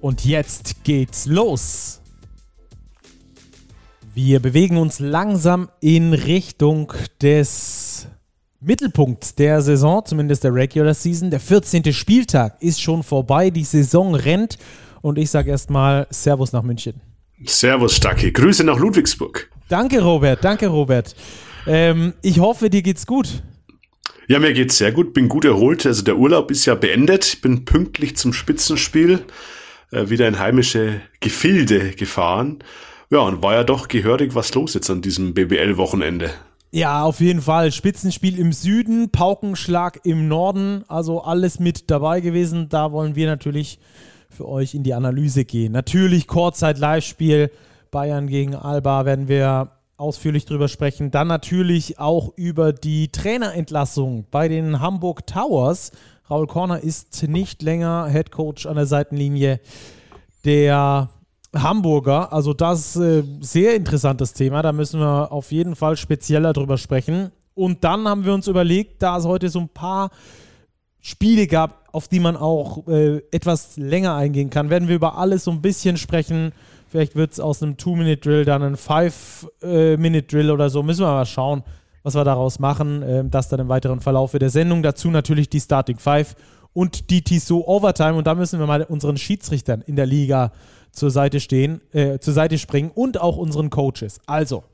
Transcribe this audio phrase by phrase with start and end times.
[0.00, 2.00] Und jetzt geht's los.
[4.14, 8.06] Wir bewegen uns langsam in Richtung des
[8.60, 11.30] Mittelpunkts der Saison, zumindest der Regular Season.
[11.30, 11.92] Der 14.
[11.92, 14.58] Spieltag ist schon vorbei, die Saison rennt
[15.02, 17.00] und ich sage erstmal Servus nach München.
[17.44, 18.32] Servus, Stacki.
[18.32, 19.50] Grüße nach Ludwigsburg.
[19.68, 20.42] Danke, Robert.
[20.42, 21.14] Danke, Robert.
[21.66, 23.42] Ähm, ich hoffe, dir geht's gut.
[24.26, 25.12] Ja, mir geht's sehr gut.
[25.12, 25.86] Bin gut erholt.
[25.86, 27.40] Also der Urlaub ist ja beendet.
[27.42, 29.24] Bin pünktlich zum Spitzenspiel
[29.90, 32.58] äh, wieder in heimische Gefilde gefahren.
[33.10, 36.30] Ja, und war ja doch gehörig was los jetzt an diesem BBL-Wochenende.
[36.70, 37.72] Ja, auf jeden Fall.
[37.72, 42.68] Spitzenspiel im Süden, Paukenschlag im Norden, also alles mit dabei gewesen.
[42.68, 43.78] Da wollen wir natürlich
[44.28, 45.72] für euch in die Analyse gehen.
[45.72, 47.50] Natürlich Kurzzeit-Live-Spiel
[47.90, 51.10] Bayern gegen Alba werden wir ausführlich drüber sprechen.
[51.10, 55.90] Dann natürlich auch über die Trainerentlassung bei den Hamburg Towers.
[56.30, 59.60] Raul Korner ist nicht länger Head Coach an der Seitenlinie
[60.44, 61.08] der
[61.54, 62.32] Hamburger.
[62.32, 64.62] Also das äh, sehr interessantes Thema.
[64.62, 67.32] Da müssen wir auf jeden Fall spezieller drüber sprechen.
[67.54, 70.10] Und dann haben wir uns überlegt, da es heute so ein paar
[71.00, 75.44] Spiele gab, auf die man auch äh, etwas länger eingehen kann, werden wir über alles
[75.44, 76.52] so ein bisschen sprechen.
[76.88, 80.82] Vielleicht wird es aus einem Two-Minute-Drill dann ein Five-Minute-Drill oder so.
[80.82, 81.64] Müssen wir mal schauen
[82.02, 83.02] was wir daraus machen.
[83.06, 84.82] Ähm, das dann im weiteren Verlauf der Sendung.
[84.82, 86.34] Dazu natürlich die Starting Five
[86.72, 88.14] und die Tissot Overtime.
[88.14, 90.52] Und da müssen wir mal unseren Schiedsrichtern in der Liga
[90.92, 94.20] zur Seite stehen, äh, zur Seite springen und auch unseren Coaches.
[94.26, 94.64] Also,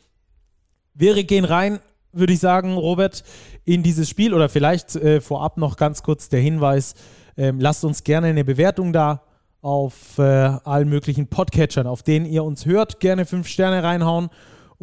[0.95, 1.81] wir gehen rein,
[2.13, 3.25] würde ich sagen, Robert,
[3.65, 6.95] in dieses Spiel oder vielleicht äh, vorab noch ganz kurz der Hinweis:
[7.37, 9.23] ähm, Lasst uns gerne eine Bewertung da
[9.61, 13.01] auf äh, allen möglichen Podcatchern, auf denen ihr uns hört.
[13.01, 14.29] Gerne fünf Sterne reinhauen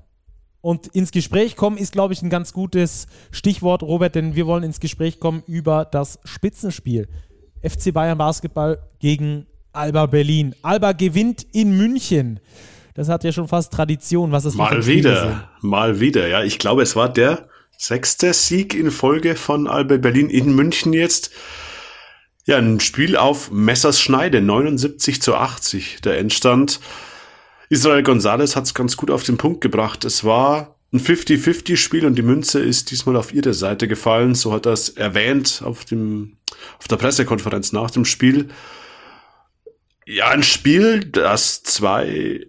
[0.61, 4.65] Und ins Gespräch kommen ist, glaube ich, ein ganz gutes Stichwort, Robert, denn wir wollen
[4.65, 7.09] ins Gespräch kommen über das Spitzenspiel.
[7.63, 10.55] FC Bayern Basketball gegen Alba Berlin.
[10.63, 12.41] Alba gewinnt in München.
[12.95, 14.33] Das hat ja schon fast Tradition.
[14.33, 16.29] Was ist mal wieder, mal wieder.
[16.29, 20.93] Ja, ich glaube, es war der sechste Sieg in Folge von Alba Berlin in München
[20.93, 21.31] jetzt.
[22.47, 26.81] Ja, ein Spiel auf Messers Schneide, 79 zu 80, der Endstand.
[27.69, 30.05] Israel Gonzalez hat es ganz gut auf den Punkt gebracht.
[30.05, 34.35] Es war ein 50-50-Spiel und die Münze ist diesmal auf ihre Seite gefallen.
[34.35, 36.39] So hat er es erwähnt auf, dem,
[36.79, 38.49] auf der Pressekonferenz nach dem Spiel.
[40.07, 42.47] Ja, ein Spiel, das zwei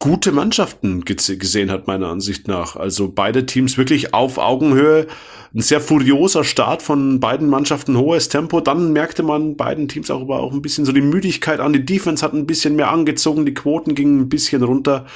[0.00, 2.74] gute Mannschaften gesehen hat, meiner Ansicht nach.
[2.74, 5.06] Also beide Teams wirklich auf Augenhöhe.
[5.54, 8.60] Ein sehr furioser Start von beiden Mannschaften, hohes Tempo.
[8.60, 11.74] Dann merkte man beiden Teams auch aber auch ein bisschen so die Müdigkeit an.
[11.74, 15.06] Die Defense hat ein bisschen mehr angezogen, die Quoten gingen ein bisschen runter.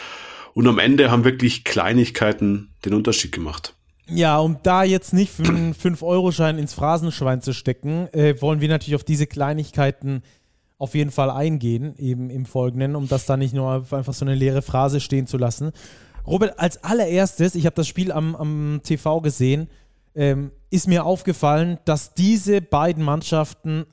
[0.52, 3.74] Und am Ende haben wirklich Kleinigkeiten den Unterschied gemacht.
[4.06, 8.68] Ja, um da jetzt nicht für einen 5-Euro-Schein ins Phrasenschwein zu stecken, äh, wollen wir
[8.68, 10.22] natürlich auf diese Kleinigkeiten
[10.78, 14.34] auf jeden Fall eingehen, eben im Folgenden, um das da nicht nur einfach so eine
[14.34, 15.72] leere Phrase stehen zu lassen.
[16.26, 19.68] Robert, als allererstes, ich habe das Spiel am, am TV gesehen,
[20.14, 23.86] ähm, ist mir aufgefallen, dass diese beiden Mannschaften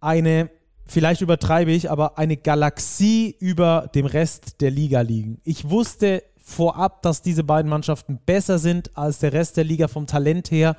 [0.00, 0.50] eine,
[0.84, 5.40] vielleicht übertreibe ich, aber eine Galaxie über dem Rest der Liga liegen.
[5.44, 10.06] Ich wusste vorab, dass diese beiden Mannschaften besser sind als der Rest der Liga vom
[10.06, 10.76] Talent her.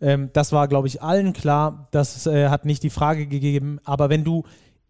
[0.00, 1.88] Ähm, das war, glaube ich, allen klar.
[1.90, 3.80] Das äh, hat nicht die Frage gegeben.
[3.84, 4.44] Aber wenn du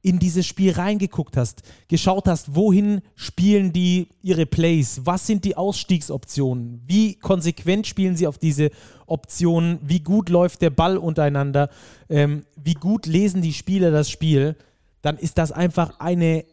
[0.07, 5.57] in dieses Spiel reingeguckt hast, geschaut hast, wohin spielen die ihre Plays, was sind die
[5.57, 8.71] Ausstiegsoptionen, wie konsequent spielen sie auf diese
[9.07, 11.71] Optionen, wie gut läuft der Ball untereinander,
[12.09, 14.55] ähm, wie gut lesen die Spieler das Spiel,
[15.03, 16.45] dann ist das einfach eine,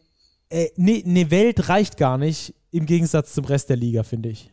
[0.48, 4.50] äh, ne, ne Welt reicht gar nicht im Gegensatz zum Rest der Liga, finde ich.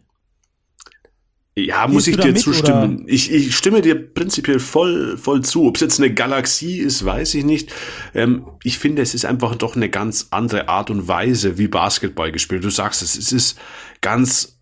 [1.58, 3.04] Ja, muss ich dir zustimmen.
[3.08, 5.66] Ich, ich stimme dir prinzipiell voll, voll zu.
[5.68, 7.74] Ob es jetzt eine Galaxie ist, weiß ich nicht.
[8.14, 12.32] Ähm, ich finde, es ist einfach doch eine ganz andere Art und Weise, wie Basketball
[12.32, 12.64] gespielt.
[12.64, 13.60] Du sagst es, es ist
[14.00, 14.60] ganz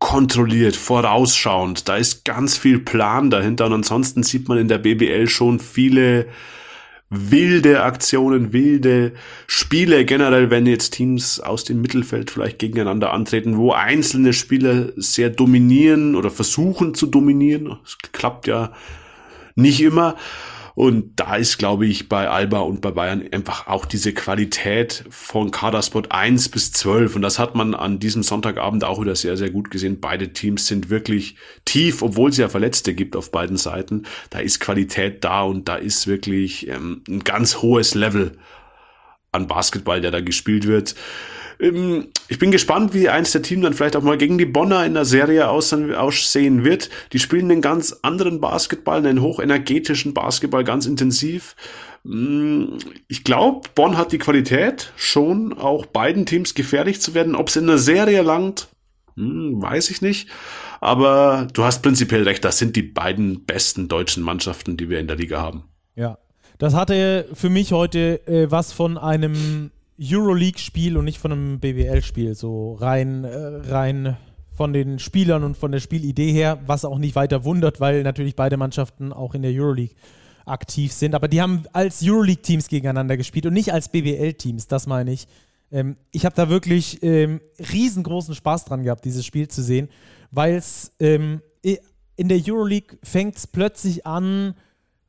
[0.00, 1.88] kontrolliert, vorausschauend.
[1.88, 6.26] Da ist ganz viel Plan dahinter und ansonsten sieht man in der BBL schon viele
[7.10, 9.12] wilde Aktionen, wilde
[9.46, 15.30] Spiele generell, wenn jetzt Teams aus dem Mittelfeld vielleicht gegeneinander antreten, wo einzelne Spieler sehr
[15.30, 17.78] dominieren oder versuchen zu dominieren.
[17.84, 18.72] Es klappt ja
[19.54, 20.16] nicht immer.
[20.78, 25.50] Und da ist, glaube ich, bei Alba und bei Bayern einfach auch diese Qualität von
[25.50, 27.16] Kaderspot 1 bis 12.
[27.16, 29.98] Und das hat man an diesem Sonntagabend auch wieder sehr, sehr gut gesehen.
[29.98, 31.34] Beide Teams sind wirklich
[31.64, 34.04] tief, obwohl es ja Verletzte gibt auf beiden Seiten.
[34.30, 38.38] Da ist Qualität da und da ist wirklich ähm, ein ganz hohes Level
[39.32, 40.94] an Basketball, der da gespielt wird.
[41.60, 44.84] Ähm, ich bin gespannt, wie eins der Team dann vielleicht auch mal gegen die Bonner
[44.84, 46.90] in der Serie aussehen wird.
[47.12, 51.56] Die spielen einen ganz anderen Basketball, einen hochenergetischen Basketball, ganz intensiv.
[52.04, 52.78] Mm,
[53.08, 57.34] ich glaube, Bonn hat die Qualität, schon auch beiden Teams gefährlich zu werden.
[57.34, 58.68] Ob es in der Serie langt,
[59.16, 60.28] hm, weiß ich nicht.
[60.80, 65.08] Aber du hast prinzipiell recht, das sind die beiden besten deutschen Mannschaften, die wir in
[65.08, 65.64] der Liga haben.
[65.96, 66.18] Ja,
[66.58, 69.70] das hatte für mich heute äh, was von einem
[70.00, 72.34] Euroleague-Spiel und nicht von einem BWL-Spiel.
[72.34, 73.36] So rein, äh,
[73.68, 74.16] rein
[74.56, 78.34] von den Spielern und von der Spielidee her, was auch nicht weiter wundert, weil natürlich
[78.34, 79.94] beide Mannschaften auch in der Euroleague
[80.46, 81.14] aktiv sind.
[81.14, 85.28] Aber die haben als Euroleague-Teams gegeneinander gespielt und nicht als BWL-Teams, das meine ich.
[85.70, 87.40] Ähm, ich habe da wirklich ähm,
[87.72, 89.88] riesengroßen Spaß dran gehabt, dieses Spiel zu sehen,
[90.32, 91.40] weil es ähm,
[92.16, 94.54] in der Euroleague fängt es plötzlich an,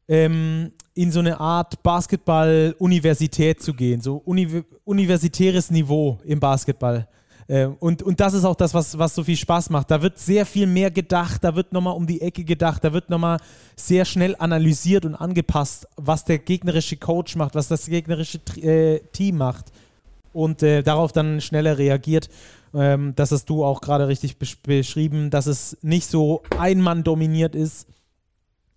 [0.07, 7.07] ähm, in so eine Art Basketball-Universität zu gehen, so uni universitäres Niveau im Basketball.
[7.47, 9.89] Äh, und, und das ist auch das, was, was so viel Spaß macht.
[9.91, 13.09] Da wird sehr viel mehr gedacht, da wird nochmal um die Ecke gedacht, da wird
[13.09, 13.37] nochmal
[13.77, 19.37] sehr schnell analysiert und angepasst, was der gegnerische Coach macht, was das gegnerische äh, Team
[19.37, 19.71] macht.
[20.33, 22.29] Und äh, darauf dann schneller reagiert.
[22.73, 27.55] Ähm, das hast du auch gerade richtig beschrieben, dass es nicht so ein Mann dominiert
[27.55, 27.87] ist,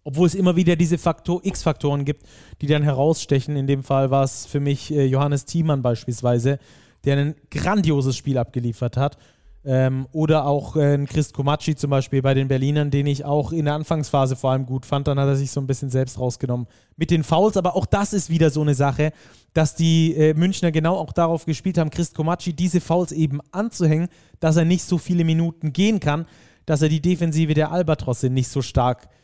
[0.04, 2.26] obwohl es immer wieder diese Faktor, X-Faktoren gibt,
[2.60, 3.56] die dann herausstechen.
[3.56, 6.58] In dem Fall war es für mich äh, Johannes Thiemann beispielsweise,
[7.04, 9.16] der ein grandioses Spiel abgeliefert hat.
[9.64, 13.66] Ähm, oder auch äh, Chris Komacci zum Beispiel bei den Berlinern, den ich auch in
[13.66, 15.06] der Anfangsphase vor allem gut fand.
[15.06, 16.66] Dann hat er sich so ein bisschen selbst rausgenommen
[16.96, 17.56] mit den Fouls.
[17.56, 19.12] Aber auch das ist wieder so eine Sache,
[19.52, 24.08] dass die äh, Münchner genau auch darauf gespielt haben, Chris Komacci diese Fouls eben anzuhängen,
[24.40, 26.26] dass er nicht so viele Minuten gehen kann,
[26.66, 29.21] dass er die Defensive der Albatrosse nicht so stark äh,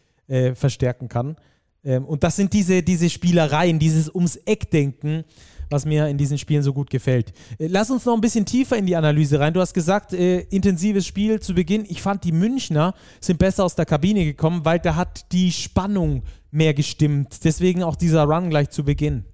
[0.55, 1.37] verstärken kann.
[1.85, 5.25] Ähm, und das sind diese, diese Spielereien, dieses ums Eck denken,
[5.71, 7.33] was mir in diesen Spielen so gut gefällt.
[7.59, 9.55] Äh, lass uns noch ein bisschen tiefer in die Analyse rein.
[9.55, 11.85] Du hast gesagt, äh, intensives Spiel zu Beginn.
[11.89, 16.23] Ich fand, die Münchner sind besser aus der Kabine gekommen, weil da hat die Spannung
[16.51, 17.45] mehr gestimmt.
[17.45, 19.25] Deswegen auch dieser Run gleich zu Beginn.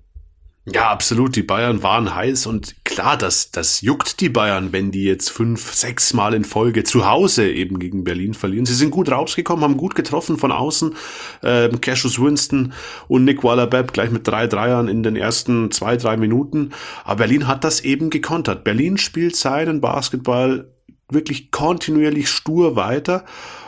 [0.67, 1.37] Ja, absolut.
[1.37, 5.75] Die Bayern waren heiß und klar, das, das juckt die Bayern, wenn die jetzt fünf,
[5.75, 8.67] sechs Mal in Folge zu Hause eben gegen Berlin verlieren.
[8.67, 10.95] Sie sind gut rausgekommen, haben gut getroffen von außen.
[11.43, 12.73] Ähm, Cassius Winston
[13.09, 16.71] und Nick Waller-Bepp gleich mit drei Dreiern in den ersten zwei, drei Minuten.
[17.03, 18.63] Aber Berlin hat das eben gekontert.
[18.63, 20.71] Berlin spielt seinen Basketball
[21.11, 23.25] wirklich kontinuierlich stur weiter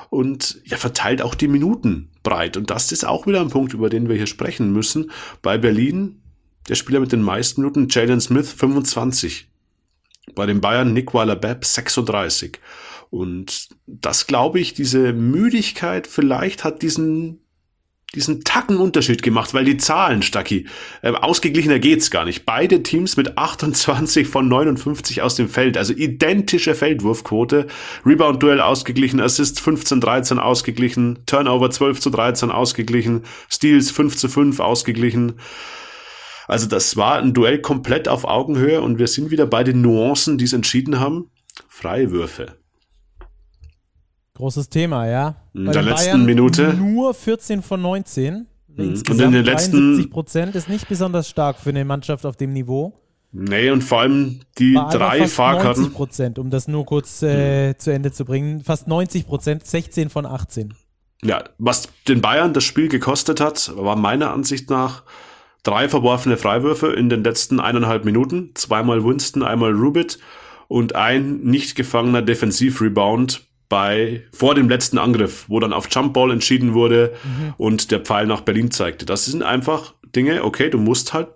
[0.08, 2.56] und ja, verteilt auch die Minuten breit.
[2.56, 5.10] Und das ist auch wieder ein Punkt, über den wir hier sprechen müssen.
[5.42, 6.22] Bei Berlin
[6.68, 9.48] der Spieler mit den meisten Minuten, Jalen Smith 25.
[10.34, 12.58] Bei den Bayern Nick Weiler-Bepp 36.
[13.10, 17.40] Und das glaube ich, diese Müdigkeit vielleicht hat diesen
[18.14, 20.66] diesen Tacken Unterschied gemacht, weil die Zahlen, Stacki,
[21.02, 22.46] äh, ausgeglichener geht's gar nicht.
[22.46, 27.66] Beide Teams mit 28 von 59 aus dem Feld, also identische Feldwurfquote,
[28.04, 35.34] Rebound-Duell ausgeglichen, Assist 15-13 ausgeglichen, Turnover 12 zu 13 ausgeglichen, Steals 5 zu 5 ausgeglichen.
[36.46, 40.38] Also das war ein Duell komplett auf Augenhöhe und wir sind wieder bei den Nuancen,
[40.38, 41.30] die es entschieden haben.
[41.68, 42.56] Freiwürfe.
[44.34, 45.36] Großes Thema, ja.
[45.54, 46.74] In der letzten Bayern Minute.
[46.74, 48.46] Nur 14 von 19.
[48.76, 52.52] Insgesamt und in den letzten Prozent ist nicht besonders stark für eine Mannschaft auf dem
[52.52, 53.00] Niveau.
[53.32, 55.82] Nee, und vor allem die Bei drei Fahrkarten.
[55.82, 57.78] 90 Prozent, um das nur kurz äh, mhm.
[57.78, 58.62] zu Ende zu bringen.
[58.62, 60.74] Fast 90 Prozent, 16 von 18.
[61.22, 65.02] Ja, was den Bayern das Spiel gekostet hat, war meiner Ansicht nach
[65.66, 70.18] drei verworfene Freiwürfe in den letzten eineinhalb Minuten, zweimal Winston, einmal Rubit
[70.68, 76.74] und ein nicht gefangener Defensivrebound bei vor dem letzten Angriff, wo dann auf Jumpball entschieden
[76.74, 77.54] wurde mhm.
[77.56, 79.06] und der Pfeil nach Berlin zeigte.
[79.06, 81.28] Das sind einfach Dinge, okay, du musst halt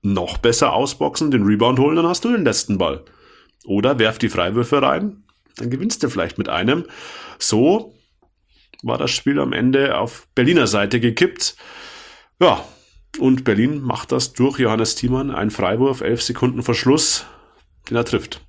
[0.00, 3.04] noch besser ausboxen, den Rebound holen, dann hast du den letzten Ball.
[3.66, 5.24] Oder werf die Freiwürfe rein,
[5.56, 6.84] dann gewinnst du vielleicht mit einem.
[7.38, 7.94] So
[8.82, 11.56] war das Spiel am Ende auf Berliner Seite gekippt.
[12.40, 12.64] Ja,
[13.18, 17.26] und Berlin macht das durch Johannes Thiemann, ein Freiwurf, elf Sekunden Verschluss,
[17.88, 18.42] den er trifft.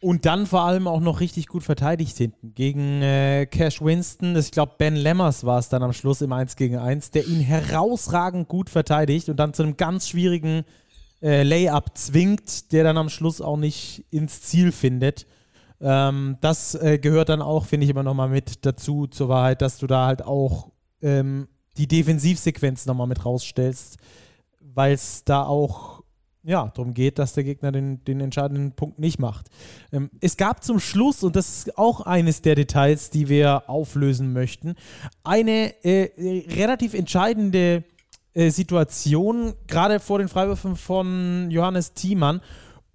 [0.00, 2.54] Und dann vor allem auch noch richtig gut verteidigt hinten.
[2.54, 6.54] Gegen äh, Cash Winston, ich glaube Ben Lemmers war es dann am Schluss im 1
[6.54, 10.62] gegen 1, der ihn herausragend gut verteidigt und dann zu einem ganz schwierigen
[11.20, 15.26] äh, Layup zwingt, der dann am Schluss auch nicht ins Ziel findet.
[15.80, 19.78] Ähm, das äh, gehört dann auch, finde ich, immer nochmal mit dazu zur Wahrheit, dass
[19.78, 20.70] du da halt auch
[21.02, 23.96] ähm, die Defensivsequenz nochmal mit rausstellst,
[24.60, 25.98] weil es da auch
[26.44, 29.48] ja, darum geht, dass der Gegner den, den entscheidenden Punkt nicht macht.
[29.92, 34.32] Ähm, es gab zum Schluss, und das ist auch eines der Details, die wir auflösen
[34.32, 34.74] möchten,
[35.24, 37.84] eine äh, relativ entscheidende
[38.34, 42.40] äh, Situation, gerade vor den Freiwürfen von Johannes Thiemann.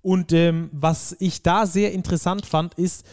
[0.02, 3.06] Und ähm, was ich da sehr interessant fand, ist,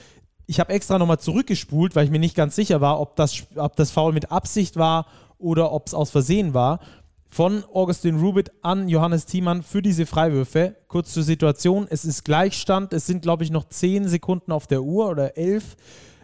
[0.47, 3.77] ich habe extra nochmal zurückgespult, weil ich mir nicht ganz sicher war, ob das, ob
[3.77, 5.07] das Foul mit Absicht war
[5.41, 6.81] oder ob es aus Versehen war
[7.29, 10.77] von Augustin Rubit an Johannes Thiemann für diese Freiwürfe.
[10.89, 12.93] Kurz zur Situation: Es ist Gleichstand.
[12.93, 15.77] Es sind, glaube ich, noch zehn Sekunden auf der Uhr oder elf.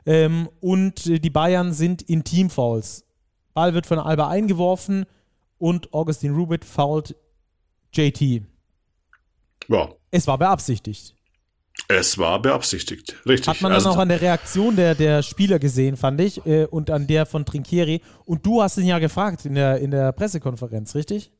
[0.04, 3.04] Ähm, und die Bayern sind in Teamfouls.
[3.54, 5.06] Ball wird von Alba eingeworfen
[5.58, 7.16] und Augustin Rubit fault
[7.92, 8.42] JT.
[9.68, 9.88] Ja.
[10.10, 11.15] Es war beabsichtigt.
[11.88, 13.48] Es war beabsichtigt, richtig.
[13.48, 16.64] Hat man dann also, auch an der Reaktion der, der Spieler gesehen, fand ich, äh,
[16.64, 18.02] und an der von Trinkieri.
[18.24, 21.30] Und du hast ihn ja gefragt in der, in der Pressekonferenz, richtig?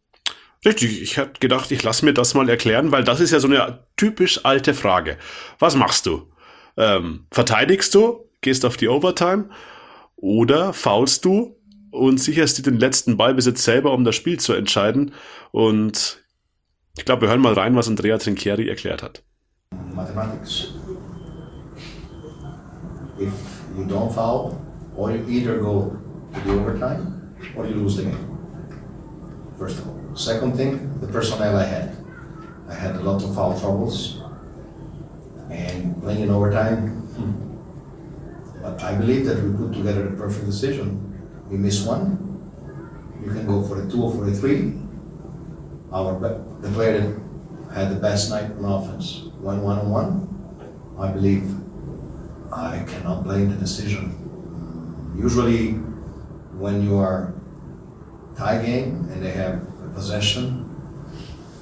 [0.64, 3.48] Richtig, ich hätte gedacht, ich lasse mir das mal erklären, weil das ist ja so
[3.48, 5.18] eine typisch alte Frage.
[5.58, 6.30] Was machst du?
[6.76, 9.48] Ähm, verteidigst du, gehst auf die Overtime
[10.16, 11.56] oder faulst du
[11.90, 15.12] und sicherst dir den letzten Ballbesitz selber, um das Spiel zu entscheiden?
[15.50, 16.22] Und
[16.96, 19.22] ich glaube, wir hören mal rein, was Andrea Trinchieri erklärt hat.
[19.96, 20.72] Mathematics.
[23.18, 23.34] If
[23.76, 24.60] you don't foul,
[24.94, 25.98] or you either go
[26.34, 28.24] to the overtime or you lose the game.
[29.58, 30.16] First of all.
[30.16, 31.96] Second thing, the personnel I had.
[32.68, 34.20] I had a lot of foul troubles
[35.50, 36.92] and playing in overtime.
[38.62, 41.00] But I believe that we put together the perfect decision.
[41.48, 42.26] We miss one,
[43.22, 44.74] you can go for a two or for a three.
[45.92, 46.18] Our
[46.60, 50.28] the player that had the best night on offense one on one,
[50.98, 51.44] I believe
[52.52, 54.12] I cannot blame the decision.
[55.16, 55.72] Usually,
[56.58, 57.34] when you are
[58.36, 59.62] tie game and they have
[59.94, 60.64] possession,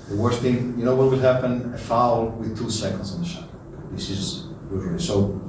[0.08, 1.72] the worst thing, you know what will happen?
[1.74, 3.48] A foul with two seconds on the shot.
[3.92, 5.40] This is usually so.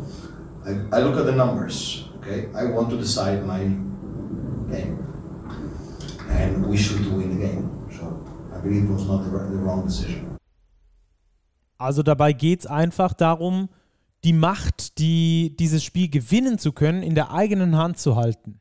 [0.65, 2.07] I, I look at the numbers.
[2.17, 3.59] Okay, I want to decide my
[4.71, 4.97] game,
[6.29, 7.87] and we should win the game.
[7.91, 8.23] So
[8.53, 10.34] I believe it was not the, the wrong decision.
[11.77, 13.69] Also dabei geht es einfach darum,
[14.23, 18.59] die Macht, die dieses Spiel gewinnen zu können, in der eigenen Hand zu halten.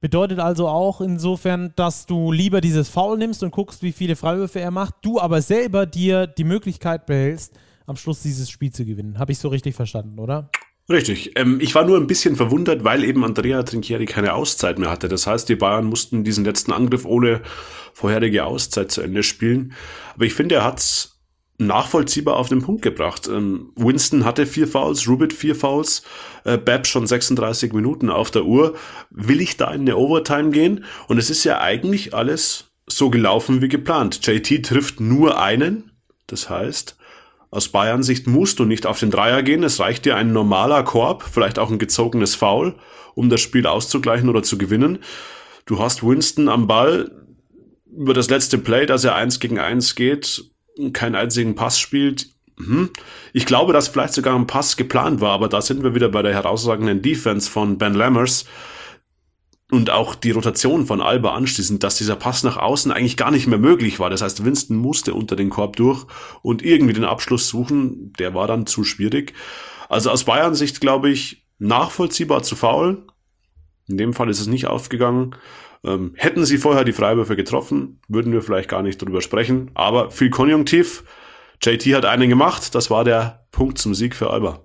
[0.00, 4.60] Bedeutet also auch insofern, dass du lieber dieses Foul nimmst und guckst, wie viele Freiwürfe
[4.60, 9.18] er macht, du aber selber dir die Möglichkeit behältst, am Schluss dieses Spiel zu gewinnen.
[9.18, 10.50] Habe ich so richtig verstanden, oder?
[10.88, 11.38] Richtig.
[11.38, 15.08] Ähm, ich war nur ein bisschen verwundert, weil eben Andrea Trinchieri keine Auszeit mehr hatte.
[15.08, 17.42] Das heißt, die Bayern mussten diesen letzten Angriff ohne
[17.92, 19.74] vorherige Auszeit zu Ende spielen.
[20.14, 21.19] Aber ich finde, er hat es
[21.60, 23.28] nachvollziehbar auf den Punkt gebracht.
[23.28, 26.02] Ähm, Winston hatte vier Fouls, Rubit vier Fouls,
[26.44, 28.74] äh, Babb schon 36 Minuten auf der Uhr.
[29.10, 30.84] Will ich da in eine Overtime gehen?
[31.06, 34.26] Und es ist ja eigentlich alles so gelaufen wie geplant.
[34.26, 35.92] JT trifft nur einen.
[36.26, 36.96] Das heißt,
[37.50, 39.62] aus Bayern Sicht musst du nicht auf den Dreier gehen.
[39.62, 42.76] Es reicht dir ein normaler Korb, vielleicht auch ein gezogenes Foul,
[43.14, 45.00] um das Spiel auszugleichen oder zu gewinnen.
[45.66, 47.10] Du hast Winston am Ball
[47.92, 50.44] über das letzte Play, dass er eins gegen eins geht,
[50.92, 52.28] keinen einzigen Pass spielt.
[52.56, 52.90] Mhm.
[53.32, 56.22] Ich glaube, dass vielleicht sogar ein Pass geplant war, aber da sind wir wieder bei
[56.22, 58.46] der herausragenden Defense von Ben Lammers
[59.70, 63.46] und auch die Rotation von Alba anschließend, dass dieser Pass nach außen eigentlich gar nicht
[63.46, 64.10] mehr möglich war.
[64.10, 66.06] Das heißt, Winston musste unter den Korb durch
[66.42, 68.12] und irgendwie den Abschluss suchen.
[68.18, 69.32] Der war dann zu schwierig.
[69.88, 73.06] Also aus Bayern Sicht glaube ich nachvollziehbar zu faul.
[73.86, 75.36] In dem Fall ist es nicht aufgegangen.
[75.84, 79.70] Ähm, hätten sie vorher die Freiwürfe getroffen, würden wir vielleicht gar nicht drüber sprechen.
[79.74, 81.04] Aber viel Konjunktiv.
[81.62, 82.74] JT hat einen gemacht.
[82.74, 84.60] Das war der Punkt zum Sieg für Alba.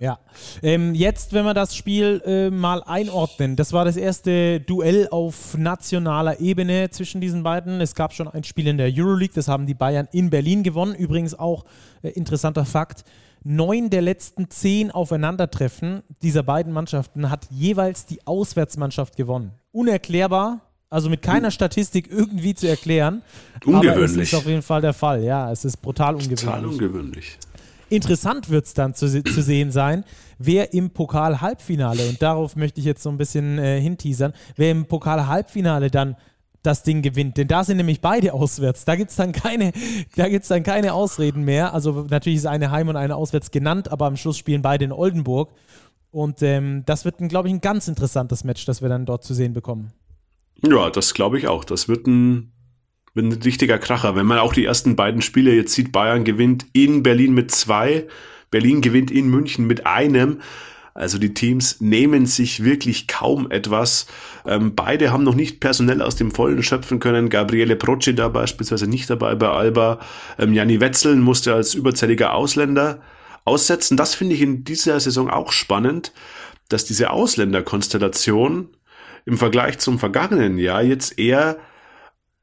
[0.00, 0.18] Ja,
[0.62, 5.56] ähm, jetzt, wenn wir das Spiel äh, mal einordnen, das war das erste Duell auf
[5.56, 7.80] nationaler Ebene zwischen diesen beiden.
[7.80, 10.96] Es gab schon ein Spiel in der Euroleague, das haben die Bayern in Berlin gewonnen.
[10.96, 11.64] Übrigens auch
[12.02, 13.04] äh, interessanter Fakt,
[13.44, 19.52] neun der letzten zehn Aufeinandertreffen dieser beiden Mannschaften hat jeweils die Auswärtsmannschaft gewonnen.
[19.70, 20.60] Unerklärbar,
[20.90, 23.22] also mit keiner Statistik irgendwie zu erklären.
[23.64, 23.90] Ungewöhnlich.
[23.92, 25.50] Aber es ist auf jeden Fall der Fall, ja.
[25.52, 26.40] Es ist brutal ungewöhnlich.
[26.40, 27.38] Total ungewöhnlich.
[27.90, 30.04] Interessant wird es dann zu, zu, sehen sein,
[30.38, 34.86] wer im Pokal-Halbfinale, und darauf möchte ich jetzt so ein bisschen äh, hinteasern, wer im
[34.86, 36.16] Pokal-Halbfinale dann
[36.64, 37.36] das Ding gewinnt.
[37.36, 38.84] Denn da sind nämlich beide auswärts.
[38.84, 39.72] Da gibt es dann, keine,
[40.16, 41.72] dann keine Ausreden mehr.
[41.74, 44.92] Also natürlich ist eine heim und eine auswärts genannt, aber am Schluss spielen beide in
[44.92, 45.52] Oldenburg.
[46.10, 49.34] Und ähm, das wird, glaube ich, ein ganz interessantes Match, das wir dann dort zu
[49.34, 49.92] sehen bekommen.
[50.66, 51.64] Ja, das glaube ich auch.
[51.64, 52.52] Das wird ein,
[53.14, 54.16] wird ein richtiger Kracher.
[54.16, 58.06] Wenn man auch die ersten beiden Spiele jetzt sieht, Bayern gewinnt in Berlin mit zwei,
[58.50, 60.40] Berlin gewinnt in München mit einem.
[60.94, 64.06] Also die Teams nehmen sich wirklich kaum etwas.
[64.46, 67.30] Ähm, beide haben noch nicht personell aus dem Vollen schöpfen können.
[67.30, 69.98] Gabriele Procida beispielsweise nicht dabei bei Alba.
[70.38, 73.00] Ähm, Janni Wetzeln musste als überzähliger Ausländer
[73.44, 73.96] aussetzen.
[73.96, 76.12] Das finde ich in dieser Saison auch spannend,
[76.68, 78.68] dass diese Ausländerkonstellation
[79.26, 81.58] im Vergleich zum vergangenen Jahr jetzt eher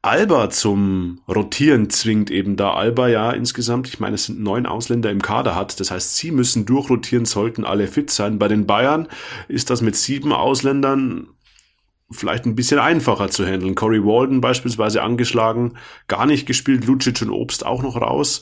[0.04, 5.12] Alba zum Rotieren zwingt, eben da Alba ja insgesamt, ich meine, es sind neun Ausländer
[5.12, 5.80] im Kader hat.
[5.80, 8.40] Das heißt, sie müssen durchrotieren, sollten alle fit sein.
[8.40, 9.08] Bei den Bayern
[9.48, 11.28] ist das mit sieben Ausländern
[12.10, 13.76] vielleicht ein bisschen einfacher zu handeln.
[13.76, 15.78] Corey Walden beispielsweise angeschlagen,
[16.08, 18.42] gar nicht gespielt, Lucic und Obst auch noch raus.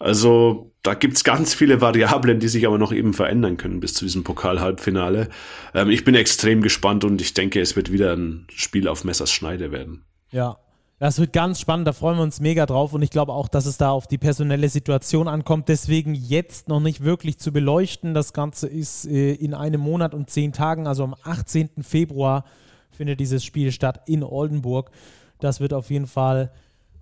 [0.00, 4.04] Also da gibt's ganz viele Variablen, die sich aber noch eben verändern können bis zu
[4.04, 5.28] diesem Pokal-Halbfinale.
[5.72, 9.30] Ähm, ich bin extrem gespannt und ich denke, es wird wieder ein Spiel auf Messers
[9.30, 10.04] Schneide werden.
[10.30, 10.58] Ja,
[11.00, 13.64] das wird ganz spannend, da freuen wir uns mega drauf und ich glaube auch, dass
[13.64, 15.70] es da auf die personelle Situation ankommt.
[15.70, 18.12] Deswegen jetzt noch nicht wirklich zu beleuchten.
[18.12, 21.70] Das Ganze ist äh, in einem Monat und zehn Tagen, also am 18.
[21.80, 22.44] Februar
[22.90, 24.90] findet dieses Spiel statt in Oldenburg.
[25.38, 26.52] Das wird auf jeden Fall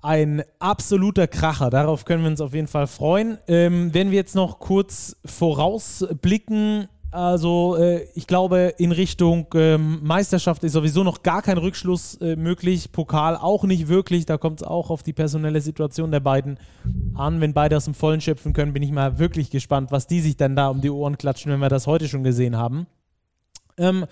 [0.01, 1.69] ein absoluter Kracher.
[1.69, 3.39] Darauf können wir uns auf jeden Fall freuen.
[3.49, 10.63] Ähm, wenn wir jetzt noch kurz vorausblicken, also äh, ich glaube, in Richtung ähm, Meisterschaft
[10.65, 12.93] ist sowieso noch gar kein Rückschluss äh, möglich.
[12.93, 14.27] Pokal auch nicht wirklich.
[14.27, 16.59] Da kommt es auch auf die personelle Situation der beiden
[17.15, 17.41] an.
[17.41, 20.37] Wenn beide aus dem Vollen schöpfen können, bin ich mal wirklich gespannt, was die sich
[20.37, 22.87] dann da um die Ohren klatschen, wenn wir das heute schon gesehen haben.
[23.79, 24.05] Ähm,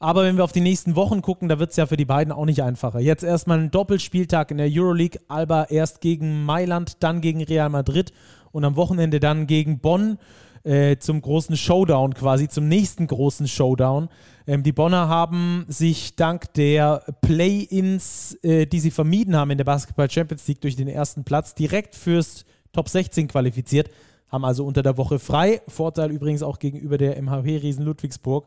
[0.00, 2.32] aber wenn wir auf die nächsten Wochen gucken, da wird es ja für die beiden
[2.32, 3.00] auch nicht einfacher.
[3.00, 5.20] Jetzt erstmal ein Doppelspieltag in der Euroleague.
[5.28, 8.12] Alba erst gegen Mailand, dann gegen Real Madrid
[8.50, 10.18] und am Wochenende dann gegen Bonn
[10.64, 14.08] äh, zum großen Showdown quasi, zum nächsten großen Showdown.
[14.46, 19.64] Ähm, die Bonner haben sich dank der Play-ins, äh, die sie vermieden haben in der
[19.64, 23.90] Basketball Champions League durch den ersten Platz, direkt fürs Top 16 qualifiziert,
[24.28, 25.60] haben also unter der Woche frei.
[25.66, 28.46] Vorteil übrigens auch gegenüber der MHP-Riesen Ludwigsburg,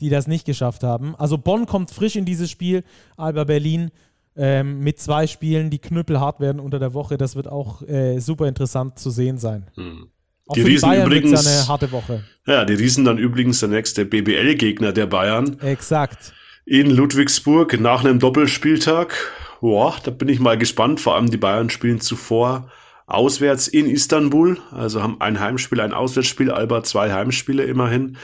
[0.00, 1.16] die das nicht geschafft haben.
[1.16, 2.84] Also Bonn kommt frisch in dieses Spiel,
[3.16, 3.90] Alba Berlin
[4.36, 7.16] ähm, mit zwei Spielen, die knüppelhart werden unter der Woche.
[7.16, 9.66] Das wird auch äh, super interessant zu sehen sein.
[9.74, 10.08] Hm.
[10.46, 12.24] Auch die Riesen die übrigens eine harte Woche.
[12.46, 15.58] Ja, die Riesen dann übrigens der nächste BBL-Gegner der Bayern.
[15.60, 16.32] Exakt.
[16.64, 19.16] In Ludwigsburg nach einem Doppelspieltag.
[19.60, 21.00] Boah, da bin ich mal gespannt.
[21.00, 22.70] Vor allem die Bayern spielen zuvor
[23.06, 24.58] auswärts in Istanbul.
[24.70, 28.16] Also haben ein Heimspiel, ein Auswärtsspiel, Alba zwei Heimspiele immerhin.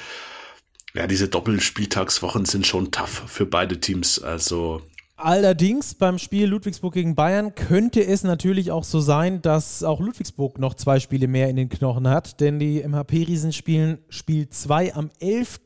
[0.94, 4.22] Ja, diese Doppelspieltagswochen sind schon tough für beide Teams.
[4.22, 4.82] Also
[5.24, 10.58] Allerdings beim Spiel Ludwigsburg gegen Bayern könnte es natürlich auch so sein, dass auch Ludwigsburg
[10.58, 15.10] noch zwei Spiele mehr in den Knochen hat, denn die MHP-Riesen spielen Spiel 2 am
[15.20, 15.60] 11.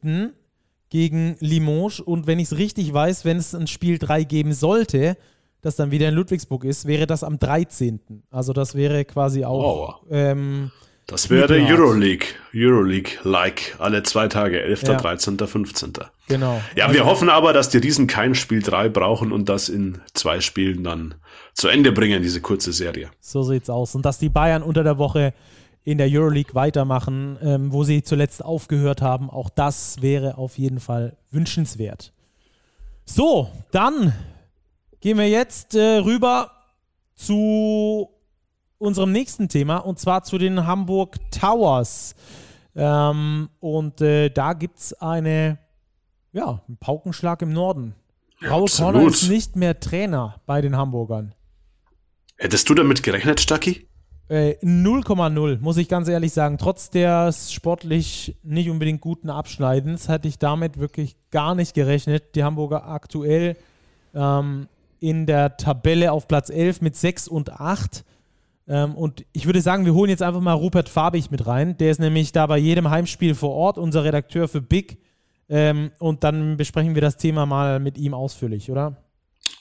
[0.91, 5.17] gegen Limoges und wenn ich es richtig weiß, wenn es ein Spiel 3 geben sollte,
[5.63, 8.25] das dann wieder in Ludwigsburg ist, wäre das am 13.
[8.31, 10.71] Also das wäre quasi auch ähm,
[11.07, 14.95] das wäre Euroleague, Euroleague-like, alle zwei Tage, 11., ja.
[14.97, 15.93] 13., 15.
[16.27, 16.61] Genau.
[16.75, 20.01] Ja, also, wir hoffen aber, dass die Riesen kein Spiel 3 brauchen und das in
[20.15, 21.15] zwei Spielen dann
[21.55, 23.09] zu Ende bringen, diese kurze Serie.
[23.21, 23.95] So sieht's aus.
[23.95, 25.33] Und dass die Bayern unter der Woche
[25.85, 30.81] in der Euroleague weitermachen, ähm, wo sie zuletzt aufgehört haben, auch das wäre auf jeden
[30.81, 32.13] Fall wünschenswert.
[33.05, 34.13] So, dann
[35.01, 36.51] gehen wir jetzt äh, rüber
[37.15, 38.11] zu
[38.79, 42.15] unserem nächsten Thema und zwar zu den Hamburg Towers.
[42.75, 45.59] Ähm, und äh, da gibt es eine,
[46.33, 47.95] ja, einen Paukenschlag im Norden.
[48.47, 51.35] Raul Corner ist nicht mehr Trainer bei den Hamburgern.
[52.37, 53.89] Hättest du damit gerechnet, Stacki?
[54.29, 56.59] 0,0, äh, muss ich ganz ehrlich sagen.
[56.59, 62.35] Trotz des sportlich nicht unbedingt guten Abschneidens hatte ich damit wirklich gar nicht gerechnet.
[62.35, 63.57] Die Hamburger aktuell
[64.15, 68.05] ähm, in der Tabelle auf Platz 11 mit 6 und 8.
[68.69, 71.77] Ähm, und ich würde sagen, wir holen jetzt einfach mal Rupert Fabich mit rein.
[71.79, 74.99] Der ist nämlich da bei jedem Heimspiel vor Ort, unser Redakteur für Big.
[75.49, 78.97] Ähm, und dann besprechen wir das Thema mal mit ihm ausführlich, oder?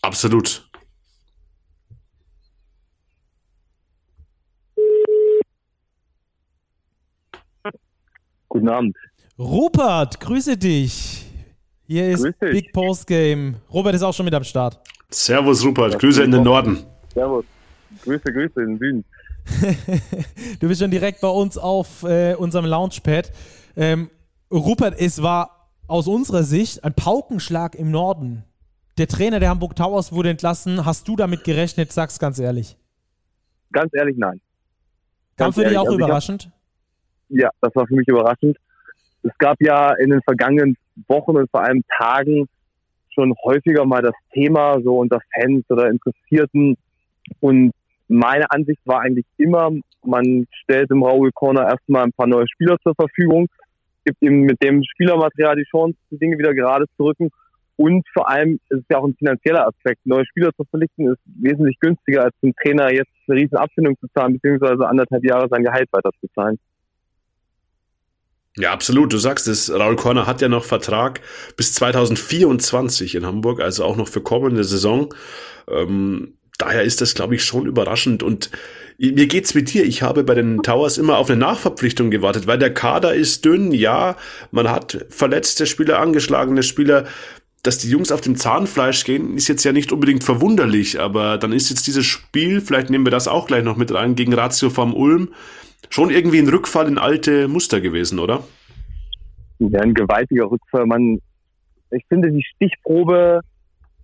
[0.02, 0.68] Absolut.
[8.50, 8.96] Guten Abend.
[9.38, 11.26] Rupert, grüße dich.
[11.88, 13.58] Hier ist Big Post Game.
[13.72, 14.80] Robert ist auch schon mit am Start.
[15.10, 16.00] Servus, Rupert.
[16.00, 16.84] Grüße in den Norden.
[17.14, 17.46] Servus.
[18.04, 19.06] Grüße, Grüße in Süden.
[20.60, 23.32] du bist schon direkt bei uns auf äh, unserem Launchpad.
[23.76, 24.10] Ähm,
[24.52, 28.44] Rupert, es war aus unserer Sicht ein Paukenschlag im Norden.
[28.98, 30.86] der Trainer der Hamburg Towers wurde entlassen.
[30.86, 31.92] Hast du damit gerechnet?
[31.92, 32.78] Sag's ganz ehrlich.
[33.72, 34.40] Ganz ehrlich, nein.
[35.36, 36.46] Kam für dich auch also überraschend?
[36.46, 38.58] Hab, ja, das war für mich überraschend.
[39.24, 40.78] Es gab ja in den vergangenen
[41.08, 42.48] Wochen und vor allem Tagen
[43.14, 46.78] schon häufiger mal das Thema so unter Fans oder Interessierten.
[47.40, 47.74] Und
[48.08, 49.72] meine Ansicht war eigentlich immer,
[50.04, 53.48] man stellt im Raul Corner erstmal ein paar neue Spieler zur Verfügung,
[54.06, 57.30] gibt ihm mit dem Spielermaterial die Chance, die Dinge wieder gerade zu rücken.
[57.78, 60.06] Und vor allem ist es ja auch ein finanzieller Aspekt.
[60.06, 64.08] Neue Spieler zu verpflichten ist wesentlich günstiger, als dem Trainer jetzt eine riesen Abfindung zu
[64.16, 66.58] zahlen, beziehungsweise anderthalb Jahre sein Gehalt weiter zu zahlen.
[68.58, 69.12] Ja, absolut.
[69.12, 71.20] Du sagst es, Raul Korner hat ja noch Vertrag
[71.58, 75.14] bis 2024 in Hamburg, also auch noch für kommende Saison.
[75.68, 78.24] Ähm, daher ist das, glaube ich, schon überraschend.
[78.24, 78.50] Und
[78.98, 79.86] mir geht's mit dir.
[79.86, 83.72] Ich habe bei den Towers immer auf eine Nachverpflichtung gewartet, weil der Kader ist dünn.
[83.72, 84.16] Ja,
[84.52, 87.06] man hat verletzte Spieler, angeschlagene Spieler.
[87.64, 91.52] Dass die Jungs auf dem Zahnfleisch gehen, ist jetzt ja nicht unbedingt verwunderlich, aber dann
[91.52, 94.70] ist jetzt dieses Spiel, vielleicht nehmen wir das auch gleich noch mit rein, gegen Ratio
[94.70, 95.34] vom Ulm,
[95.90, 98.44] schon irgendwie ein Rückfall in alte Muster gewesen, oder?
[99.58, 100.86] Ja, ein gewaltiger Rückfall.
[100.86, 101.20] Man,
[101.90, 103.42] ich finde die Stichprobe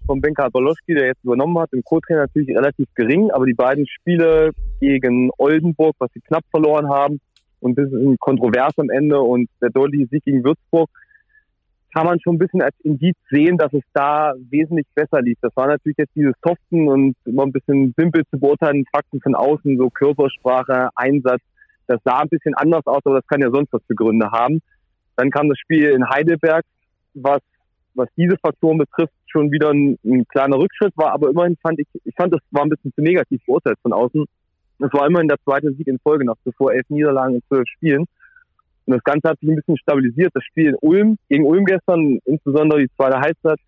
[0.06, 3.88] von Benka Boloski, der jetzt übernommen hat, im Co-Trainer natürlich relativ gering, aber die beiden
[3.88, 7.20] Spiele gegen Oldenburg, was sie knapp verloren haben,
[7.60, 10.90] und das ist ein kontrovers am Ende und der deutliche Sieg gegen Würzburg,
[11.94, 15.38] kann man schon ein bisschen als Indiz sehen, dass es da wesentlich besser lief.
[15.42, 19.36] Das war natürlich jetzt dieses Soften und immer ein bisschen simpel zu beurteilen, Fakten von
[19.36, 21.42] außen, so Körpersprache, Einsatz.
[21.88, 24.62] Das sah ein bisschen anders aus, aber das kann ja sonst was für Gründe haben.
[25.18, 26.64] Dann kam das Spiel in Heidelberg,
[27.14, 27.42] was,
[27.94, 31.88] was diese Faktoren betrifft, schon wieder ein, ein kleiner Rückschritt war, aber immerhin fand ich,
[32.04, 34.26] ich fand, das war ein bisschen zu negativ beurteilt von außen.
[34.80, 38.06] Es war immerhin der zweite Sieg in Folge nach zuvor elf Niederlagen in zwölf Spielen.
[38.86, 40.32] Und das Ganze hat sich ein bisschen stabilisiert.
[40.34, 43.60] Das Spiel in Ulm, gegen Ulm gestern, insbesondere die zweite Halbzeit,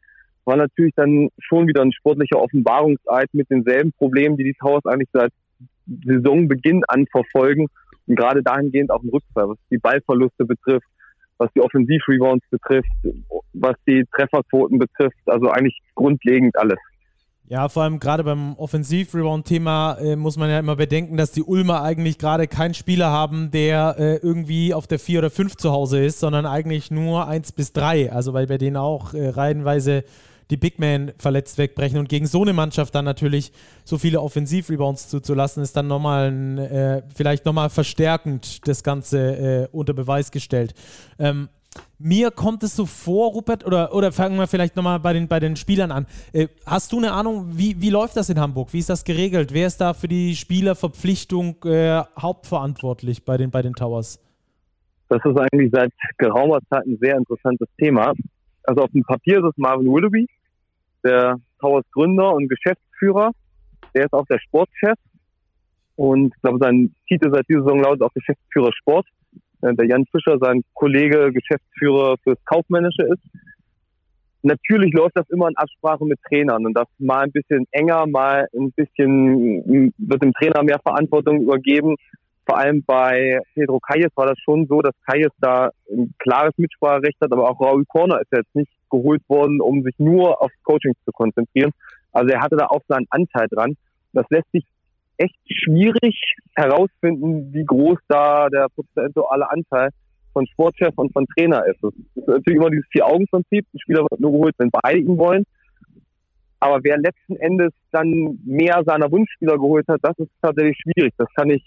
[0.45, 5.09] war natürlich dann schon wieder ein sportlicher Offenbarungseid mit denselben Problemen, die die Towers eigentlich
[5.13, 5.31] seit
[6.05, 7.67] Saisonbeginn an verfolgen.
[8.07, 10.88] Und gerade dahingehend auch ein Rückfall, was die Ballverluste betrifft,
[11.37, 12.89] was die Offensivrebounds betrifft,
[13.53, 15.17] was die Trefferquoten betrifft.
[15.25, 16.79] Also eigentlich grundlegend alles.
[17.45, 21.83] Ja, vor allem gerade beim Offensiv-Rebound-Thema äh, muss man ja immer bedenken, dass die Ulmer
[21.83, 26.03] eigentlich gerade keinen Spieler haben, der äh, irgendwie auf der 4 oder 5 zu Hause
[26.03, 28.13] ist, sondern eigentlich nur 1 bis 3.
[28.13, 30.05] Also weil bei denen auch äh, reihenweise
[30.49, 33.51] die Big Men verletzt wegbrechen und gegen so eine Mannschaft dann natürlich
[33.84, 39.67] so viele Offensiv-Rebounds zuzulassen, ist dann nochmal ein, äh, vielleicht nochmal verstärkend das Ganze äh,
[39.71, 40.73] unter Beweis gestellt.
[41.19, 41.49] Ähm,
[41.97, 45.39] mir kommt es so vor, Rupert, oder, oder fangen wir vielleicht nochmal bei den, bei
[45.39, 46.06] den Spielern an.
[46.34, 48.73] Äh, hast du eine Ahnung, wie, wie läuft das in Hamburg?
[48.73, 49.53] Wie ist das geregelt?
[49.53, 54.19] Wer ist da für die Spielerverpflichtung äh, hauptverantwortlich bei den, bei den Towers?
[55.10, 58.13] Das ist eigentlich seit geraumer Zeit ein sehr interessantes Thema.
[58.63, 60.28] Also auf dem Papier ist es Marvin Willoughby,
[61.04, 63.32] der Towers Gründer und Geschäftsführer.
[63.93, 64.97] Der ist auch der Sportchef
[65.95, 69.08] und ich glaube, sein Titel seit dieser Saison lautet auch Geschäftsführer Sport.
[69.62, 73.23] Äh, der Jan Fischer, sein Kollege, Geschäftsführer fürs Kaufmännische ist.
[74.41, 78.47] Natürlich läuft das immer in Absprache mit Trainern und das mal ein bisschen enger, mal
[78.54, 81.95] ein bisschen wird dem Trainer mehr Verantwortung übergeben.
[82.45, 87.17] Vor allem bei Pedro Kayes war das schon so, dass Kayes da ein klares Mitspracherecht
[87.21, 90.93] hat, aber auch Raul Corner ist jetzt nicht geholt worden, um sich nur aufs Coaching
[91.06, 91.71] zu konzentrieren.
[92.12, 93.75] Also er hatte da auch seinen Anteil dran.
[94.12, 94.65] Das lässt sich
[95.17, 99.89] echt schwierig herausfinden, wie groß da der prozentuale Anteil
[100.34, 101.84] von Sportchef und von Trainer ist.
[101.84, 103.65] Es ist natürlich immer dieses Vier-Augen-Prinzip.
[103.73, 105.45] Ein Spieler wird nur geholt, wenn beide ihn wollen.
[106.60, 111.13] Aber wer letzten Endes dann mehr seiner Wunschspieler geholt hat, das ist tatsächlich schwierig.
[111.17, 111.63] Das kann ich,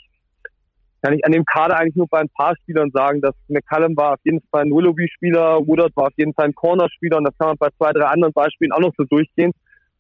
[1.07, 4.15] kann ich an dem Kader eigentlich nur bei ein paar Spielern sagen, dass McCallum war
[4.15, 7.47] auf jeden Fall ein Willoughby-Spieler, Woodard war auf jeden Fall ein Corner-Spieler und das kann
[7.47, 9.53] man bei zwei, drei anderen Beispielen auch noch so durchgehen.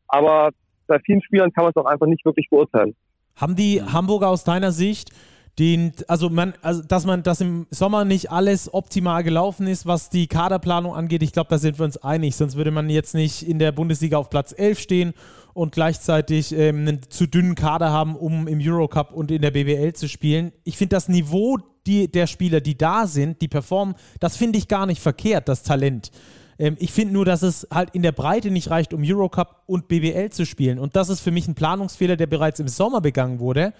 [0.09, 0.51] Aber
[0.89, 2.97] bei vielen Spielern kann man es auch einfach nicht wirklich beurteilen.
[3.37, 5.11] Haben die Hamburger aus deiner Sicht
[5.59, 10.11] den, also man, also dass man, dass im Sommer nicht alles optimal gelaufen ist, was
[10.11, 12.37] die Kaderplanung angeht, ich glaube, da sind wir uns einig.
[12.37, 15.15] Sonst würde man jetzt nicht in der Bundesliga auf Platz 11 stehen
[15.55, 19.95] und gleichzeitig ähm, einen zu dünnen Kader haben, um im Eurocup und in der BBL
[19.95, 20.53] zu spielen.
[20.65, 24.69] Ich finde das Niveau die, der Spieler, die da sind, die performen, das finde ich
[24.69, 26.11] gar nicht verkehrt, das Talent.
[26.59, 29.89] Ähm, ich finde nur, dass es halt in der Breite nicht reicht, um Eurocup und
[29.89, 30.79] BBL zu spielen.
[30.79, 33.73] Und das ist für mich ein Planungsfehler, der bereits im Sommer begangen wurde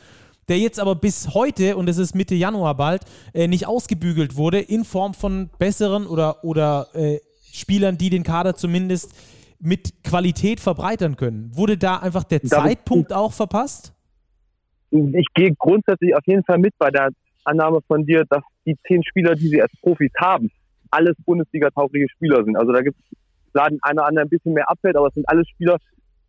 [0.49, 4.61] der jetzt aber bis heute, und es ist Mitte Januar bald, äh, nicht ausgebügelt wurde,
[4.61, 7.19] in Form von besseren oder, oder äh,
[7.53, 9.15] Spielern, die den Kader zumindest
[9.59, 11.51] mit Qualität verbreitern können.
[11.57, 13.95] Wurde da einfach der Zeitpunkt auch verpasst?
[14.91, 17.11] Ich gehe grundsätzlich auf jeden Fall mit bei der
[17.45, 20.51] Annahme von dir, dass die zehn Spieler, die sie als Profis haben,
[20.91, 22.57] alles Bundesliga-taugliche Spieler sind.
[22.57, 23.17] Also da gibt es
[23.57, 25.79] Klar, den einer oder andere ein bisschen mehr abfällt, aber es sind alles Spieler,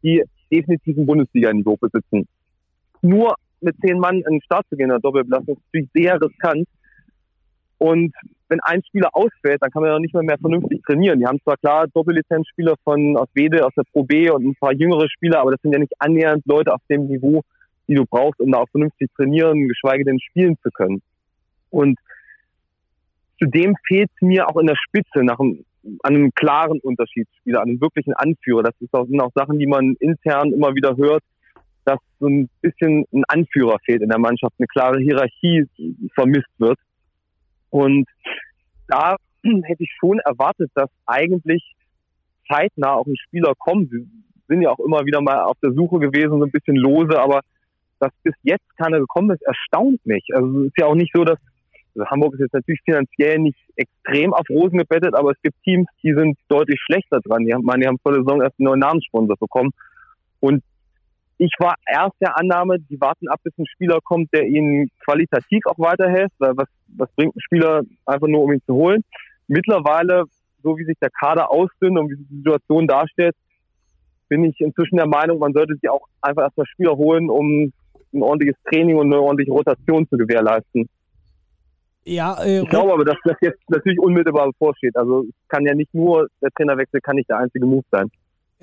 [0.02, 2.26] die definitiv ein Bundesliga-Niveau besitzen.
[3.02, 6.22] Nur mit zehn Mann in den Start zu gehen in der Doppelbelastung ist natürlich sehr
[6.22, 6.68] riskant.
[7.80, 8.14] Und
[8.50, 11.20] wenn ein Spieler ausfällt, dann kann man ja nicht mehr, mehr vernünftig trainieren.
[11.20, 14.74] Die haben zwar klar Doppellizenzspieler von aus Wede, aus der Pro B und ein paar
[14.74, 17.44] jüngere Spieler, aber das sind ja nicht annähernd Leute auf dem Niveau,
[17.88, 21.02] die du brauchst, um da auch vernünftig trainieren, geschweige denn spielen zu können.
[21.70, 22.00] Und
[23.40, 25.64] zudem fehlt mir auch in der Spitze nach einem,
[26.04, 28.64] an einem klaren Unterschiedsspieler, an einem wirklichen Anführer.
[28.64, 31.24] Das sind auch Sachen, die man intern immer wieder hört,
[31.88, 35.66] dass so ein bisschen ein Anführer fehlt in der Mannschaft, eine klare Hierarchie
[36.14, 36.78] vermisst wird.
[37.70, 38.06] Und
[38.90, 39.16] da
[39.64, 41.64] hätte ich schon erwartet, dass eigentlich
[42.50, 43.90] zeitnah auch ein Spieler kommt.
[43.90, 44.06] Sie
[44.50, 47.40] sind ja auch immer wieder mal auf der Suche gewesen, so ein bisschen lose, aber
[48.00, 50.28] dass bis jetzt keiner gekommen ist, erstaunt mich.
[50.34, 51.40] Also es ist ja auch nicht so, dass
[51.96, 55.88] also Hamburg ist jetzt natürlich finanziell nicht extrem auf Rosen gebettet, aber es gibt Teams,
[56.04, 57.46] die sind deutlich schlechter dran.
[57.46, 59.72] Die haben, die haben vor der Saison erst einen neuen Namenssponsor bekommen.
[60.40, 60.64] Und
[61.38, 65.66] ich war erst der Annahme, die warten ab, bis ein Spieler kommt, der ihnen qualitativ
[65.66, 69.04] auch weiterhilft, weil was, was bringt ein Spieler einfach nur, um ihn zu holen.
[69.48, 70.26] Mittlerweile,
[70.64, 73.36] so wie sich der Kader ausdünnt und wie sich die Situation darstellt,
[74.30, 77.72] bin ich inzwischen der Meinung, man sollte sich auch einfach erstmal Spieler holen, um
[78.14, 80.90] ein ordentliches Training und eine ordentliche Rotation zu gewährleisten.
[82.04, 84.96] Ja, äh, ich glaube aber, dass das jetzt natürlich unmittelbar bevorsteht.
[84.96, 88.10] Also es kann ja nicht nur der Trainerwechsel kann nicht der einzige Move sein.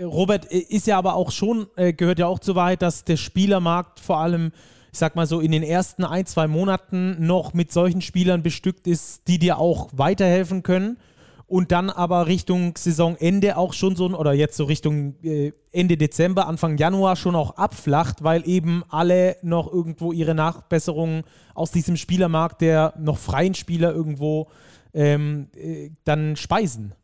[0.00, 3.16] Robert äh, ist ja aber auch schon, äh, gehört ja auch zu weit, dass der
[3.16, 4.52] Spielermarkt vor allem,
[4.92, 8.87] ich sag mal so, in den ersten ein, zwei Monaten noch mit solchen Spielern bestückt
[8.87, 10.98] ist, die dir auch weiterhelfen können
[11.46, 16.46] und dann aber Richtung Saisonende auch schon so, oder jetzt so Richtung äh, Ende Dezember,
[16.46, 21.22] Anfang Januar schon auch abflacht, weil eben alle noch irgendwo ihre Nachbesserungen
[21.54, 24.48] aus diesem Spielermarkt der noch freien Spieler irgendwo
[24.94, 26.94] ähm, äh, dann speisen.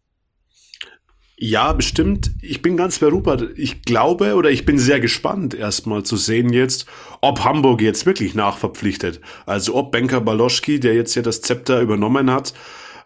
[1.43, 2.33] Ja, bestimmt.
[2.43, 3.57] Ich bin ganz bei Rupert.
[3.57, 6.85] Ich glaube oder ich bin sehr gespannt, erstmal zu sehen jetzt,
[7.23, 9.23] ob Hamburg jetzt wirklich nachverpflichtet.
[9.47, 12.53] Also ob Benker Baloschki, der jetzt ja das Zepter übernommen hat,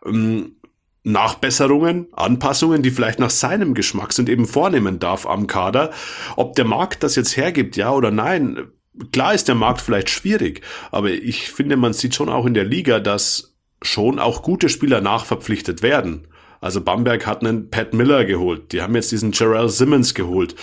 [0.04, 0.56] ähm,
[1.04, 5.92] Nachbesserungen, Anpassungen, die vielleicht nach seinem Geschmack sind, eben vornehmen darf am Kader.
[6.34, 8.66] Ob der Markt das jetzt hergibt, ja oder nein,
[9.12, 12.64] klar ist der Markt vielleicht schwierig, aber ich finde, man sieht schon auch in der
[12.64, 16.26] Liga, dass schon auch gute Spieler nachverpflichtet werden.
[16.60, 18.72] Also Bamberg hat einen Pat Miller geholt.
[18.72, 20.54] Die haben jetzt diesen Jarrell Simmons geholt.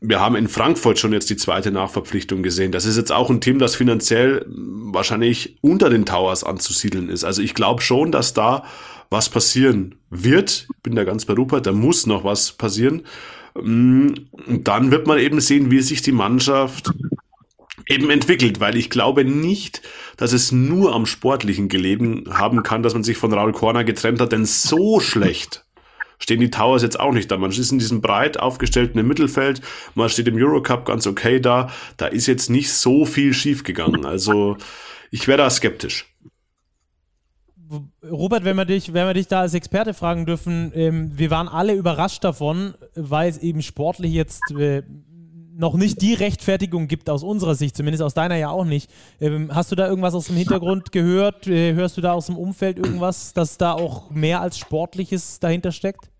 [0.00, 2.72] Wir haben in Frankfurt schon jetzt die zweite Nachverpflichtung gesehen.
[2.72, 7.24] Das ist jetzt auch ein Team, das finanziell wahrscheinlich unter den Towers anzusiedeln ist.
[7.24, 8.64] Also ich glaube schon, dass da
[9.10, 10.66] was passieren wird.
[10.76, 13.02] Ich bin da ganz bei Rupert, da muss noch was passieren.
[13.60, 14.10] Mm,
[14.46, 16.90] und dann wird man eben sehen, wie sich die Mannschaft
[17.90, 19.82] eben entwickelt, weil ich glaube nicht,
[20.16, 24.20] dass es nur am Sportlichen gelegen haben kann, dass man sich von Raul Korner getrennt
[24.20, 25.64] hat, denn so schlecht
[26.22, 27.38] stehen die Towers jetzt auch nicht da.
[27.38, 29.62] Man ist in diesem breit aufgestellten Mittelfeld,
[29.94, 31.70] man steht im Eurocup ganz okay da.
[31.96, 34.04] Da ist jetzt nicht so viel schiefgegangen.
[34.04, 34.56] Also
[35.10, 36.06] ich wäre da skeptisch.
[38.02, 41.48] Robert, wenn wir dich, wenn wir dich da als Experte fragen dürfen, ähm, wir waren
[41.48, 44.82] alle überrascht davon, weil es eben sportlich jetzt äh,
[45.56, 48.90] noch nicht die Rechtfertigung gibt, aus unserer Sicht, zumindest aus deiner ja auch nicht.
[49.20, 51.46] Ähm, hast du da irgendwas aus dem Hintergrund gehört?
[51.46, 55.72] Äh, hörst du da aus dem Umfeld irgendwas, dass da auch mehr als Sportliches dahinter
[55.72, 56.10] steckt?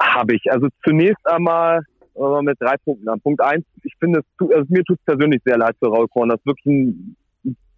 [0.00, 0.50] Habe ich.
[0.50, 1.80] Also zunächst einmal
[2.14, 3.20] äh, mit drei Punkten an.
[3.20, 6.28] Punkt eins, ich finde, es, also mir tut es persönlich sehr leid für Raul Korn.
[6.28, 7.16] Das ist wirklich ein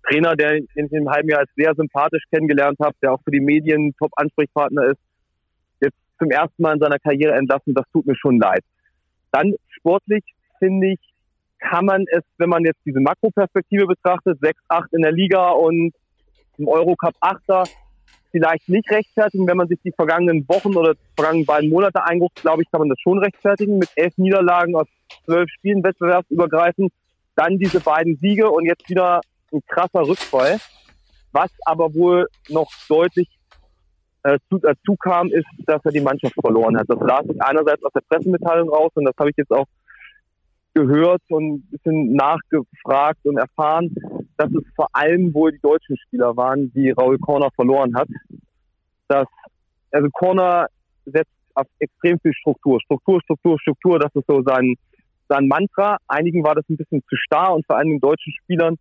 [0.09, 3.40] Trainer, den ich im halben Jahr als sehr sympathisch kennengelernt habe, der auch für die
[3.40, 5.00] Medien Top-Ansprechpartner ist.
[5.81, 8.64] Jetzt zum ersten Mal in seiner Karriere entlassen, das tut mir schon leid.
[9.33, 10.24] Dann sportlich
[10.59, 11.01] finde ich,
[11.59, 15.92] kann man es, wenn man jetzt diese Makroperspektive betrachtet, 6-8 in der Liga und
[16.57, 17.68] im Eurocup 8er,
[18.31, 19.47] vielleicht nicht rechtfertigen.
[19.47, 22.81] Wenn man sich die vergangenen Wochen oder die vergangenen beiden Monate einguckt, glaube ich, kann
[22.81, 23.79] man das schon rechtfertigen.
[23.79, 24.87] Mit elf Niederlagen aus
[25.25, 26.92] zwölf Spielen wettbewerbsübergreifend,
[27.37, 29.21] dann diese beiden Siege und jetzt wieder
[29.53, 30.59] ein krasser Rückfall.
[31.33, 33.29] Was aber wohl noch deutlich
[34.23, 36.87] äh, zu, dazu kam, ist, dass er die Mannschaft verloren hat.
[36.88, 39.66] Das las ich einerseits aus der Pressemitteilung raus und das habe ich jetzt auch
[40.74, 43.94] gehört und ein bisschen nachgefragt und erfahren,
[44.37, 48.09] dass es vor allem wohl die deutschen Spieler waren, die Raul Corner verloren hat.
[49.09, 49.26] Dass,
[49.90, 50.66] also Corner
[51.04, 52.81] setzt auf extrem viel Struktur.
[52.81, 54.74] Struktur, Struktur, Struktur, das ist so sein,
[55.28, 55.96] sein Mantra.
[56.07, 58.76] Einigen war das ein bisschen zu starr und vor allem den deutschen Spielern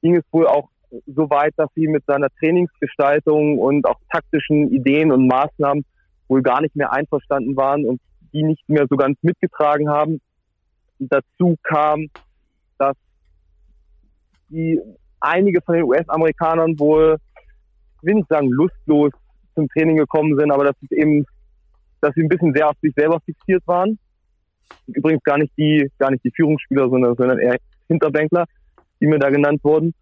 [0.00, 0.68] ging es wohl auch
[1.06, 5.84] so weit, dass sie mit seiner Trainingsgestaltung und auch taktischen Ideen und Maßnahmen
[6.28, 8.00] wohl gar nicht mehr einverstanden waren und
[8.32, 10.20] die nicht mehr so ganz mitgetragen haben
[10.98, 12.08] dazu kam,
[12.78, 12.96] dass
[14.48, 14.80] die
[15.20, 17.16] einige von den US-Amerikanern wohl,
[17.96, 19.12] ich will nicht sagen lustlos
[19.54, 21.24] zum Training gekommen sind, aber dass es eben
[22.04, 23.98] dass sie ein bisschen sehr auf sich selber fixiert waren.
[24.86, 27.56] Übrigens gar nicht die, gar nicht die Führungsspieler, sondern, sondern eher
[27.88, 28.44] Hinterbänkler,
[29.00, 29.94] die mir da genannt wurden.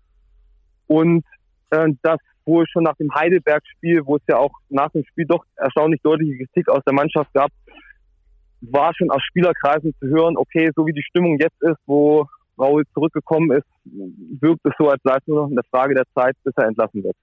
[0.89, 1.25] Und
[1.71, 5.45] äh, das wohl schon nach dem Heidelberg-Spiel, wo es ja auch nach dem Spiel doch
[5.55, 7.51] erstaunlich deutliche Kritik aus der Mannschaft gab,
[8.63, 12.27] war schon aus Spielerkreisen zu hören, okay, so wie die Stimmung jetzt ist, wo
[12.59, 13.67] Raul zurückgekommen ist,
[14.41, 17.03] wirkt es so, als sei es nur noch eine Frage der Zeit, bis er entlassen
[17.03, 17.17] wird.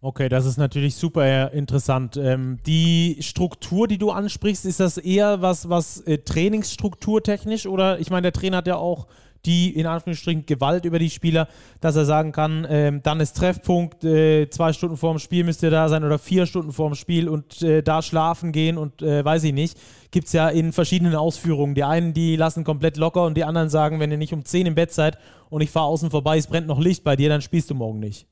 [0.00, 2.18] Okay, das ist natürlich super interessant.
[2.18, 8.10] Ähm, die Struktur, die du ansprichst, ist das eher was, was äh, Trainingsstrukturtechnisch oder ich
[8.10, 9.06] meine, der Trainer hat ja auch
[9.46, 11.48] die in Anführungsstrichen Gewalt über die Spieler,
[11.80, 15.62] dass er sagen kann, ähm, dann ist Treffpunkt, äh, zwei Stunden vor dem Spiel müsst
[15.62, 19.02] ihr da sein oder vier Stunden vor dem Spiel und äh, da schlafen gehen und
[19.02, 19.78] äh, weiß ich nicht.
[20.10, 21.74] Gibt es ja in verschiedenen Ausführungen.
[21.74, 24.66] Die einen, die lassen komplett locker und die anderen sagen, wenn ihr nicht um 10
[24.66, 25.18] im Bett seid
[25.50, 27.98] und ich fahre außen vorbei, es brennt noch Licht bei dir, dann spielst du morgen
[28.00, 28.26] nicht.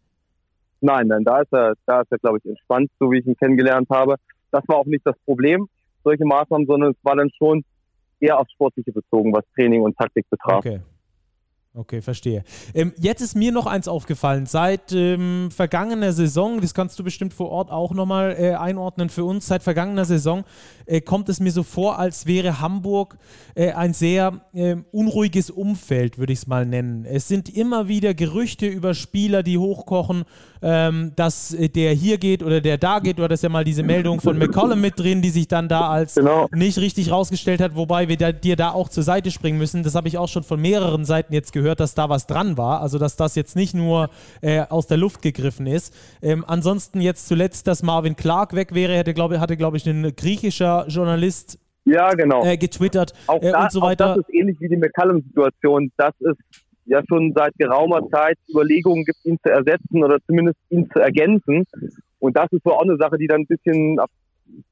[0.80, 3.36] Nein, nein, da ist er, da ist er, glaube ich, entspannt, so wie ich ihn
[3.36, 4.16] kennengelernt habe.
[4.50, 5.68] Das war auch nicht das Problem,
[6.02, 7.64] solche Maßnahmen, sondern es war dann schon
[8.18, 10.58] eher aufs Sportliche bezogen, was Training und Taktik betraf.
[10.58, 10.80] Okay.
[11.74, 12.44] Okay, verstehe.
[12.74, 14.44] Ähm, jetzt ist mir noch eins aufgefallen.
[14.44, 19.24] Seit ähm, vergangener Saison, das kannst du bestimmt vor Ort auch nochmal äh, einordnen für
[19.24, 20.44] uns, seit vergangener Saison
[20.84, 23.16] äh, kommt es mir so vor, als wäre Hamburg
[23.54, 27.06] äh, ein sehr ähm, unruhiges Umfeld, würde ich es mal nennen.
[27.06, 30.24] Es sind immer wieder Gerüchte über Spieler, die hochkochen,
[30.60, 33.18] ähm, dass äh, der hier geht oder der da geht.
[33.18, 36.16] Du hattest ja mal diese Meldung von McCollum mit drin, die sich dann da als
[36.16, 36.48] genau.
[36.54, 39.82] nicht richtig rausgestellt hat, wobei wir da, dir da auch zur Seite springen müssen.
[39.82, 42.58] Das habe ich auch schon von mehreren Seiten jetzt gehört gehört, dass da was dran
[42.58, 42.80] war.
[42.80, 45.94] Also, dass das jetzt nicht nur äh, aus der Luft gegriffen ist.
[46.22, 50.14] Ähm, ansonsten jetzt zuletzt, dass Marvin Clark weg wäre, hätte, glaube hatte, glaube ich, ein
[50.16, 52.44] griechischer Journalist ja, genau.
[52.44, 54.12] Äh, getwittert auch äh, da, und so weiter.
[54.12, 56.36] Auch das ist ähnlich wie die McCallum-Situation, dass es
[56.84, 61.64] ja schon seit geraumer Zeit Überlegungen gibt, ihn zu ersetzen oder zumindest ihn zu ergänzen.
[62.18, 63.98] Und das ist so auch eine Sache, die dann ein bisschen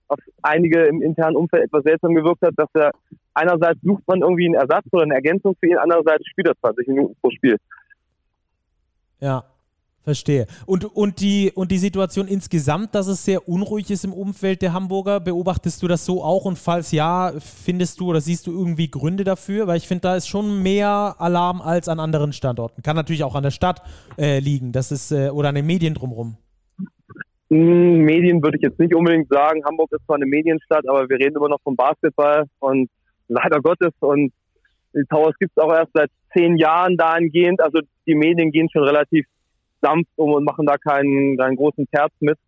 [0.08, 2.92] auf einige im internen Umfeld etwas seltsam gewirkt hat, dass er
[3.34, 6.88] einerseits sucht man irgendwie einen Ersatz oder eine Ergänzung für ihn, andererseits spielt er 20
[6.88, 7.56] Minuten pro Spiel.
[9.20, 9.44] Ja,
[10.02, 10.46] Verstehe.
[10.64, 14.72] Und, und, die, und die Situation insgesamt, dass es sehr unruhig ist im Umfeld der
[14.72, 16.46] Hamburger, beobachtest du das so auch?
[16.46, 19.66] Und falls ja, findest du oder siehst du irgendwie Gründe dafür?
[19.66, 22.82] Weil ich finde, da ist schon mehr Alarm als an anderen Standorten.
[22.82, 23.82] Kann natürlich auch an der Stadt
[24.16, 26.38] äh, liegen, das ist, äh, oder an den Medien drumherum.
[27.50, 29.64] Hm, Medien würde ich jetzt nicht unbedingt sagen.
[29.64, 32.88] Hamburg ist zwar eine Medienstadt, aber wir reden immer noch vom Basketball und
[33.26, 34.32] leider Gottes und
[34.94, 37.60] die Towers gibt es auch erst seit zehn Jahren dahingehend.
[37.60, 39.26] Also die Medien gehen schon relativ
[39.80, 42.38] sanft um und machen da keinen, keinen großen Terz mit.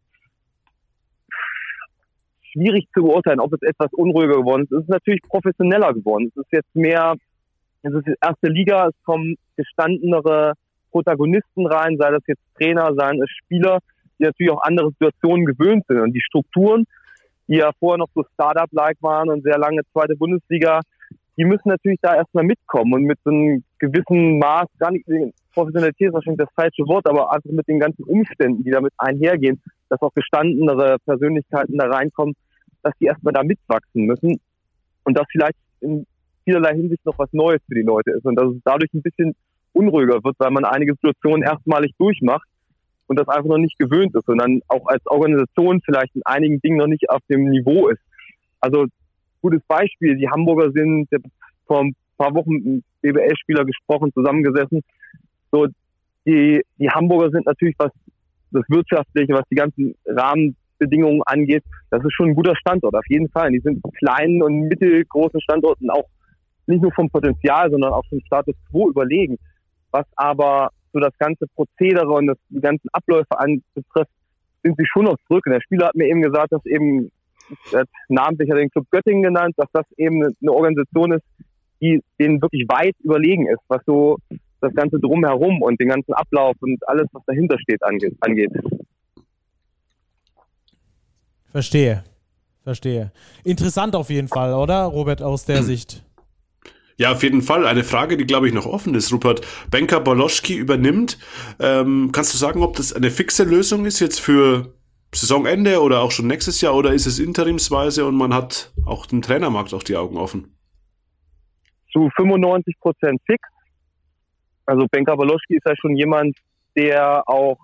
[2.53, 4.73] Schwierig zu beurteilen, ob es etwas unruhiger geworden ist.
[4.73, 6.31] Es ist natürlich professioneller geworden.
[6.35, 7.15] Es ist jetzt mehr,
[7.83, 10.53] es ist erste Liga, es kommen gestandenere
[10.91, 13.79] Protagonisten rein, sei das jetzt Trainer, seien es Spieler
[14.23, 16.01] die natürlich auch andere Situationen gewöhnt sind.
[16.01, 16.85] Und die Strukturen,
[17.49, 20.81] die ja vorher noch so Startup-like waren und sehr lange zweite Bundesliga,
[21.37, 25.07] die müssen natürlich da erstmal mitkommen und mit so einem gewissen Maß, gar nicht,
[25.55, 29.61] Professionalität ist wahrscheinlich das falsche Wort, aber einfach mit den ganzen Umständen, die damit einhergehen,
[29.89, 32.35] dass auch gestandenere Persönlichkeiten da reinkommen,
[32.83, 34.41] dass die erstmal da mitwachsen müssen
[35.05, 36.07] und das vielleicht in
[36.45, 39.35] vielerlei Hinsicht noch was Neues für die Leute ist und dass es dadurch ein bisschen
[39.73, 42.47] unruhiger wird, weil man einige Situationen erstmalig durchmacht
[43.07, 46.61] und das einfach noch nicht gewöhnt ist und dann auch als Organisation vielleicht in einigen
[46.61, 48.01] Dingen noch nicht auf dem Niveau ist.
[48.61, 48.87] Also
[49.41, 51.09] gutes Beispiel, die Hamburger sind
[51.67, 54.83] vor ein paar Wochen mit einem BBL-Spieler gesprochen, zusammengesessen.
[55.51, 55.67] So,
[56.25, 57.91] die, die Hamburger sind natürlich, was
[58.53, 63.29] das Wirtschaftliche, was die ganzen Rahmenbedingungen angeht, das ist schon ein guter Standort, auf jeden
[63.31, 63.51] Fall.
[63.51, 66.09] Die sind kleinen und mittelgroßen Standorten auch
[66.67, 69.39] nicht nur vom Potenzial, sondern auch vom Status quo überlegen.
[69.91, 74.11] Was aber so das ganze Prozedere und das, die ganzen Abläufe anbetrifft,
[74.63, 75.45] sind sie schon noch zurück.
[75.47, 77.11] Und der Spieler hat mir eben gesagt, dass eben,
[77.73, 81.25] er hat namentlich den Club Göttingen genannt, dass das eben eine Organisation ist,
[81.81, 84.19] die denen wirklich weit überlegen ist, was so
[84.61, 88.53] das Ganze drumherum und den ganzen Ablauf und alles, was dahinter steht, angeht.
[91.51, 92.05] Verstehe.
[92.63, 93.11] Verstehe.
[93.43, 96.05] Interessant auf jeden Fall, oder, Robert, aus der Sicht?
[96.97, 97.67] Ja, auf jeden Fall.
[97.67, 99.47] Eine Frage, die glaube ich noch offen ist, Rupert.
[99.71, 101.19] Benka Boloschki übernimmt.
[101.59, 104.75] Ähm, kannst du sagen, ob das eine fixe Lösung ist jetzt für
[105.15, 109.23] Saisonende oder auch schon nächstes Jahr oder ist es interimsweise und man hat auch dem
[109.23, 110.57] Trainermarkt auch die Augen offen?
[111.93, 113.43] Zu 95 Prozent fix.
[114.65, 116.39] Also Benka Boloschki ist ja schon jemand,
[116.77, 117.59] der auch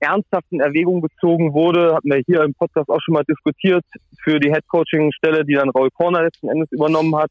[0.00, 3.84] ernsthaft in Erwägung gezogen wurde, hatten wir hier im Podcast auch schon mal diskutiert,
[4.22, 7.30] für die Headcoaching-Stelle, die dann Raul Korner letzten Endes übernommen hat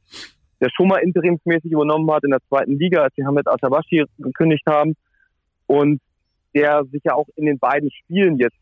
[0.63, 4.63] der schon mal interimsmäßig übernommen hat in der zweiten Liga, als sie Hamed Atabashi gekündigt
[4.65, 4.95] haben
[5.67, 5.99] und
[6.55, 8.55] der sich ja auch in den beiden Spielen jetzt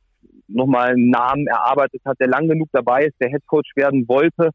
[0.48, 4.50] nochmal einen Namen erarbeitet hat, der lang genug dabei ist, der Headcoach werden wollte.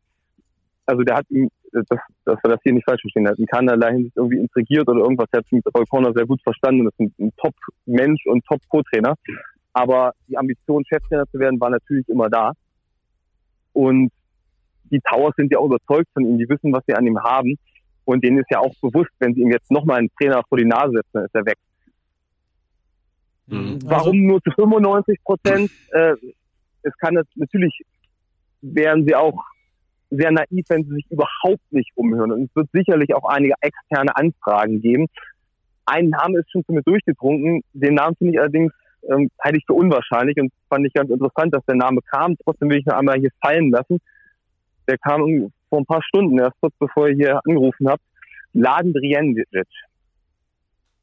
[0.87, 1.85] Also der hat ihm, das,
[2.25, 5.29] dass wir das hier nicht falsch verstehen, hat in keinerlei Hinsicht irgendwie intrigiert oder irgendwas,
[5.33, 9.15] der hat mit Roy Corner sehr gut verstanden, das ist ein, ein Top-Mensch und Top-Co-Trainer.
[9.73, 12.53] Aber die Ambition, Cheftrainer zu werden, war natürlich immer da.
[13.73, 14.11] Und
[14.91, 17.59] die Towers sind ja auch überzeugt von ihm, die wissen, was sie an ihm haben.
[18.05, 20.65] Und denen ist ja auch bewusst, wenn sie ihm jetzt nochmal einen Trainer vor die
[20.65, 21.59] Nase setzen, dann ist er weg.
[23.47, 23.79] Mhm.
[23.85, 25.71] Warum also, nur zu 95 Prozent?
[25.93, 26.15] Äh,
[26.83, 27.81] es kann jetzt, natürlich
[28.61, 29.43] wären sie auch
[30.11, 32.33] sehr naiv, wenn sie sich überhaupt nicht umhören.
[32.33, 35.07] Und es wird sicherlich auch einige externe Anfragen geben.
[35.87, 37.63] Ein Name ist schon zu mir durchgedrungen.
[37.73, 38.73] Den Namen finde ich allerdings
[39.09, 42.37] ähm, halte ich für unwahrscheinlich und fand ich ganz interessant, dass der Name kam.
[42.45, 44.01] Trotzdem will ich noch einmal hier fallen lassen.
[44.89, 48.03] Der kam vor ein paar Stunden, erst kurz bevor ihr hier angerufen habt.
[48.53, 49.47] Laden Driendic.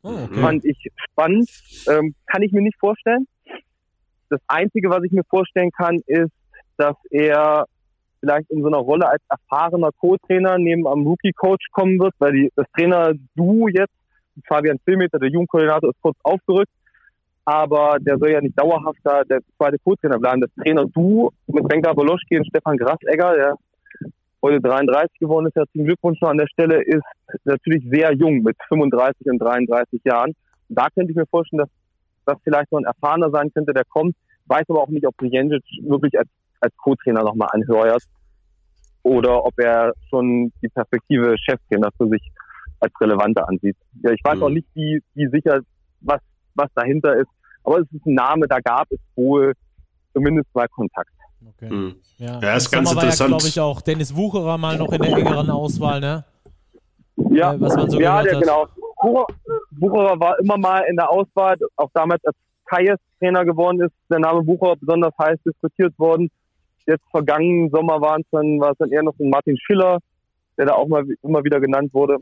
[0.01, 0.41] Oh, okay.
[0.41, 0.77] Fand ich
[1.11, 1.49] spannend.
[1.89, 3.27] Ähm, kann ich mir nicht vorstellen.
[4.29, 6.31] Das Einzige, was ich mir vorstellen kann, ist,
[6.77, 7.65] dass er
[8.19, 12.51] vielleicht in so einer Rolle als erfahrener Co-Trainer neben einem Rookie-Coach kommen wird, weil die,
[12.55, 13.93] das Trainer-Du jetzt,
[14.47, 16.71] Fabian Filmeter, der Jugendkoordinator, ist kurz aufgerückt
[17.45, 20.41] aber der soll ja nicht dauerhaft da der zweite Co-Trainer bleiben.
[20.41, 23.55] Das Trainer Du mit Benka Boloschki und Stefan Grasegger, der
[24.43, 27.01] heute 33 geworden ist, herzlichen Glückwunsch noch an der Stelle, ist
[27.45, 30.33] natürlich sehr jung mit 35 und 33 Jahren.
[30.69, 31.69] Da könnte ich mir vorstellen, dass
[32.25, 34.15] das vielleicht noch ein erfahrener sein könnte, der kommt.
[34.45, 36.29] Weiß aber auch nicht, ob Brijensic wirklich als,
[36.59, 38.03] als Co-Trainer nochmal anheuert
[39.01, 42.21] oder ob er schon die Perspektive Cheftrainer für sich
[42.79, 43.77] als relevanter ansieht.
[44.03, 44.43] Ja, ich weiß mhm.
[44.43, 45.61] auch nicht, wie, wie sicher,
[46.01, 46.19] was
[46.55, 47.29] was dahinter ist.
[47.63, 49.53] Aber es ist ein Name, da gab es wohl
[50.13, 51.12] zumindest mal Kontakt.
[51.49, 51.69] Okay.
[51.69, 51.95] Hm.
[52.17, 53.31] Ja, ja ist ganz Sommer interessant.
[53.31, 56.25] war ja, glaube ich, auch Dennis Wucherer mal noch in der engeren Auswahl, ne?
[57.31, 58.67] Ja, äh, was man so ja der, genau.
[59.71, 62.35] Wucherer war immer mal in der Auswahl, auch damals als
[62.65, 66.29] Kayes Trainer geworden ist, der Name Wucherer besonders heiß diskutiert worden.
[66.85, 69.99] Jetzt vergangenen Sommer waren es dann, war es dann eher noch ein Martin Schiller,
[70.57, 72.17] der da auch mal immer wieder genannt wurde,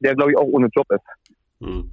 [0.00, 1.02] der glaube ich auch ohne Job ist.
[1.60, 1.90] Hm.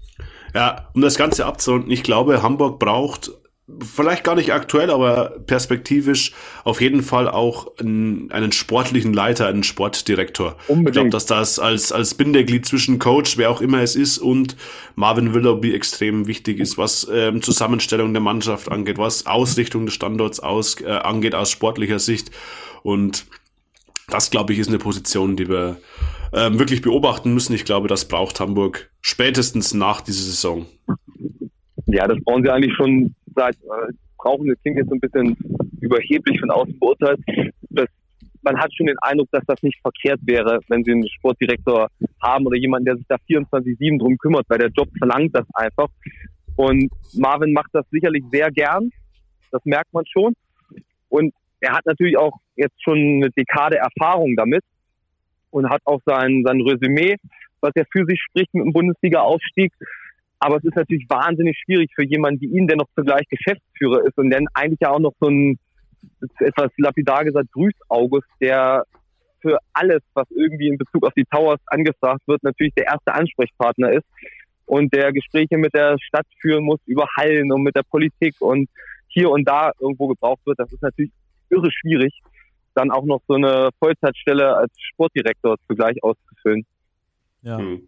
[0.54, 3.32] Ja, um das Ganze abzurunden, ich glaube, Hamburg braucht
[3.80, 9.64] vielleicht gar nicht aktuell, aber perspektivisch auf jeden Fall auch einen, einen sportlichen Leiter, einen
[9.64, 10.56] Sportdirektor.
[10.68, 10.88] Unbedingt.
[10.88, 14.56] Ich glaube, dass das als, als Bindeglied zwischen Coach, wer auch immer es ist, und
[14.96, 20.40] Marvin Willoughby extrem wichtig ist, was ähm, Zusammenstellung der Mannschaft angeht, was Ausrichtung des Standorts
[20.40, 22.32] aus, äh, angeht aus sportlicher Sicht.
[22.84, 23.26] Und
[24.10, 25.78] das, glaube ich, ist eine Position, die wir
[26.34, 27.54] ähm, wirklich beobachten müssen.
[27.54, 30.66] Ich glaube, das braucht Hamburg spätestens nach dieser Saison.
[31.86, 35.38] Ja, das brauchen sie eigentlich schon seit, äh, brauchen, das klingt jetzt so ein bisschen
[35.80, 37.20] überheblich von außen beurteilt.
[37.70, 37.88] Das,
[38.42, 41.88] man hat schon den Eindruck, dass das nicht verkehrt wäre, wenn sie einen Sportdirektor
[42.22, 45.90] haben oder jemanden, der sich da 24-7 drum kümmert, weil der Job verlangt das einfach.
[46.56, 48.92] Und Marvin macht das sicherlich sehr gern.
[49.52, 50.34] Das merkt man schon.
[51.10, 54.64] Und er hat natürlich auch jetzt schon eine Dekade Erfahrung damit
[55.52, 57.16] und hat auch sein, sein Resümee,
[57.62, 59.74] was er für sich spricht mit dem Bundesliga-Aufstieg.
[60.40, 64.18] Aber es ist natürlich wahnsinnig schwierig für jemanden wie ihn, der noch zugleich Geschäftsführer ist
[64.18, 65.60] und dann eigentlich ja auch noch so ein,
[66.40, 68.84] etwas lapidar gesagt, Grüßaugust, der
[69.42, 73.92] für alles, was irgendwie in Bezug auf die Towers angefragt wird, natürlich der erste Ansprechpartner
[73.92, 74.06] ist
[74.66, 78.70] und der Gespräche mit der Stadt führen muss über Hallen und mit der Politik und
[79.08, 80.60] hier und da irgendwo gebraucht wird.
[80.60, 81.12] Das ist natürlich
[81.50, 82.14] irre schwierig
[82.80, 86.66] dann auch noch so eine Vollzeitstelle als Sportdirektor zugleich auszufüllen.
[87.42, 87.58] Ja.
[87.58, 87.88] Hm.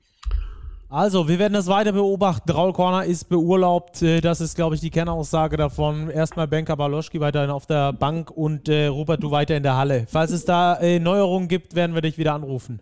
[0.94, 2.52] Also, wir werden das weiter beobachten.
[2.52, 4.02] Raul Korner ist beurlaubt.
[4.02, 6.10] Äh, das ist, glaube ich, die Kernaussage davon.
[6.10, 10.06] Erstmal Benka Baloschki weiterhin auf der Bank und äh, Robert, du weiter in der Halle.
[10.10, 12.82] Falls es da äh, Neuerungen gibt, werden wir dich wieder anrufen.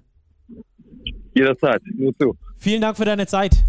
[1.35, 2.35] Jederzeit, nur zu.
[2.57, 3.63] Vielen Dank für deine Zeit.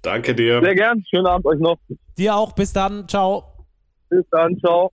[0.00, 0.60] Danke dir.
[0.62, 1.02] Sehr gern.
[1.10, 1.78] Schönen Abend euch noch.
[2.16, 2.52] Dir auch.
[2.52, 3.08] Bis dann.
[3.08, 3.66] Ciao.
[4.08, 4.56] Bis dann.
[4.60, 4.92] Ciao.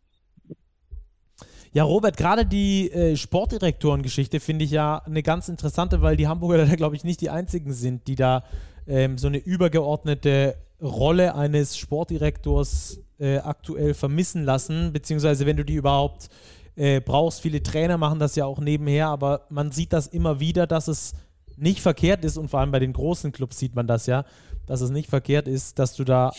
[1.71, 6.65] Ja, Robert, gerade die äh, Sportdirektorengeschichte finde ich ja eine ganz interessante, weil die Hamburger
[6.65, 8.43] da, glaube ich, nicht die einzigen sind, die da
[8.89, 15.75] ähm, so eine übergeordnete Rolle eines Sportdirektors äh, aktuell vermissen lassen, beziehungsweise wenn du die
[15.75, 16.29] überhaupt
[16.75, 17.41] äh, brauchst.
[17.41, 21.13] Viele Trainer machen das ja auch nebenher, aber man sieht das immer wieder, dass es
[21.55, 24.25] nicht verkehrt ist und vor allem bei den großen Clubs sieht man das ja,
[24.65, 26.31] dass es nicht verkehrt ist, dass du da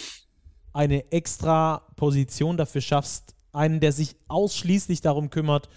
[0.72, 5.68] eine extra Position dafür schaffst, einen, der sich ausschließlich darum kümmert,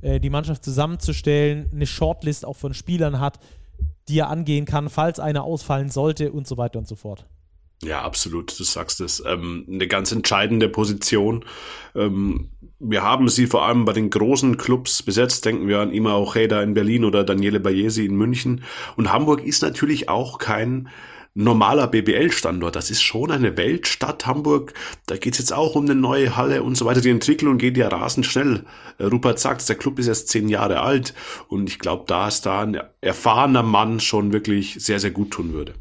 [0.00, 3.38] äh, die Mannschaft zusammenzustellen, eine Shortlist auch von Spielern hat,
[4.08, 7.26] die er angehen kann, falls einer ausfallen sollte und so weiter und so fort.
[7.82, 9.22] Ja, absolut, du sagst es.
[9.24, 11.44] Ähm, eine ganz entscheidende Position.
[11.94, 12.48] Ähm,
[12.80, 15.44] wir haben sie vor allem bei den großen Clubs besetzt.
[15.44, 18.64] Denken wir an Ima Ojeda in Berlin oder Daniele Bayesi in München.
[18.96, 20.88] Und Hamburg ist natürlich auch kein
[21.38, 22.74] normaler BBL-Standort.
[22.74, 24.74] Das ist schon eine Weltstadt Hamburg.
[25.06, 27.00] Da geht's jetzt auch um eine neue Halle und so weiter.
[27.00, 28.64] Die Entwicklung geht ja rasend schnell.
[28.98, 31.14] Äh, Rupert sagt, der Club ist erst zehn Jahre alt
[31.48, 35.52] und ich glaube, da ist da ein erfahrener Mann schon wirklich sehr, sehr gut tun
[35.52, 35.74] würde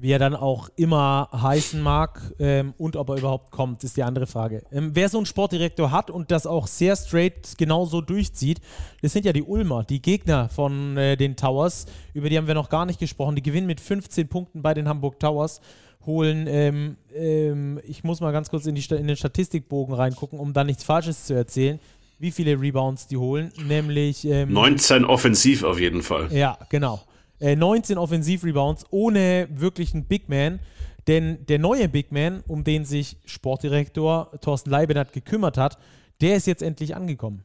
[0.00, 4.02] wie er dann auch immer heißen mag ähm, und ob er überhaupt kommt, ist die
[4.02, 4.62] andere Frage.
[4.72, 8.60] Ähm, wer so einen Sportdirektor hat und das auch sehr straight genauso durchzieht,
[9.02, 11.86] das sind ja die Ulmer, die Gegner von äh, den Towers.
[12.14, 13.36] Über die haben wir noch gar nicht gesprochen.
[13.36, 15.60] Die gewinnen mit 15 Punkten bei den Hamburg Towers,
[16.06, 20.54] holen, ähm, ähm ich muss mal ganz kurz in, die, in den Statistikbogen reingucken, um
[20.54, 21.78] da nichts Falsches zu erzählen
[22.20, 26.28] wie viele Rebounds die holen, nämlich ähm, 19 offensiv auf jeden Fall.
[26.30, 27.00] Ja, genau.
[27.40, 30.60] 19 äh, Offensivrebounds ohne wirklichen Big Man.
[31.06, 35.78] Denn der neue Big Man, um den sich Sportdirektor Thorsten Leibenhardt gekümmert hat,
[36.20, 37.44] der ist jetzt endlich angekommen.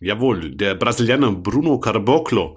[0.00, 2.56] Jawohl, der Brasilianer Bruno Carboclo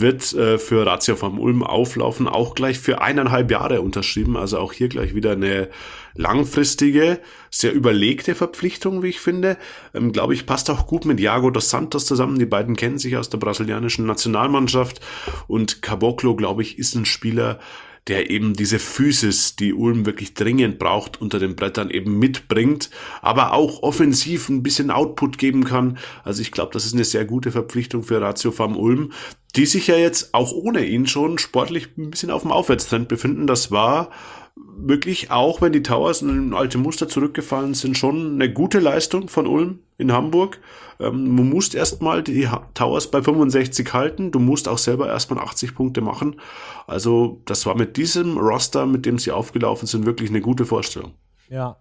[0.00, 4.36] wird äh, für Ratio vom Ulm auflaufen, auch gleich für eineinhalb Jahre unterschrieben.
[4.36, 5.68] Also auch hier gleich wieder eine
[6.14, 7.20] langfristige,
[7.50, 9.56] sehr überlegte Verpflichtung, wie ich finde.
[9.94, 12.38] Ähm, Glaube ich, passt auch gut mit Iago dos Santos zusammen.
[12.38, 15.00] Die beiden kennen sich aus der brasilianischen Nationalmannschaft.
[15.46, 17.58] Und Caboclo, glaube ich, ist ein Spieler,
[18.08, 22.90] der eben diese Physis, die Ulm wirklich dringend braucht, unter den Brettern eben mitbringt,
[23.20, 25.98] aber auch offensiv ein bisschen Output geben kann.
[26.24, 29.12] Also ich glaube, das ist eine sehr gute Verpflichtung für Ratio Farm Ulm,
[29.54, 33.46] die sich ja jetzt auch ohne ihn schon sportlich ein bisschen auf dem Aufwärtstrend befinden.
[33.46, 34.10] Das war
[34.56, 39.46] wirklich, auch wenn die Towers in alte Muster zurückgefallen sind, schon eine gute Leistung von
[39.46, 40.60] Ulm in Hamburg.
[41.00, 44.30] Ähm, du musst erstmal die Towers bei 65 halten.
[44.30, 46.40] Du musst auch selber erstmal 80 Punkte machen.
[46.86, 51.12] Also, das war mit diesem Roster, mit dem sie aufgelaufen sind, wirklich eine gute Vorstellung.
[51.48, 51.76] Ja.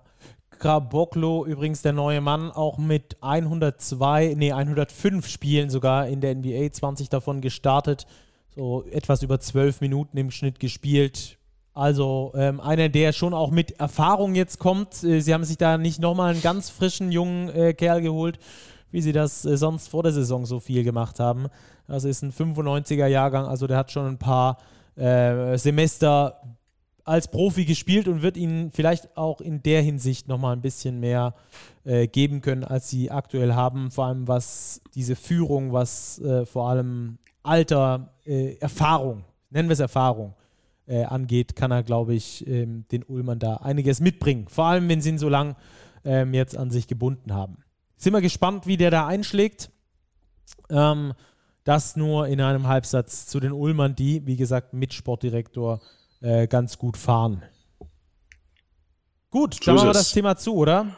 [0.59, 6.71] Graboklo, übrigens der neue Mann, auch mit 102, nee, 105 Spielen sogar in der NBA,
[6.71, 8.05] 20 davon gestartet.
[8.55, 11.39] So etwas über 12 Minuten im Schnitt gespielt
[11.73, 15.03] also ähm, einer, der schon auch mit Erfahrung jetzt kommt.
[15.03, 18.39] Äh, sie haben sich da nicht nochmal einen ganz frischen jungen äh, Kerl geholt,
[18.91, 21.47] wie sie das äh, sonst vor der Saison so viel gemacht haben.
[21.87, 24.57] Das ist ein 95er Jahrgang, also der hat schon ein paar
[24.95, 26.41] äh, Semester
[27.03, 31.33] als Profi gespielt und wird ihnen vielleicht auch in der Hinsicht nochmal ein bisschen mehr
[31.83, 33.91] äh, geben können, als sie aktuell haben.
[33.91, 40.35] Vor allem was diese Führung, was vor allem Alter, Erfahrung, nennen wir es Erfahrung,
[40.91, 44.47] äh, angeht, kann er, glaube ich, ähm, den Ulmern da einiges mitbringen.
[44.49, 45.55] Vor allem, wenn sie ihn so lang
[46.03, 47.59] ähm, jetzt an sich gebunden haben.
[47.95, 49.71] Sind wir gespannt, wie der da einschlägt.
[50.69, 51.13] Ähm,
[51.63, 55.79] das nur in einem Halbsatz zu den Ulmern, die, wie gesagt, mit Sportdirektor
[56.19, 57.43] äh, ganz gut fahren.
[59.29, 60.97] Gut, dann machen wir das Thema zu, oder?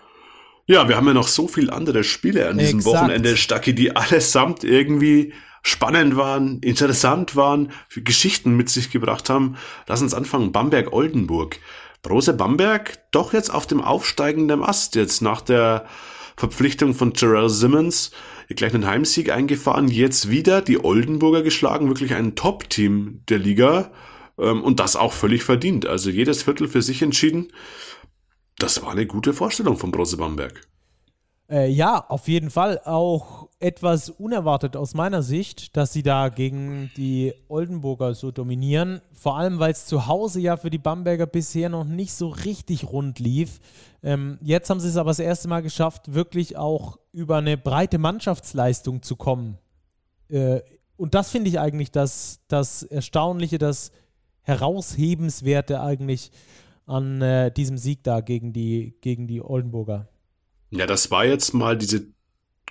[0.66, 2.96] Ja, wir haben ja noch so viele andere Spiele an diesem Exakt.
[2.96, 5.34] Wochenende, Stacki, die allesamt irgendwie
[5.64, 9.56] spannend waren, interessant waren, Geschichten mit sich gebracht haben.
[9.88, 10.52] Lass uns anfangen.
[10.52, 11.60] Bamberg-Oldenburg.
[12.02, 15.86] Brose Bamberg doch jetzt auf dem aufsteigenden Ast jetzt nach der
[16.36, 18.12] Verpflichtung von Jarrell Simmons
[18.56, 23.92] gleich einen Heimsieg eingefahren, jetzt wieder die Oldenburger geschlagen, wirklich ein Top-Team der Liga
[24.38, 25.86] ähm, und das auch völlig verdient.
[25.86, 27.52] Also jedes Viertel für sich entschieden.
[28.58, 30.62] Das war eine gute Vorstellung von Brose Bamberg.
[31.54, 32.82] Äh, ja, auf jeden Fall.
[32.84, 39.02] Auch etwas unerwartet aus meiner Sicht, dass sie da gegen die Oldenburger so dominieren.
[39.12, 42.92] Vor allem, weil es zu Hause ja für die Bamberger bisher noch nicht so richtig
[42.92, 43.60] rund lief.
[44.02, 48.00] Ähm, jetzt haben sie es aber das erste Mal geschafft, wirklich auch über eine breite
[48.00, 49.60] Mannschaftsleistung zu kommen.
[50.30, 50.62] Äh,
[50.98, 53.92] und das finde ich eigentlich das, das Erstaunliche, das
[54.42, 56.32] Heraushebenswerte eigentlich
[56.88, 60.10] an äh, diesem Sieg da gegen die, gegen die Oldenburger.
[60.76, 62.08] Ja, das war jetzt mal diese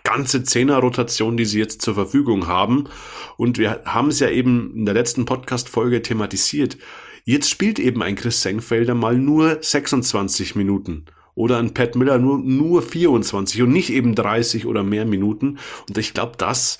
[0.02, 2.88] ganze Zehner-Rotation, die sie jetzt zur Verfügung haben.
[3.36, 6.78] Und wir haben es ja eben in der letzten Podcast-Folge thematisiert.
[7.24, 12.38] Jetzt spielt eben ein Chris Senkfelder mal nur 26 Minuten oder ein Pat Miller nur,
[12.38, 15.58] nur 24 und nicht eben 30 oder mehr Minuten.
[15.88, 16.78] Und ich glaube, das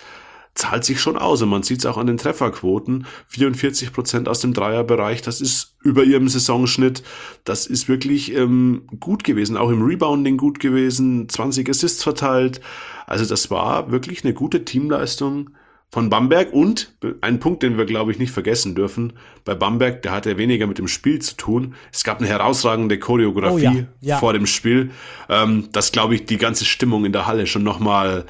[0.55, 1.43] zahlt sich schon aus.
[1.43, 3.07] Und man sieht es auch an den Trefferquoten.
[3.29, 7.03] 44 Prozent aus dem Dreierbereich, das ist über ihrem Saisonschnitt.
[7.45, 9.57] Das ist wirklich ähm, gut gewesen.
[9.57, 11.29] Auch im Rebounding gut gewesen.
[11.29, 12.61] 20 Assists verteilt.
[13.07, 15.51] Also das war wirklich eine gute Teamleistung
[15.93, 19.13] von Bamberg und ein Punkt, den wir, glaube ich, nicht vergessen dürfen,
[19.45, 21.75] bei Bamberg, der hatte weniger mit dem Spiel zu tun.
[21.93, 24.17] Es gab eine herausragende Choreografie oh ja, ja.
[24.17, 24.91] vor dem Spiel,
[25.29, 28.25] ähm, das, glaube ich, die ganze Stimmung in der Halle schon nochmal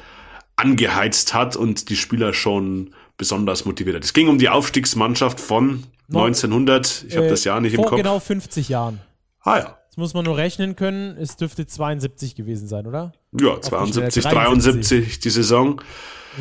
[0.55, 4.03] angeheizt hat und die Spieler schon besonders motiviert hat.
[4.03, 7.97] Es ging um die Aufstiegsmannschaft von 1900, ich habe äh, das Jahr nicht im Kopf.
[7.97, 8.99] genau 50 Jahren.
[9.41, 9.77] Ah ja.
[9.89, 11.15] Das muss man nur rechnen können.
[11.17, 13.13] Es dürfte 72 gewesen sein, oder?
[13.39, 15.81] Ja, 72, 73 die Saison.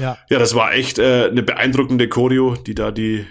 [0.00, 0.16] Ja.
[0.30, 3.26] Ja, das war echt äh, eine beeindruckende Choreo, die da die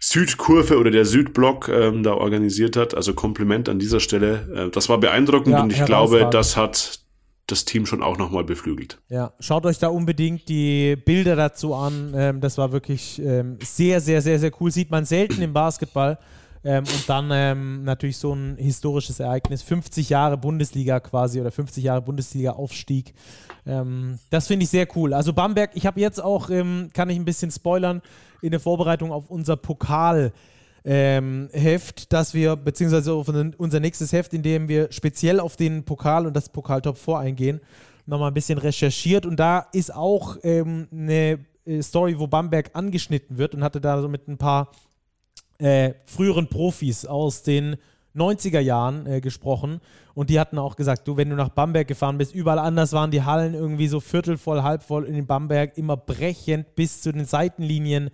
[0.00, 2.94] Südkurve oder der Südblock ähm, da organisiert hat.
[2.94, 4.66] Also Kompliment an dieser Stelle.
[4.66, 7.03] Äh, das war beeindruckend ja, und ich glaube, das hat
[7.46, 8.98] das Team schon auch nochmal beflügelt.
[9.08, 12.14] Ja, schaut euch da unbedingt die Bilder dazu an.
[12.16, 14.70] Ähm, das war wirklich ähm, sehr, sehr, sehr, sehr cool.
[14.70, 16.18] Sieht man selten im Basketball.
[16.64, 19.62] Ähm, und dann ähm, natürlich so ein historisches Ereignis.
[19.62, 23.12] 50 Jahre Bundesliga quasi oder 50 Jahre Bundesliga-Aufstieg.
[23.66, 25.12] Ähm, das finde ich sehr cool.
[25.12, 28.00] Also Bamberg, ich habe jetzt auch, ähm, kann ich ein bisschen spoilern,
[28.40, 30.32] in der Vorbereitung auf unser Pokal.
[30.84, 35.84] Ähm, Heft, das wir, beziehungsweise auf unser nächstes Heft, in dem wir speziell auf den
[35.84, 37.60] Pokal und das Pokal-Top 4 eingehen,
[38.06, 39.24] nochmal ein bisschen recherchiert.
[39.24, 44.00] Und da ist auch ähm, eine äh, Story, wo Bamberg angeschnitten wird und hatte da
[44.00, 44.72] so mit ein paar
[45.58, 47.76] äh, früheren Profis aus den
[48.14, 49.80] 90er Jahren äh, gesprochen
[50.14, 53.10] und die hatten auch gesagt, du, wenn du nach Bamberg gefahren bist, überall anders waren
[53.10, 58.10] die Hallen irgendwie so viertelvoll, halbvoll in Bamberg, immer brechend bis zu den Seitenlinien.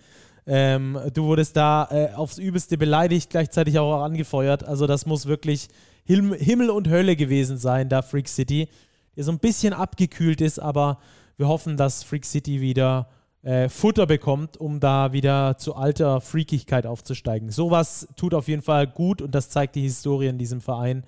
[0.47, 4.65] Ähm, du wurdest da äh, aufs Übelste beleidigt, gleichzeitig auch angefeuert.
[4.65, 5.69] Also das muss wirklich
[6.05, 8.69] Him Himmel und Hölle gewesen sein, da Freak City,
[9.17, 10.99] der so ein bisschen abgekühlt ist, aber
[11.37, 13.09] wir hoffen, dass Freak City wieder
[13.43, 17.51] äh, Futter bekommt, um da wieder zu alter Freakigkeit aufzusteigen.
[17.51, 21.05] Sowas tut auf jeden Fall gut und das zeigt die Historie in diesem Verein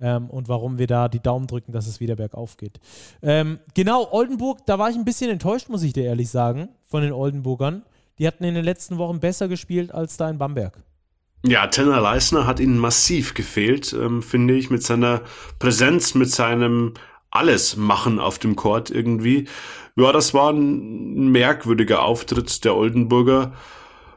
[0.00, 2.80] ähm, und warum wir da die Daumen drücken, dass es wieder bergauf geht.
[3.22, 7.02] Ähm, genau, Oldenburg, da war ich ein bisschen enttäuscht, muss ich dir ehrlich sagen, von
[7.02, 7.82] den Oldenburgern.
[8.18, 10.82] Die hatten in den letzten Wochen besser gespielt als da in Bamberg.
[11.44, 15.22] Ja, Tenner Leisner hat ihnen massiv gefehlt, ähm, finde ich, mit seiner
[15.58, 16.94] Präsenz, mit seinem
[17.30, 19.46] alles machen auf dem Court irgendwie.
[19.96, 23.52] Ja, das war ein merkwürdiger Auftritt der Oldenburger.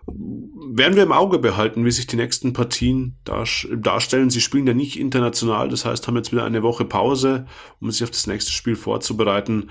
[0.07, 4.29] Werden wir im Auge behalten, wie sich die nächsten Partien darstellen.
[4.29, 7.45] Sie spielen ja nicht international, das heißt, haben jetzt wieder eine Woche Pause,
[7.79, 9.69] um sich auf das nächste Spiel vorzubereiten.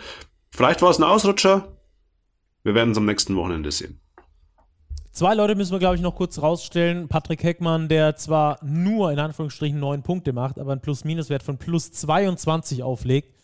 [0.51, 1.77] Vielleicht war es ein Ausrutscher.
[2.63, 4.01] Wir werden es am nächsten Wochenende sehen.
[5.19, 7.09] Zwei Leute müssen wir, glaube ich, noch kurz rausstellen.
[7.09, 11.91] Patrick Heckmann, der zwar nur in Anführungsstrichen neun Punkte macht, aber einen Plus-Minus-Wert von plus
[11.91, 13.35] 22 auflegt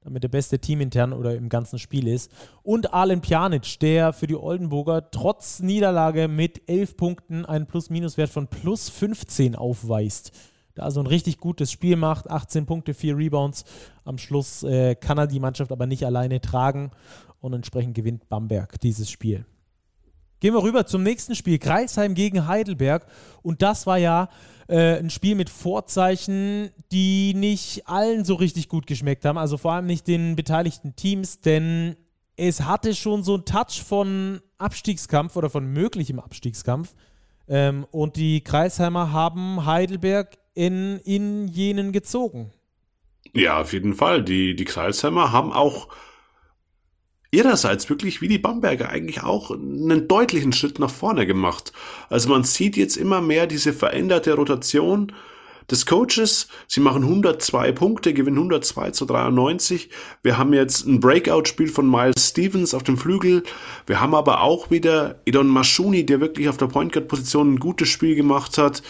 [0.00, 2.32] damit der beste Team intern oder im ganzen Spiel ist.
[2.62, 8.46] Und Alen Pjanic, der für die Oldenburger trotz Niederlage mit 11 Punkten einen Plus-Minus-Wert von
[8.46, 10.32] plus 15 aufweist.
[10.76, 13.66] Da also ein richtig gutes Spiel macht, 18 Punkte, 4 Rebounds.
[14.02, 16.90] Am Schluss äh, kann er die Mannschaft aber nicht alleine tragen
[17.40, 19.44] und entsprechend gewinnt Bamberg dieses Spiel.
[20.40, 21.58] Gehen wir rüber zum nächsten Spiel.
[21.58, 23.06] Kreisheim gegen Heidelberg.
[23.42, 24.28] Und das war ja
[24.68, 29.38] äh, ein Spiel mit Vorzeichen, die nicht allen so richtig gut geschmeckt haben.
[29.38, 31.96] Also vor allem nicht den beteiligten Teams, denn
[32.36, 36.94] es hatte schon so einen Touch von Abstiegskampf oder von möglichem Abstiegskampf.
[37.48, 42.52] Ähm, und die Kreisheimer haben Heidelberg in, in jenen gezogen.
[43.32, 44.22] Ja, auf jeden Fall.
[44.22, 45.88] Die, die Kreisheimer haben auch
[47.30, 51.72] ihrerseits wirklich wie die Bamberger eigentlich auch einen deutlichen Schritt nach vorne gemacht.
[52.08, 55.12] Also man sieht jetzt immer mehr diese veränderte Rotation
[55.70, 56.48] des Coaches.
[56.66, 59.90] Sie machen 102 Punkte, gewinnen 102 zu 93.
[60.22, 63.42] Wir haben jetzt ein Breakout-Spiel von Miles Stevens auf dem Flügel.
[63.86, 67.88] Wir haben aber auch wieder Edon Maschuni, der wirklich auf der Point Guard-Position ein gutes
[67.88, 68.82] Spiel gemacht hat.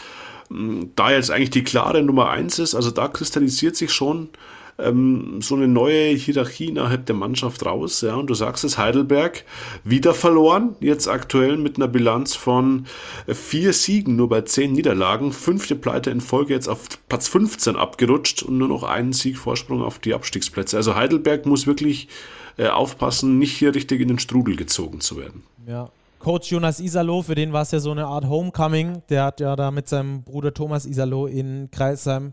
[0.51, 4.31] Da jetzt eigentlich die klare Nummer eins ist, also da kristallisiert sich schon
[4.79, 8.01] ähm, so eine neue Hierarchie innerhalb der Mannschaft raus.
[8.01, 9.45] Ja, und du sagst es, Heidelberg
[9.85, 12.87] wieder verloren, jetzt aktuell mit einer Bilanz von
[13.27, 17.77] äh, vier Siegen, nur bei zehn Niederlagen, fünfte Pleite in Folge jetzt auf Platz 15
[17.77, 20.77] abgerutscht und nur noch einen Sieg Vorsprung auf die Abstiegsplätze.
[20.77, 22.09] Also Heidelberg muss wirklich
[22.57, 25.43] äh, aufpassen, nicht hier richtig in den Strudel gezogen zu werden.
[25.67, 29.03] Ja, Coach Jonas Isalo, für den war es ja so eine Art Homecoming.
[29.09, 32.33] Der hat ja da mit seinem Bruder Thomas Isalo in Kreisheim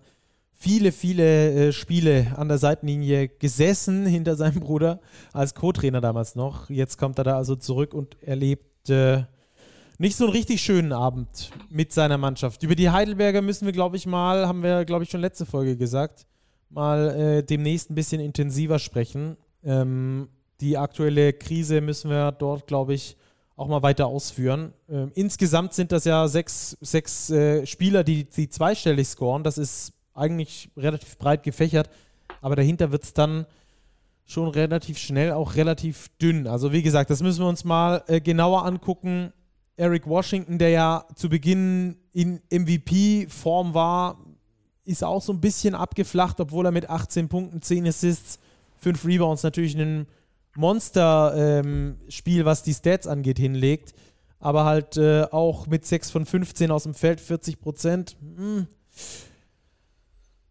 [0.55, 4.99] viele, viele äh, Spiele an der Seitenlinie gesessen hinter seinem Bruder
[5.33, 6.69] als Co-Trainer damals noch.
[6.69, 9.23] Jetzt kommt er da also zurück und erlebt äh,
[9.97, 12.63] nicht so einen richtig schönen Abend mit seiner Mannschaft.
[12.63, 15.77] Über die Heidelberger müssen wir, glaube ich, mal, haben wir, glaube ich, schon letzte Folge
[15.77, 16.25] gesagt,
[16.69, 19.37] mal äh, demnächst ein bisschen intensiver sprechen.
[19.63, 20.29] Ähm,
[20.61, 23.17] die aktuelle Krise müssen wir dort, glaube ich,
[23.55, 24.73] auch mal weiter ausführen.
[24.89, 29.43] Ähm, insgesamt sind das ja sechs, sechs äh, Spieler, die, die zweistellig scoren.
[29.43, 31.89] Das ist eigentlich relativ breit gefächert,
[32.41, 33.45] aber dahinter wird es dann
[34.25, 36.47] schon relativ schnell auch relativ dünn.
[36.47, 39.31] Also wie gesagt, das müssen wir uns mal äh, genauer angucken.
[39.77, 44.17] Eric Washington, der ja zu Beginn in MVP-Form war,
[44.85, 48.39] ist auch so ein bisschen abgeflacht, obwohl er mit 18 Punkten, 10 Assists,
[48.79, 50.07] 5 Rebounds natürlich ein
[50.55, 53.93] Monster-Spiel, ähm, was die Stats angeht, hinlegt.
[54.39, 58.15] Aber halt äh, auch mit 6 von 15 aus dem Feld, 40 Prozent.
[58.37, 58.67] Hm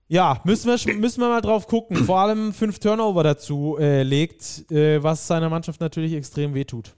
[0.08, 1.96] ja, müssen wir, müssen wir mal drauf gucken.
[1.96, 6.94] Vor allem fünf Turnover dazu äh, legt, äh, was seiner Mannschaft natürlich extrem wehtut.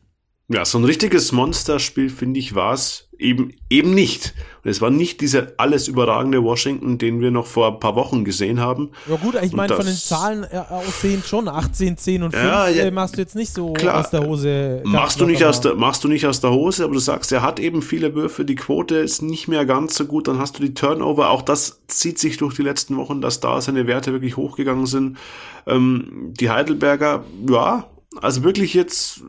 [0.48, 4.32] Ja, so ein richtiges Monsterspiel, finde ich, war es eben, eben nicht.
[4.62, 8.24] Und es war nicht dieser alles überragende Washington, den wir noch vor ein paar Wochen
[8.24, 8.92] gesehen haben.
[9.08, 12.68] Ja gut, ich meine, von den Zahlen äh, aussehen schon 18, 10 und 5 Ja,
[12.68, 12.84] ja.
[12.84, 13.98] äh, machst du jetzt nicht so Klar.
[13.98, 14.82] aus der Hose.
[14.84, 17.42] Machst du, nicht aus der, machst du nicht aus der Hose, aber du sagst, er
[17.42, 20.62] hat eben viele Würfe, die Quote ist nicht mehr ganz so gut, dann hast du
[20.62, 24.36] die Turnover, auch das zieht sich durch die letzten Wochen, dass da seine Werte wirklich
[24.36, 25.18] hochgegangen sind.
[25.66, 27.90] Ähm, die Heidelberger, ja,
[28.20, 29.22] also wirklich jetzt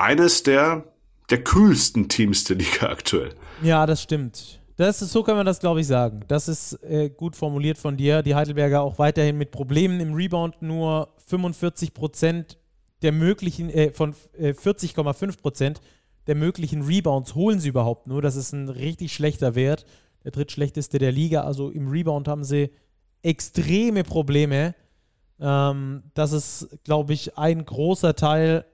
[0.00, 0.84] eines der,
[1.30, 3.34] der kühlsten Teams der Liga aktuell.
[3.62, 4.60] Ja, das stimmt.
[4.76, 6.20] Das ist, so kann man das, glaube ich, sagen.
[6.26, 8.22] Das ist äh, gut formuliert von dir.
[8.22, 10.62] Die Heidelberger auch weiterhin mit Problemen im Rebound.
[10.62, 12.56] Nur 45 Prozent
[13.02, 15.80] der möglichen, äh, von äh, 40,5 Prozent
[16.26, 18.22] der möglichen Rebounds holen sie überhaupt nur.
[18.22, 19.84] Das ist ein richtig schlechter Wert.
[20.24, 21.42] Der drittschlechteste der Liga.
[21.42, 22.70] Also im Rebound haben sie
[23.22, 24.74] extreme Probleme.
[25.40, 28.64] Ähm, das ist, glaube ich, ein großer Teil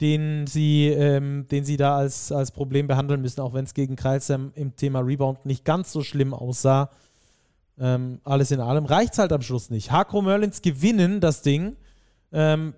[0.00, 3.96] den sie, ähm, den sie da als, als Problem behandeln müssen, auch wenn es gegen
[3.96, 6.90] Kreilsheim im Thema Rebound nicht ganz so schlimm aussah.
[7.78, 9.90] Ähm, alles in allem reicht es halt am Schluss nicht.
[9.90, 11.76] Hakro Merlins gewinnen das Ding,
[12.32, 12.74] ähm,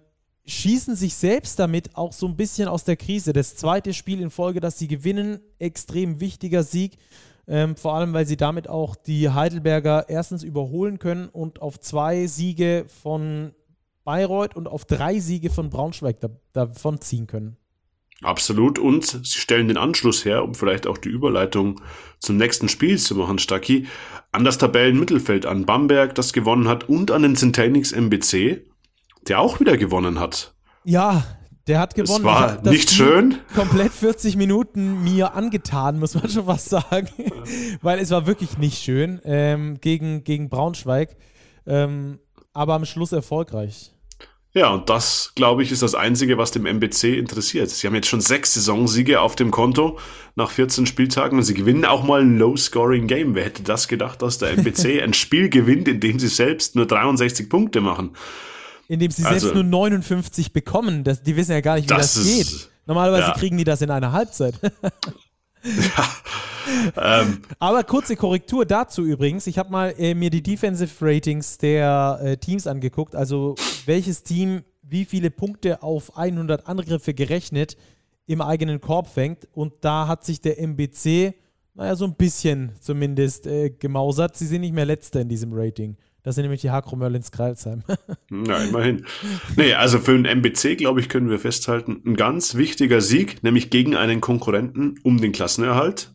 [0.47, 3.33] schießen sich selbst damit auch so ein bisschen aus der Krise.
[3.33, 6.99] Das zweite Spiel in Folge, das sie gewinnen, extrem wichtiger Sieg.
[7.47, 12.27] Ähm, vor allem, weil sie damit auch die Heidelberger erstens überholen können und auf zwei
[12.27, 13.53] Siege von
[14.09, 17.59] Bayreuth und auf drei Siege von Braunschweig da, davon ziehen können.
[18.23, 18.79] Absolut.
[18.79, 21.83] Und sie stellen den Anschluss her, um vielleicht auch die Überleitung
[22.19, 23.87] zum nächsten Spiel zu machen, Stacki,
[24.33, 28.63] an das Tabellenmittelfeld, an Bamberg, das gewonnen hat, und an den Centenix MBC,
[29.29, 30.55] der auch wieder gewonnen hat.
[30.85, 31.27] Ja,
[31.67, 32.21] der hat gewonnen.
[32.21, 33.37] Es war das nicht schön.
[33.55, 37.11] Komplett 40 Minuten mir angetan, muss man schon fast sagen.
[37.83, 41.15] Weil es war wirklich nicht schön ähm, gegen, gegen Braunschweig.
[41.67, 42.21] Ähm,
[42.55, 43.93] aber am Schluss erfolgreich.
[44.59, 47.71] Ja, und das, glaube ich, ist das Einzige, was dem MBC interessiert.
[47.71, 50.01] Sie haben jetzt schon sechs Saisonsiege auf dem Konto
[50.35, 53.37] nach 14 Spieltagen und sie gewinnen auch mal ein Low-Scoring-Game.
[53.37, 56.87] Wer hätte das gedacht, dass der MBC ein Spiel gewinnt, in dem sie selbst nur
[56.87, 58.17] 63 Punkte machen?
[58.89, 61.05] Indem sie Also- selbst nur 59 bekommen.
[61.05, 62.69] Das, die wissen ja gar nicht, wie das, Das geht.
[62.87, 63.35] Normalerweise ja.
[63.35, 64.55] kriegen die das in einer Halbzeit.
[66.97, 69.47] Ähm, Aber kurze Korrektur dazu übrigens.
[69.47, 73.17] Ich habe mal äh, mir die Defensive Ratings der äh, Teams angeguckt.
[73.17, 73.55] Also
[73.87, 77.77] welches Team wie viele Punkte auf 100 Angriffe gerechnet
[78.27, 79.49] im eigenen Korb fängt.
[79.53, 81.35] Und da hat sich der MBC,
[81.75, 84.37] naja, so ein bisschen zumindest äh, gemausert.
[84.37, 85.97] Sie sind nicht mehr Letzter in diesem Rating.
[86.23, 87.85] Das sind nämlich die Hakro Merlins Kreilsheim.
[88.29, 89.07] Na, immerhin.
[89.57, 93.71] Nee, also für den MBC, glaube ich, können wir festhalten, ein ganz wichtiger Sieg, nämlich
[93.71, 96.13] gegen einen Konkurrenten um den Klassenerhalt.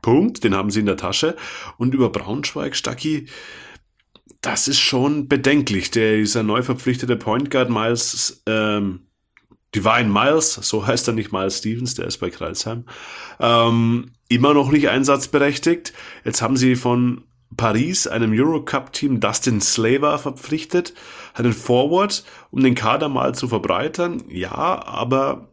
[0.00, 1.36] Punkt, den haben sie in der Tasche.
[1.76, 3.26] Und über Braunschweig, Stacki,
[4.40, 5.90] das ist schon bedenklich.
[5.90, 9.06] Der dieser neu verpflichtete Point Guard Miles, ähm,
[9.74, 12.84] Divine Miles, so heißt er nicht Miles Stevens, der ist bei Kreilsheim,
[13.40, 15.94] ähm, immer noch nicht einsatzberechtigt.
[16.24, 17.24] Jetzt haben sie von
[17.56, 20.94] Paris, einem Eurocup-Team, Dustin Slaver verpflichtet,
[21.34, 24.24] einen Forward, um den Kader mal zu verbreitern.
[24.28, 25.48] Ja, aber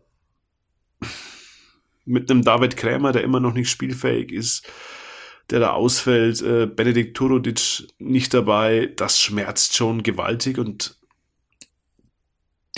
[2.06, 4.68] mit einem David Krämer, der immer noch nicht spielfähig ist,
[5.50, 10.99] der da ausfällt, äh, Benedikt Turodic nicht dabei, das schmerzt schon gewaltig und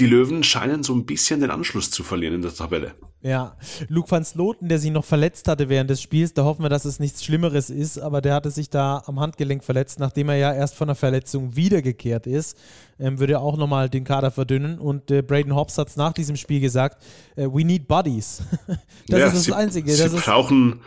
[0.02, 2.96] die Löwen scheinen so ein bisschen den Anschluss zu verlieren in der Tabelle.
[3.22, 3.56] Ja,
[3.88, 6.86] Luke van Sloten, der sich noch verletzt hatte während des Spiels, da hoffen wir, dass
[6.86, 10.54] es nichts Schlimmeres ist, aber der hatte sich da am Handgelenk verletzt, nachdem er ja
[10.56, 12.58] erst von der Verletzung wiedergekehrt ist,
[13.00, 16.14] ähm, würde er auch nochmal den Kader verdünnen und äh, Braden Hobbs hat es nach
[16.14, 17.04] diesem Spiel gesagt,
[17.36, 18.42] äh, we need buddies.
[19.08, 19.92] das Ja, ist das sie, Einzige.
[19.92, 20.82] Sie Das ist brauchen,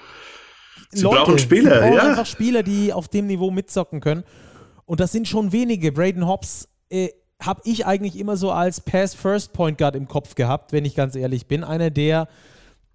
[0.91, 2.03] sie Leute, brauchen Spieler, sie brauchen ja.
[2.11, 4.25] einfach Spieler, die auf dem Niveau mitzocken können
[4.87, 5.93] und das sind schon wenige.
[5.93, 7.11] Braden Hobbs äh,
[7.41, 11.47] habe ich eigentlich immer so als Pass-First-Point Guard im Kopf gehabt, wenn ich ganz ehrlich
[11.47, 11.65] bin.
[11.65, 12.29] Einer, der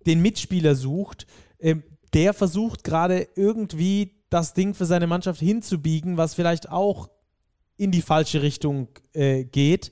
[0.06, 1.28] den Mitspieler sucht,
[1.60, 1.84] ähm,
[2.14, 7.10] der versucht gerade irgendwie das Ding für seine Mannschaft hinzubiegen, was vielleicht auch
[7.78, 9.92] in die falsche Richtung äh, geht,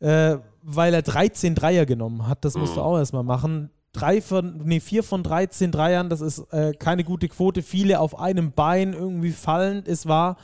[0.00, 2.44] äh, weil er 13 Dreier genommen hat.
[2.44, 3.70] Das musst du auch erstmal machen.
[3.92, 7.62] Drei von, nee, vier von 13 Dreiern, das ist äh, keine gute Quote.
[7.62, 9.88] Viele auf einem Bein irgendwie fallend.
[9.88, 10.36] Es war,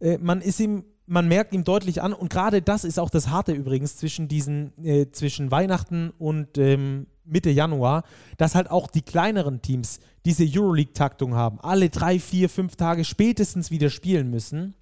[0.00, 3.28] äh, man ist ihm, man merkt ihm deutlich an und gerade das ist auch das
[3.28, 8.04] Harte übrigens zwischen diesen, äh, zwischen Weihnachten und ähm, Mitte Januar,
[8.36, 13.70] dass halt auch die kleineren Teams diese Euroleague-Taktung haben, alle drei, vier, fünf Tage spätestens
[13.70, 14.74] wieder spielen müssen.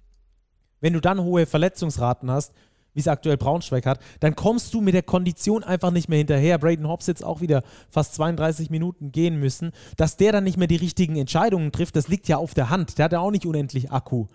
[0.79, 2.53] Wenn du dann hohe Verletzungsraten hast,
[2.93, 6.57] wie es aktuell Braunschweig hat, dann kommst du mit der Kondition einfach nicht mehr hinterher.
[6.57, 9.71] Braden Hobbs jetzt auch wieder fast 32 Minuten gehen müssen.
[9.97, 12.97] Dass der dann nicht mehr die richtigen Entscheidungen trifft, das liegt ja auf der Hand.
[12.97, 14.25] Der hat ja auch nicht unendlich Akku.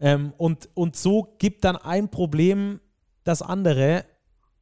[0.00, 2.80] Ähm, und, und so gibt dann ein Problem
[3.24, 4.04] das andere,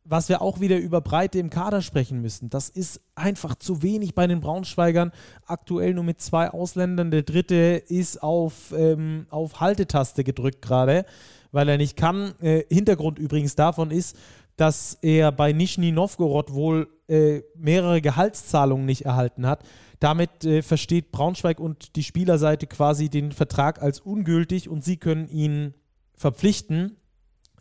[0.05, 2.49] was wir auch wieder über Breite im Kader sprechen müssen.
[2.49, 5.13] Das ist einfach zu wenig bei den Braunschweigern.
[5.47, 7.11] Aktuell nur mit zwei Ausländern.
[7.11, 11.05] Der dritte ist auf, ähm, auf Haltetaste gedrückt gerade,
[11.53, 12.33] weil er nicht kann.
[12.41, 14.17] Äh, Hintergrund übrigens davon ist,
[14.57, 19.63] dass er bei Nischni Novgorod wohl äh, mehrere Gehaltszahlungen nicht erhalten hat.
[20.01, 25.29] Damit äh, versteht Braunschweig und die Spielerseite quasi den Vertrag als ungültig und sie können
[25.29, 25.75] ihn
[26.15, 26.97] verpflichten.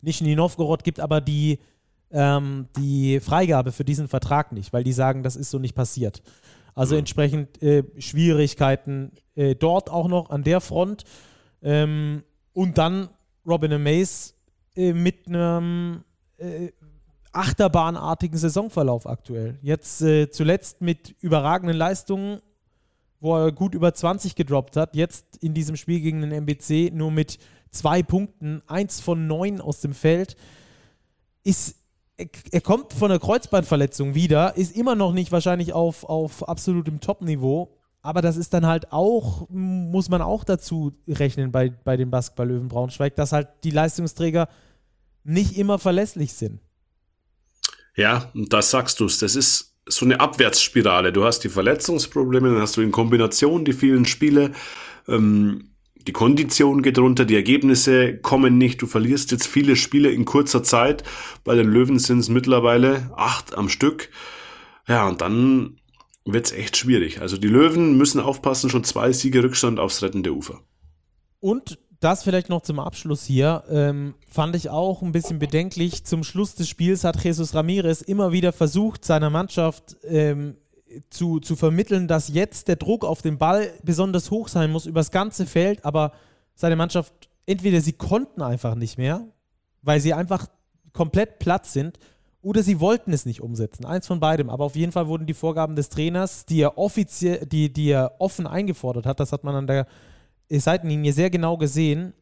[0.02, 1.60] Nischni Novgorod gibt aber die
[2.12, 6.22] ähm, die Freigabe für diesen Vertrag nicht, weil die sagen, das ist so nicht passiert.
[6.74, 7.00] Also mhm.
[7.00, 11.04] entsprechend äh, Schwierigkeiten äh, dort auch noch an der Front.
[11.62, 12.24] Ähm,
[12.54, 13.10] und dann
[13.46, 14.34] Robin Amaze
[14.76, 16.04] äh, mit einem
[16.38, 16.70] äh,
[17.34, 19.58] achterbahnartigen Saisonverlauf aktuell.
[19.62, 22.42] Jetzt äh, zuletzt mit überragenden Leistungen,
[23.20, 24.96] wo er gut über 20 gedroppt hat.
[24.96, 27.40] Jetzt in diesem Spiel gegen den MBC nur mit
[27.72, 30.36] zwei Punkten, eins von neun aus dem Feld.
[31.44, 31.76] Ist
[32.52, 37.78] er kommt von einer Kreuzbandverletzung wieder, ist immer noch nicht wahrscheinlich auf, auf absolutem Top-Niveau,
[38.02, 42.70] aber das ist dann halt auch, muss man auch dazu rechnen bei, bei den Basketball-Löwen
[42.70, 44.48] Braunschweig, dass halt die Leistungsträger
[45.24, 46.60] nicht immer verlässlich sind.
[47.98, 49.18] Ja, das sagst du es.
[49.20, 51.12] Das ist so eine Abwärtsspirale.
[51.12, 54.52] Du hast die Verletzungsprobleme, dann hast du in Kombination die vielen Spiele.
[55.08, 55.72] Ähm,
[56.08, 60.64] die Kondition geht runter, die Ergebnisse kommen nicht, du verlierst jetzt viele Spiele in kurzer
[60.64, 61.04] Zeit.
[61.44, 64.10] Bei den Löwen sind es mittlerweile acht am Stück.
[64.88, 65.82] Ja, und dann
[66.24, 67.20] wird's echt schwierig.
[67.20, 70.62] Also die Löwen müssen aufpassen, schon zwei Siege Rückstand aufs rettende Ufer.
[71.40, 76.04] Und das vielleicht noch zum Abschluss hier, ähm, fand ich auch ein bisschen bedenklich.
[76.04, 80.58] Zum Schluss des Spiels hat Jesus Ramirez immer wieder versucht, seiner Mannschaft ähm,
[81.10, 85.00] zu, zu vermitteln, dass jetzt der Druck auf den Ball besonders hoch sein muss über
[85.00, 86.12] das ganze Feld, aber
[86.54, 87.14] seine Mannschaft,
[87.46, 89.26] entweder sie konnten einfach nicht mehr,
[89.82, 90.48] weil sie einfach
[90.94, 92.00] komplett platt sind,
[92.42, 93.86] oder sie wollten es nicht umsetzen.
[93.86, 94.50] Eins von beidem.
[94.50, 98.14] Aber auf jeden Fall wurden die Vorgaben des Trainers, die er offiziell, die, die er
[98.20, 99.86] offen eingefordert hat, das hat man an der
[100.50, 102.14] Seitenlinie sehr genau gesehen,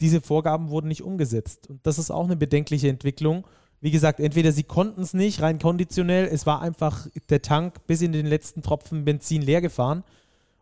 [0.00, 1.68] diese Vorgaben wurden nicht umgesetzt.
[1.70, 3.46] Und das ist auch eine bedenkliche Entwicklung.
[3.80, 8.00] Wie gesagt, entweder sie konnten es nicht, rein konditionell, es war einfach der Tank bis
[8.02, 10.04] in den letzten Tropfen Benzin leer gefahren,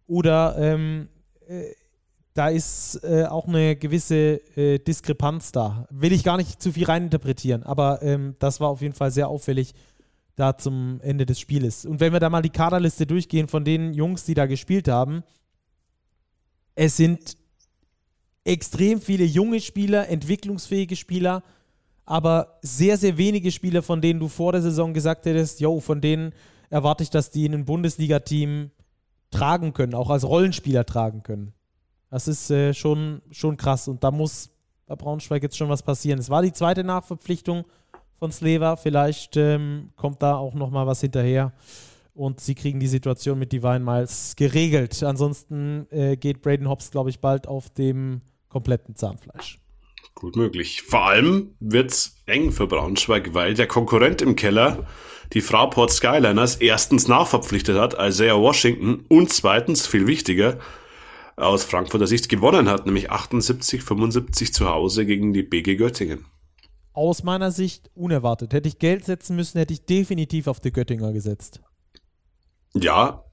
[0.06, 1.08] oder ähm,
[1.46, 1.72] äh,
[2.34, 5.86] da ist äh, auch eine gewisse äh, Diskrepanz da.
[5.90, 9.28] Will ich gar nicht zu viel reininterpretieren, aber ähm, das war auf jeden Fall sehr
[9.28, 9.74] auffällig
[10.34, 11.84] da zum Ende des Spieles.
[11.84, 15.22] Und wenn wir da mal die Kaderliste durchgehen von den Jungs, die da gespielt haben,
[16.74, 17.36] es sind
[18.44, 21.42] extrem viele junge Spieler, entwicklungsfähige Spieler,
[22.04, 26.00] aber sehr, sehr wenige Spieler, von denen du vor der Saison gesagt hättest, yo, von
[26.00, 26.32] denen
[26.70, 28.70] erwarte ich, dass die in ein Bundesliga-Team
[29.30, 31.52] tragen können, auch als Rollenspieler tragen können.
[32.10, 34.50] Das ist äh, schon, schon krass und da muss
[34.86, 36.18] bei Braunschweig jetzt schon was passieren.
[36.18, 37.64] Es war die zweite Nachverpflichtung
[38.18, 41.52] von Sleva, vielleicht ähm, kommt da auch nochmal was hinterher
[42.14, 45.02] und sie kriegen die Situation mit Divine Miles geregelt.
[45.02, 49.58] Ansonsten äh, geht Braden Hobbs, glaube ich, bald auf dem kompletten Zahnfleisch.
[50.14, 50.82] Gut möglich.
[50.82, 54.86] Vor allem wird's eng für Braunschweig, weil der Konkurrent im Keller
[55.32, 60.58] die Fraport Skyliners erstens nachverpflichtet hat, Isaiah Washington, und zweitens, viel wichtiger,
[61.36, 66.26] aus Frankfurter Sicht gewonnen hat, nämlich 78, 75 zu Hause gegen die BG Göttingen.
[66.92, 68.52] Aus meiner Sicht unerwartet.
[68.52, 71.62] Hätte ich Geld setzen müssen, hätte ich definitiv auf die Göttinger gesetzt.
[72.74, 73.24] Ja,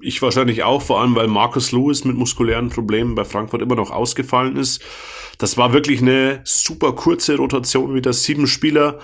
[0.00, 3.90] ich wahrscheinlich auch, vor allem weil Marcus Lewis mit muskulären Problemen bei Frankfurt immer noch
[3.90, 4.82] ausgefallen ist.
[5.38, 8.98] Das war wirklich eine super kurze Rotation, wie das sieben Spieler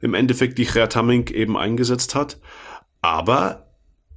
[0.00, 2.40] im Endeffekt die Gerd Hamming eben eingesetzt hat.
[3.02, 3.68] Aber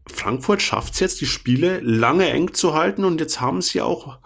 [0.08, 4.20] Frankfurt schafft es jetzt, die Spiele lange eng zu halten und jetzt haben sie auch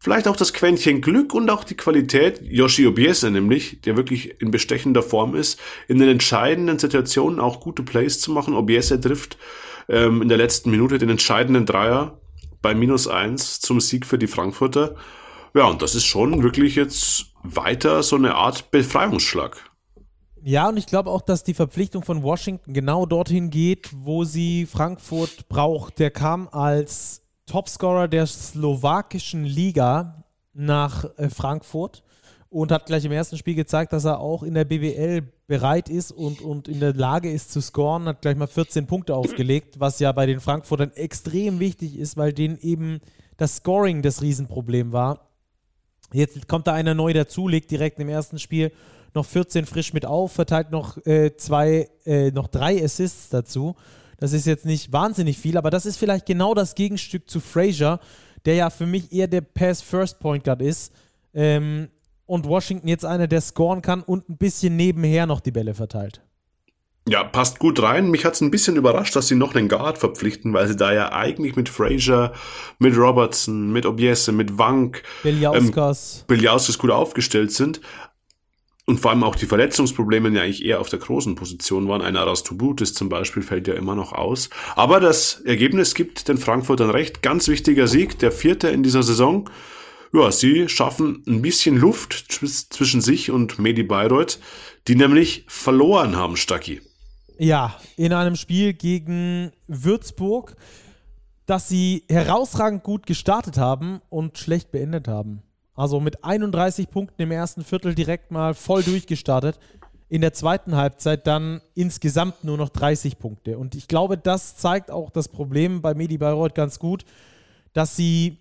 [0.00, 4.50] vielleicht auch das Quäntchen Glück und auch die Qualität, Yoshi Obiese nämlich, der wirklich in
[4.50, 8.54] bestechender Form ist, in den entscheidenden Situationen auch gute Plays zu machen.
[8.54, 9.36] Obiese trifft
[9.88, 12.18] ähm, in der letzten Minute den entscheidenden Dreier
[12.62, 14.96] bei minus eins zum Sieg für die Frankfurter.
[15.54, 19.70] Ja, und das ist schon wirklich jetzt weiter so eine Art Befreiungsschlag.
[20.42, 24.64] Ja, und ich glaube auch, dass die Verpflichtung von Washington genau dorthin geht, wo sie
[24.64, 25.98] Frankfurt braucht.
[25.98, 27.19] Der kam als
[27.50, 30.22] Topscorer der slowakischen Liga
[30.52, 32.04] nach äh, Frankfurt
[32.48, 36.12] und hat gleich im ersten Spiel gezeigt, dass er auch in der BBL bereit ist
[36.12, 39.98] und, und in der Lage ist zu scoren, hat gleich mal 14 Punkte aufgelegt, was
[39.98, 43.00] ja bei den Frankfurtern extrem wichtig ist, weil denen eben
[43.36, 45.26] das Scoring das Riesenproblem war.
[46.12, 48.70] Jetzt kommt da einer neu dazu, legt direkt im ersten Spiel
[49.12, 53.74] noch 14 frisch mit auf, verteilt noch äh, zwei, äh, noch drei Assists dazu.
[54.20, 57.98] Das ist jetzt nicht wahnsinnig viel, aber das ist vielleicht genau das Gegenstück zu Frazier,
[58.44, 60.92] der ja für mich eher der Pass-First-Point Guard ist.
[61.34, 61.88] Ähm,
[62.26, 66.22] und Washington jetzt einer, der scoren kann und ein bisschen nebenher noch die Bälle verteilt.
[67.08, 68.10] Ja, passt gut rein.
[68.10, 70.92] Mich hat es ein bisschen überrascht, dass sie noch einen Guard verpflichten, weil sie da
[70.92, 72.32] ja eigentlich mit Fraser,
[72.78, 76.18] mit Robertson, mit Obiese, mit Wank, Biljauskas.
[76.20, 77.80] ähm, Biljauskas gut aufgestellt sind.
[78.90, 82.02] Und vor allem auch die Verletzungsprobleme ja eigentlich eher auf der großen Position waren.
[82.02, 84.50] Einer Arastubutis zum Beispiel fällt ja immer noch aus.
[84.74, 87.22] Aber das Ergebnis gibt den Frankfurtern recht.
[87.22, 89.48] Ganz wichtiger Sieg, der vierte in dieser Saison.
[90.12, 94.40] Ja, sie schaffen ein bisschen Luft zwischen sich und Medi Bayreuth,
[94.88, 96.80] die nämlich verloren haben, Stacki.
[97.38, 100.56] Ja, in einem Spiel gegen Würzburg,
[101.46, 105.44] das sie herausragend gut gestartet haben und schlecht beendet haben.
[105.74, 109.58] Also mit 31 Punkten im ersten Viertel direkt mal voll durchgestartet.
[110.08, 113.58] In der zweiten Halbzeit dann insgesamt nur noch 30 Punkte.
[113.58, 117.04] Und ich glaube, das zeigt auch das Problem bei Medi Bayreuth ganz gut,
[117.72, 118.38] dass sie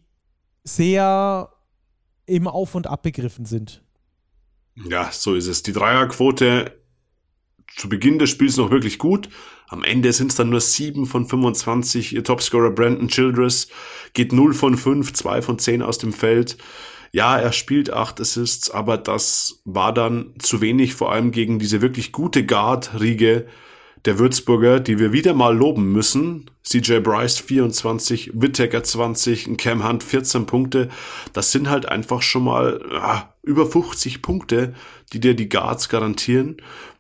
[0.64, 1.50] sehr
[2.26, 3.84] im Auf und Ab begriffen sind.
[4.76, 5.64] Ja, so ist es.
[5.64, 6.80] Die Dreierquote
[7.76, 9.30] zu Beginn des Spiels noch wirklich gut.
[9.68, 12.14] Am Ende sind es dann nur 7 von 25.
[12.14, 13.68] Ihr Topscorer Brandon Childress
[14.14, 16.58] geht 0 von 5, 2 von 10 aus dem Feld.
[17.12, 21.82] Ja, er spielt 8 Assists, aber das war dann zu wenig, vor allem gegen diese
[21.82, 23.48] wirklich gute Guard-Riege
[24.06, 26.50] der Würzburger, die wir wieder mal loben müssen.
[26.64, 30.90] CJ Bryce 24, Whittaker 20, Cam Hunt 14 Punkte.
[31.34, 34.74] Das sind halt einfach schon mal ja, über 50 Punkte,
[35.12, 36.58] die dir die Guards garantieren.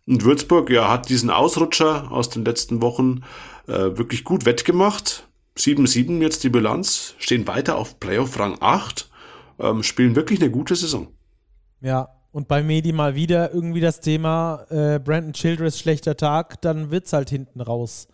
[0.07, 3.21] Und Würzburg ja, hat diesen Ausrutscher aus den letzten Wochen
[3.67, 5.27] äh, wirklich gut wettgemacht.
[5.57, 9.08] 7-7 jetzt die Bilanz, stehen weiter auf Playoff-Rang 8,
[9.59, 11.07] ähm, spielen wirklich eine gute Saison.
[11.81, 16.91] Ja, und bei Medi mal wieder irgendwie das Thema äh, Brandon Childress schlechter Tag, dann
[16.91, 18.07] wird es halt hinten raus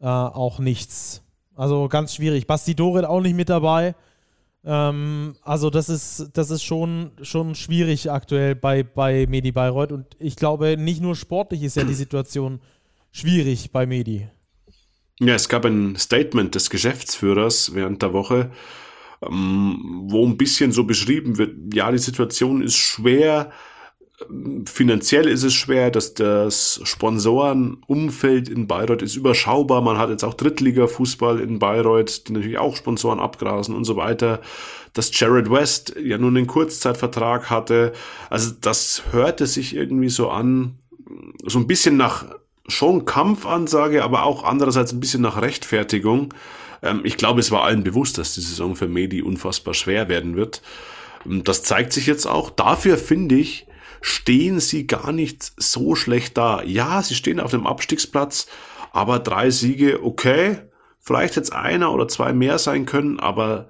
[0.00, 1.22] äh, auch nichts.
[1.54, 2.46] Also ganz schwierig.
[2.46, 3.94] Basti Dorit auch nicht mit dabei.
[4.64, 9.92] Ähm, also das ist, das ist schon, schon schwierig aktuell bei, bei Medi Bayreuth.
[9.92, 12.60] Und ich glaube, nicht nur sportlich ist ja die Situation
[13.10, 14.28] schwierig bei Medi.
[15.20, 18.50] Ja, es gab ein Statement des Geschäftsführers während der Woche,
[19.28, 23.50] wo ein bisschen so beschrieben wird, ja, die Situation ist schwer,
[24.66, 29.80] finanziell ist es schwer, dass das Sponsorenumfeld in Bayreuth ist überschaubar.
[29.80, 34.40] Man hat jetzt auch Drittliga-Fußball in Bayreuth, die natürlich auch Sponsoren abgrasen und so weiter.
[34.92, 37.92] Dass Jared West ja nur einen Kurzzeitvertrag hatte.
[38.30, 40.78] Also das hörte sich irgendwie so an,
[41.44, 42.26] so ein bisschen nach
[42.68, 46.32] schon Kampfansage, aber auch andererseits ein bisschen nach Rechtfertigung.
[46.82, 50.36] Ähm, ich glaube, es war allen bewusst, dass die Saison für Medi unfassbar schwer werden
[50.36, 50.62] wird.
[51.24, 52.50] Ähm, das zeigt sich jetzt auch.
[52.50, 53.66] Dafür finde ich,
[54.00, 56.62] stehen sie gar nicht so schlecht da.
[56.62, 58.48] Ja, sie stehen auf dem Abstiegsplatz,
[58.92, 60.58] aber drei Siege, okay.
[61.04, 63.68] Vielleicht jetzt einer oder zwei mehr sein können, aber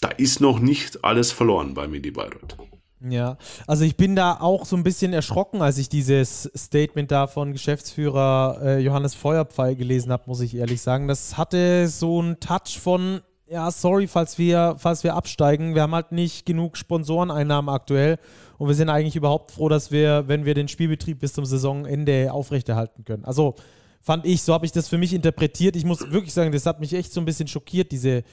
[0.00, 2.56] da ist noch nicht alles verloren bei Medi Bayreuth.
[3.00, 3.36] Ja,
[3.68, 7.52] also ich bin da auch so ein bisschen erschrocken, als ich dieses Statement da von
[7.52, 11.06] Geschäftsführer äh, Johannes Feuerpfeil gelesen habe, muss ich ehrlich sagen.
[11.06, 15.76] Das hatte so einen Touch von, ja, sorry, falls wir, falls wir absteigen.
[15.76, 18.18] Wir haben halt nicht genug Sponsoreneinnahmen aktuell
[18.58, 22.32] und wir sind eigentlich überhaupt froh, dass wir, wenn wir den Spielbetrieb bis zum Saisonende
[22.32, 23.24] aufrechterhalten können.
[23.24, 23.54] Also
[24.00, 25.76] fand ich, so habe ich das für mich interpretiert.
[25.76, 28.24] Ich muss wirklich sagen, das hat mich echt so ein bisschen schockiert, diese,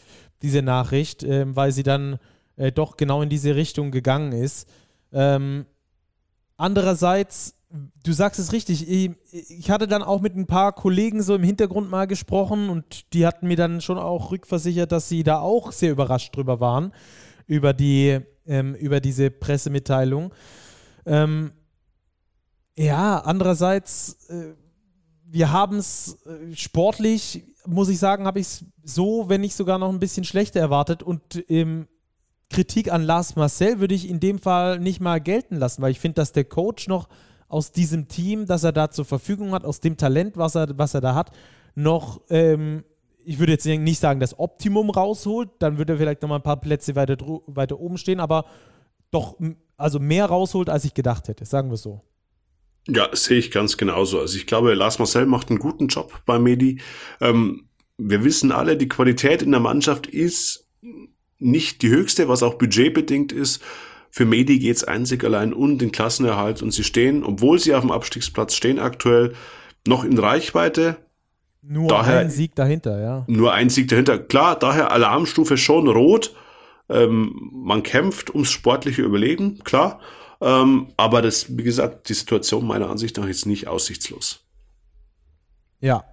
[0.41, 2.17] diese Nachricht, äh, weil sie dann
[2.57, 4.67] äh, doch genau in diese Richtung gegangen ist.
[5.11, 5.65] Ähm,
[6.57, 7.55] andererseits,
[8.03, 11.43] du sagst es richtig, ich, ich, hatte dann auch mit ein paar Kollegen so im
[11.43, 15.71] Hintergrund mal gesprochen und die hatten mir dann schon auch rückversichert, dass sie da auch
[15.71, 16.93] sehr überrascht drüber waren,
[17.47, 20.33] über, die, ähm, über diese Pressemitteilung.
[21.05, 21.51] Ähm,
[22.77, 24.53] ja, andererseits, äh,
[25.25, 29.79] wir haben es äh, sportlich, muss ich sagen, habe ich es so, wenn nicht sogar
[29.79, 31.87] noch ein bisschen schlechter erwartet und ähm,
[32.55, 35.99] Kritik an Lars Marcel würde ich in dem Fall nicht mal gelten lassen, weil ich
[35.99, 37.09] finde, dass der Coach noch
[37.49, 40.93] aus diesem Team, das er da zur Verfügung hat, aus dem Talent, was er, was
[40.93, 41.31] er da hat,
[41.75, 42.85] noch, ähm,
[43.25, 46.43] ich würde jetzt nicht sagen, das Optimum rausholt, dann würde er vielleicht noch mal ein
[46.43, 48.45] paar Plätze weiter, weiter oben stehen, aber
[49.11, 49.37] doch
[49.75, 52.03] also mehr rausholt, als ich gedacht hätte, sagen wir so.
[52.87, 54.21] Ja, sehe ich ganz genauso.
[54.21, 56.79] Also ich glaube, Lars Marcel macht einen guten Job bei Medi.
[57.19, 60.69] Ähm, wir wissen alle, die Qualität in der Mannschaft ist
[61.39, 63.61] nicht die höchste, was auch budgetbedingt ist.
[64.09, 67.81] Für Medi geht es einzig allein um den Klassenerhalt und sie stehen, obwohl sie auf
[67.81, 69.33] dem Abstiegsplatz stehen aktuell,
[69.85, 70.97] noch in Reichweite.
[71.61, 73.25] Nur daher, ein Sieg dahinter, ja.
[73.27, 74.19] Nur ein Sieg dahinter.
[74.19, 76.33] Klar, daher Alarmstufe schon rot.
[76.87, 79.99] Ähm, man kämpft ums sportliche Überleben, klar.
[80.39, 84.45] Ähm, aber das, wie gesagt, die Situation meiner Ansicht nach ist nicht aussichtslos.
[85.79, 86.03] Ja,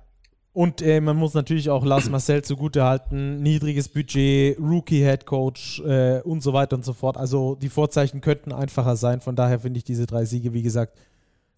[0.54, 6.52] und äh, man muss natürlich auch Lars Marcel zugutehalten, niedriges Budget, Rookie-Headcoach äh, und so
[6.52, 7.16] weiter und so fort.
[7.16, 9.22] Also die Vorzeichen könnten einfacher sein.
[9.22, 10.98] Von daher finde ich diese drei Siege, wie gesagt,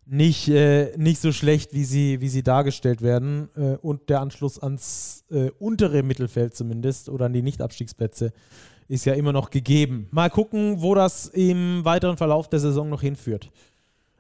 [0.07, 3.49] nicht, äh, nicht so schlecht, wie sie, wie sie dargestellt werden.
[3.57, 8.32] Äh, und der Anschluss ans äh, untere Mittelfeld zumindest oder an die Nicht-Abstiegsplätze
[8.86, 10.07] ist ja immer noch gegeben.
[10.12, 13.51] Mal gucken, wo das im weiteren Verlauf der Saison noch hinführt.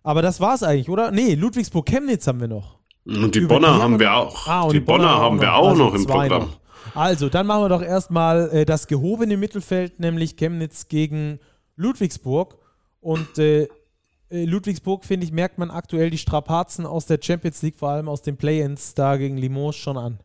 [0.02, 1.12] Aber das war es eigentlich, oder?
[1.12, 2.78] Nee, Ludwigsburg-Chemnitz haben wir noch.
[3.06, 4.46] Und die Bonner haben wir auch.
[4.46, 6.42] Ah, die, die Bonner, Bonner haben wir auch also noch im Programm.
[6.42, 6.60] Noch.
[6.94, 11.40] Also, dann machen wir doch erstmal äh, das gehobene Mittelfeld, nämlich Chemnitz gegen
[11.76, 12.56] Ludwigsburg.
[13.00, 13.68] Und äh,
[14.30, 18.08] äh, Ludwigsburg, finde ich, merkt man aktuell die Strapazen aus der Champions League, vor allem
[18.08, 20.18] aus den Play-Ins da gegen Limoges schon an.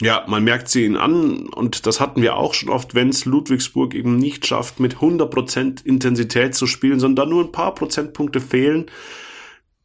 [0.00, 3.24] Ja, man merkt sie ihnen an und das hatten wir auch schon oft, wenn es
[3.24, 8.86] Ludwigsburg eben nicht schafft, mit 100% Intensität zu spielen, sondern nur ein paar Prozentpunkte fehlen,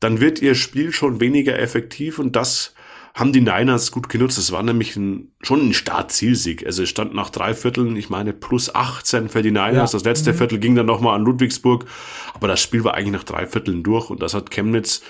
[0.03, 2.73] dann wird ihr Spiel schon weniger effektiv und das
[3.13, 4.39] haben die Niners gut genutzt.
[4.39, 6.65] Es war nämlich ein, schon ein Startzielsieg.
[6.65, 9.91] Also es stand nach drei Vierteln, ich meine, plus 18 für die Niners.
[9.91, 9.97] Ja.
[9.97, 10.37] Das letzte mhm.
[10.37, 11.85] Viertel ging dann nochmal an Ludwigsburg.
[12.33, 15.03] Aber das Spiel war eigentlich nach drei Vierteln durch und das hat Chemnitz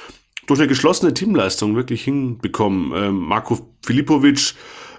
[0.48, 2.92] durch eine geschlossene Teamleistung wirklich hinbekommen.
[2.94, 4.54] Ähm, Marco Filipovic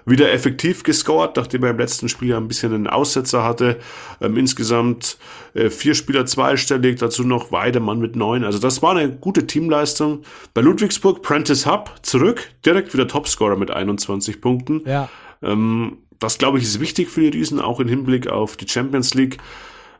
[0.05, 3.79] wieder effektiv gescored, nachdem er im letzten Spiel ja ein bisschen einen Aussetzer hatte.
[4.21, 5.17] Ähm, insgesamt
[5.53, 8.43] äh, vier Spieler zweistellig, dazu noch Weidemann mit neun.
[8.43, 10.21] Also das war eine gute Teamleistung.
[10.53, 14.81] Bei Ludwigsburg, Prentice Hub zurück, direkt wieder Topscorer mit 21 Punkten.
[14.85, 15.09] Ja.
[15.41, 19.13] Ähm, das, glaube ich, ist wichtig für die Riesen, auch im Hinblick auf die Champions
[19.15, 19.37] League.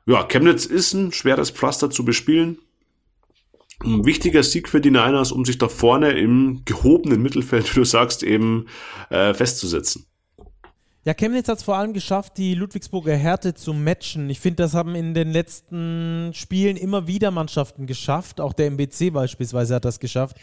[0.05, 2.59] Ja, Chemnitz ist ein schweres Pflaster zu bespielen.
[3.83, 7.85] Ein wichtiger Sieg für die Niners, um sich da vorne im gehobenen Mittelfeld, wie du
[7.85, 8.67] sagst, eben
[9.09, 10.05] äh, festzusetzen.
[11.03, 14.27] Ja, Chemnitz hat es vor allem geschafft, die Ludwigsburger Härte zu matchen.
[14.31, 18.41] Ich finde, das haben in den letzten Spielen immer wieder Mannschaften geschafft.
[18.41, 20.37] Auch der MBC beispielsweise hat das geschafft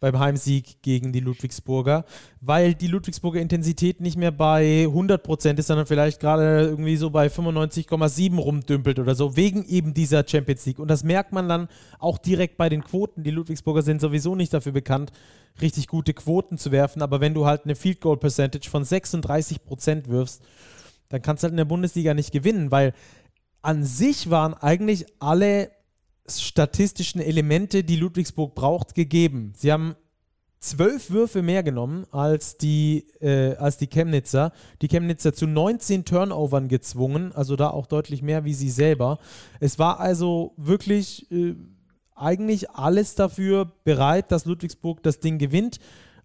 [0.00, 2.04] beim Heimsieg gegen die Ludwigsburger,
[2.40, 7.28] weil die Ludwigsburger Intensität nicht mehr bei 100% ist, sondern vielleicht gerade irgendwie so bei
[7.28, 10.78] 95,7 rumdümpelt oder so, wegen eben dieser Champions League.
[10.78, 11.68] Und das merkt man dann
[11.98, 13.22] auch direkt bei den Quoten.
[13.22, 15.12] Die Ludwigsburger sind sowieso nicht dafür bekannt,
[15.60, 20.08] richtig gute Quoten zu werfen, aber wenn du halt eine Field Goal Percentage von 36%
[20.08, 20.42] wirfst,
[21.08, 22.92] dann kannst du halt in der Bundesliga nicht gewinnen, weil
[23.62, 25.70] an sich waren eigentlich alle
[26.28, 29.52] statistischen Elemente, die Ludwigsburg braucht, gegeben.
[29.56, 29.94] Sie haben
[30.60, 34.52] zwölf Würfe mehr genommen als die, äh, als die Chemnitzer.
[34.82, 39.18] Die Chemnitzer zu 19 Turnovern gezwungen, also da auch deutlich mehr wie sie selber.
[39.60, 41.54] Es war also wirklich äh,
[42.14, 45.78] eigentlich alles dafür bereit, dass Ludwigsburg das Ding gewinnt,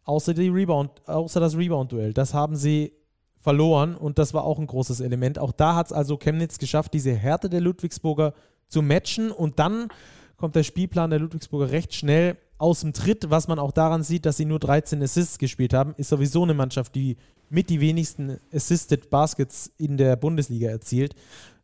[0.05, 2.13] außer, die Rebound, außer das Rebound-Duell.
[2.13, 2.93] Das haben sie
[3.37, 5.39] verloren und das war auch ein großes Element.
[5.39, 8.33] Auch da hat es also Chemnitz geschafft, diese Härte der Ludwigsburger
[8.71, 9.89] zu matchen und dann
[10.37, 14.25] kommt der Spielplan der Ludwigsburger recht schnell aus dem Tritt, was man auch daran sieht,
[14.25, 17.17] dass sie nur 13 Assists gespielt haben, ist sowieso eine Mannschaft, die
[17.49, 21.15] mit die wenigsten Assisted Baskets in der Bundesliga erzielt.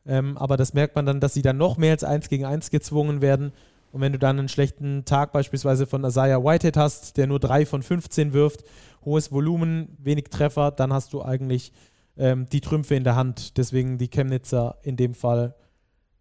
[0.08, 2.72] Ähm, aber das merkt man dann, dass sie dann noch mehr als 1 gegen 1
[2.72, 3.51] gezwungen werden.
[3.91, 7.66] Und wenn du dann einen schlechten Tag beispielsweise von Isaiah Whitehead hast, der nur 3
[7.66, 8.64] von 15 wirft,
[9.05, 11.72] hohes Volumen, wenig Treffer, dann hast du eigentlich
[12.18, 13.58] ähm, die Trümpfe in der Hand.
[13.58, 15.55] Deswegen die Chemnitzer in dem Fall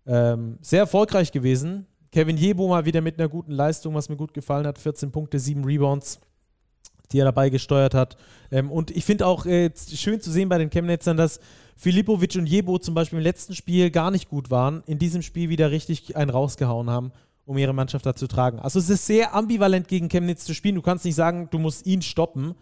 [0.07, 1.86] ähm, sehr erfolgreich gewesen.
[2.12, 4.78] Kevin Jebo mal wieder mit einer guten Leistung, was mir gut gefallen hat.
[4.78, 6.20] 14 Punkte, 7 Rebounds,
[7.12, 8.16] die er dabei gesteuert hat.
[8.50, 11.40] Ähm, und ich finde auch äh, schön zu sehen bei den Chemnitzern, dass
[11.76, 15.48] Filipovic und Jebo zum Beispiel im letzten Spiel gar nicht gut waren, in diesem Spiel
[15.50, 17.12] wieder richtig einen rausgehauen haben,
[17.44, 18.59] um ihre Mannschaft da zu tragen.
[18.61, 20.76] Also es ist sehr ambivalent gegen Chemnitz zu spielen.
[20.76, 22.54] Du kannst nicht sagen, du musst ihn stoppen,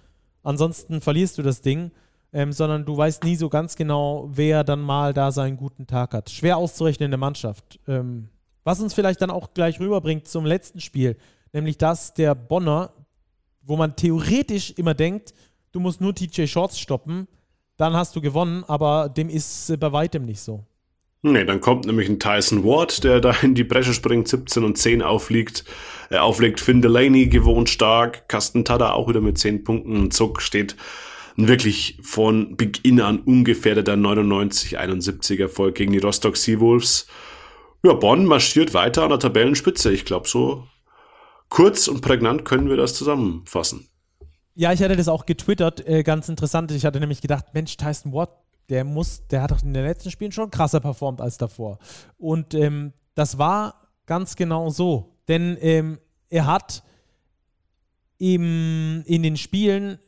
[0.43, 1.93] ansonsten verlierst du das Ding
[2.35, 6.13] ähm, sondern du weißt nie so ganz genau, wer dann mal da seinen guten Tag
[6.13, 6.31] hat.
[6.31, 7.79] Schwer auszurechnen in der Mannschaft.
[7.87, 8.29] Ähm,
[8.65, 11.17] was uns vielleicht dann auch gleich rüberbringt zum letzten Spiel,
[11.53, 12.93] nämlich das der Bonner,
[13.63, 15.33] wo man theoretisch immer denkt,
[15.71, 17.29] du musst nur TJ Shorts stoppen,
[17.77, 20.65] dann hast du gewonnen, aber dem ist äh, bei weitem nicht so.
[21.23, 24.77] Nee, dann kommt nämlich ein Tyson Ward, der da in die Bresche springt, 17 und
[24.77, 25.65] 10 aufliegt.
[26.11, 30.11] Er auflegt Finn Delaney gewohnt stark, Carsten Tada auch wieder mit 10 Punkten.
[30.11, 30.77] Zuck steht
[31.37, 37.07] wirklich von Beginn an ungefährdeter 99-71 Erfolg gegen die Rostock Seawolves.
[37.83, 39.93] Ja, Bonn marschiert weiter an der Tabellenspitze.
[39.93, 40.67] Ich glaube, so
[41.49, 43.89] kurz und prägnant können wir das zusammenfassen.
[44.55, 46.71] Ja, ich hatte das auch getwittert, äh, ganz interessant.
[46.71, 48.31] Ich hatte nämlich gedacht, Mensch, Tyson Watt,
[48.69, 51.79] der muss, der hat doch in den letzten Spielen schon krasser performt als davor.
[52.17, 55.17] Und ähm, das war ganz genau so.
[55.29, 55.99] Denn ähm,
[56.29, 56.83] er hat
[58.19, 59.99] im, in den Spielen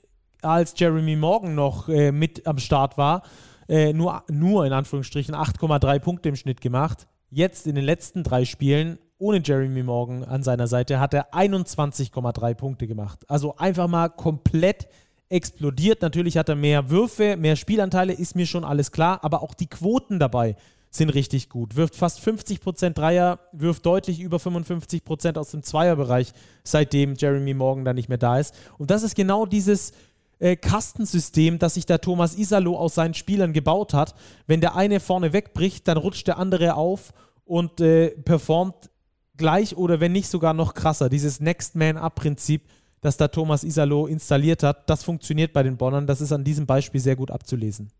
[0.46, 3.22] als Jeremy Morgan noch äh, mit am Start war,
[3.68, 7.06] äh, nur, nur in Anführungsstrichen 8,3 Punkte im Schnitt gemacht.
[7.30, 12.54] Jetzt in den letzten drei Spielen ohne Jeremy Morgan an seiner Seite hat er 21,3
[12.54, 13.20] Punkte gemacht.
[13.28, 14.88] Also einfach mal komplett
[15.28, 16.02] explodiert.
[16.02, 19.66] Natürlich hat er mehr Würfe, mehr Spielanteile, ist mir schon alles klar, aber auch die
[19.66, 20.56] Quoten dabei
[20.90, 21.76] sind richtig gut.
[21.76, 26.32] Wirft fast 50% Dreier, wirft deutlich über 55% aus dem Zweierbereich,
[26.64, 28.54] seitdem Jeremy Morgan da nicht mehr da ist.
[28.78, 29.92] Und das ist genau dieses
[30.38, 34.14] äh, Kastensystem, das sich der Thomas Isalo aus seinen Spielern gebaut hat.
[34.46, 37.12] Wenn der eine vorne wegbricht, dann rutscht der andere auf
[37.44, 38.90] und äh, performt
[39.36, 41.08] gleich oder wenn nicht sogar noch krasser.
[41.08, 42.62] Dieses Next Man Up-Prinzip,
[43.00, 46.06] das da Thomas Isalo installiert hat, das funktioniert bei den Bonnern.
[46.06, 47.90] Das ist an diesem Beispiel sehr gut abzulesen.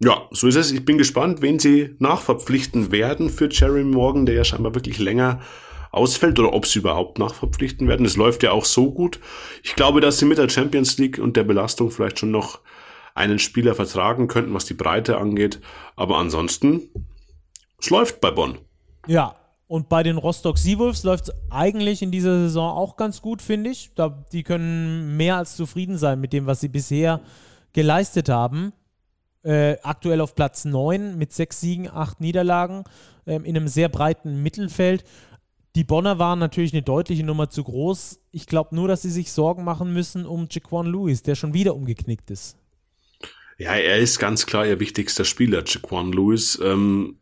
[0.00, 0.70] Ja, so ist es.
[0.70, 5.40] Ich bin gespannt, wen sie nachverpflichten werden für Jerry Morgan, der ja scheinbar wirklich länger
[5.98, 8.06] ausfällt oder ob sie überhaupt nachverpflichten werden.
[8.06, 9.20] Es läuft ja auch so gut.
[9.62, 12.60] Ich glaube, dass sie mit der Champions League und der Belastung vielleicht schon noch
[13.14, 15.60] einen Spieler vertragen könnten, was die Breite angeht.
[15.96, 16.88] Aber ansonsten,
[17.78, 18.58] es läuft bei Bonn.
[19.06, 23.42] Ja, und bei den Rostock Seawolves läuft es eigentlich in dieser Saison auch ganz gut,
[23.42, 23.90] finde ich.
[23.94, 27.20] Da, die können mehr als zufrieden sein mit dem, was sie bisher
[27.74, 28.72] geleistet haben
[29.48, 32.84] äh, aktuell auf Platz 9 mit sechs Siegen, acht Niederlagen
[33.26, 35.04] ähm, in einem sehr breiten Mittelfeld.
[35.76, 38.20] Die Bonner waren natürlich eine deutliche Nummer zu groß.
[38.32, 41.74] Ich glaube nur, dass sie sich Sorgen machen müssen um Jaquan Lewis, der schon wieder
[41.74, 42.56] umgeknickt ist.
[43.58, 46.58] Ja, er ist ganz klar ihr wichtigster Spieler, Jaquan Lewis.
[46.62, 47.18] Ähm,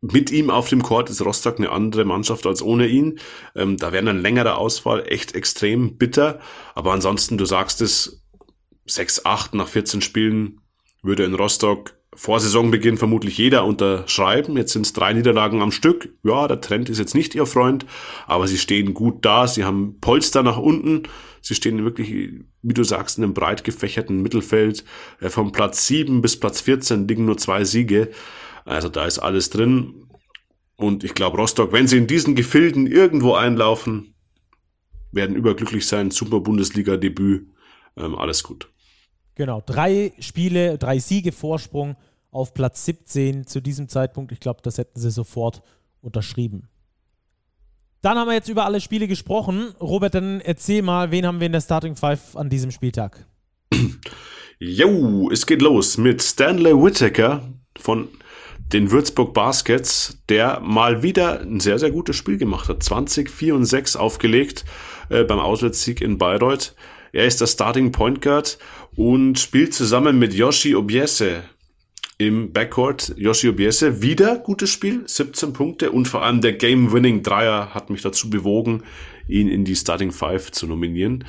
[0.00, 3.18] mit ihm auf dem Court ist Rostock eine andere Mannschaft als ohne ihn.
[3.54, 6.40] Ähm, da wäre ein längerer Ausfall echt extrem bitter.
[6.74, 8.22] Aber ansonsten, du sagst es,
[8.88, 10.60] 6-8 nach 14 Spielen
[11.02, 14.56] würde in Rostock vor Saisonbeginn vermutlich jeder unterschreiben.
[14.56, 16.08] Jetzt sind es drei Niederlagen am Stück.
[16.24, 17.84] Ja, der Trend ist jetzt nicht ihr Freund,
[18.26, 19.46] aber sie stehen gut da.
[19.46, 21.02] Sie haben Polster nach unten.
[21.42, 22.10] Sie stehen wirklich,
[22.62, 24.84] wie du sagst, in einem breit gefächerten Mittelfeld.
[25.20, 28.10] Äh, vom Platz 7 bis Platz 14 liegen nur zwei Siege.
[28.64, 30.08] Also da ist alles drin.
[30.76, 34.14] Und ich glaube, Rostock, wenn sie in diesen Gefilden irgendwo einlaufen,
[35.12, 36.10] werden überglücklich sein.
[36.10, 37.46] Super Bundesliga-Debüt.
[37.96, 38.70] Ähm, alles gut.
[39.36, 41.96] Genau, drei Spiele, drei Siege Vorsprung
[42.30, 44.32] auf Platz 17 zu diesem Zeitpunkt.
[44.32, 45.62] Ich glaube, das hätten sie sofort
[46.00, 46.68] unterschrieben.
[48.00, 49.74] Dann haben wir jetzt über alle Spiele gesprochen.
[49.80, 53.26] Robert, dann erzähl mal, wen haben wir in der Starting Five an diesem Spieltag?
[54.58, 57.42] Jo, es geht los mit Stanley Whittaker
[57.78, 58.08] von
[58.72, 62.82] den Würzburg Baskets, der mal wieder ein sehr, sehr gutes Spiel gemacht hat.
[62.82, 64.64] 20, 4 und 6 aufgelegt
[65.10, 66.74] äh, beim Auswärtssieg in Bayreuth.
[67.16, 68.58] Er ist der Starting Point Guard
[68.94, 71.44] und spielt zusammen mit Yoshi Obiese
[72.18, 73.14] im Backcourt.
[73.16, 78.28] Yoshi Obiese, wieder gutes Spiel, 17 Punkte und vor allem der Game-Winning-Dreier hat mich dazu
[78.28, 78.82] bewogen,
[79.28, 81.24] ihn in die Starting Five zu nominieren.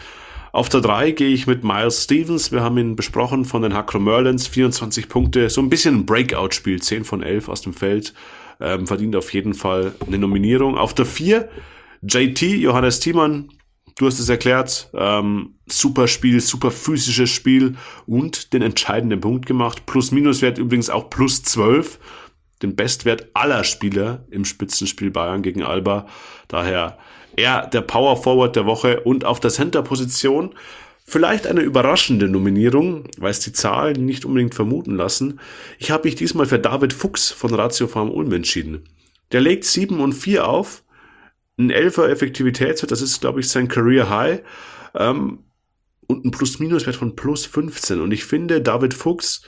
[0.52, 2.52] Auf der 3 gehe ich mit Miles Stevens.
[2.52, 4.46] Wir haben ihn besprochen von den Hakro Merlins.
[4.46, 5.50] 24 Punkte.
[5.50, 6.82] So ein bisschen ein Breakout-Spiel.
[6.82, 8.14] 10 von 11 aus dem Feld.
[8.60, 10.78] Ähm, verdient auf jeden Fall eine Nominierung.
[10.78, 11.48] Auf der 4
[12.02, 13.52] JT, Johannes Thiemann
[13.98, 17.76] du hast es erklärt, ähm, super Spiel, super physisches Spiel
[18.06, 19.86] und den entscheidenden Punkt gemacht.
[19.86, 22.00] Plus-Minus-Wert übrigens auch plus 12,
[22.62, 26.08] den Bestwert aller Spieler im Spitzenspiel Bayern gegen Alba.
[26.48, 26.98] Daher
[27.36, 30.56] er der Power Forward der Woche und auf der Center-Position
[31.06, 35.40] vielleicht eine überraschende Nominierung, weil es die Zahlen nicht unbedingt vermuten lassen.
[35.78, 38.84] Ich habe mich diesmal für David Fuchs von Ratio Farm Ulm entschieden.
[39.32, 40.84] Der legt 7 und 4 auf,
[41.58, 44.42] ein 11er Effektivitätswert, das ist, glaube ich, sein Career High.
[44.96, 45.40] Ähm,
[46.08, 48.00] und ein Plus-Minus-Wert von plus 15.
[48.00, 49.44] Und ich finde, David Fuchs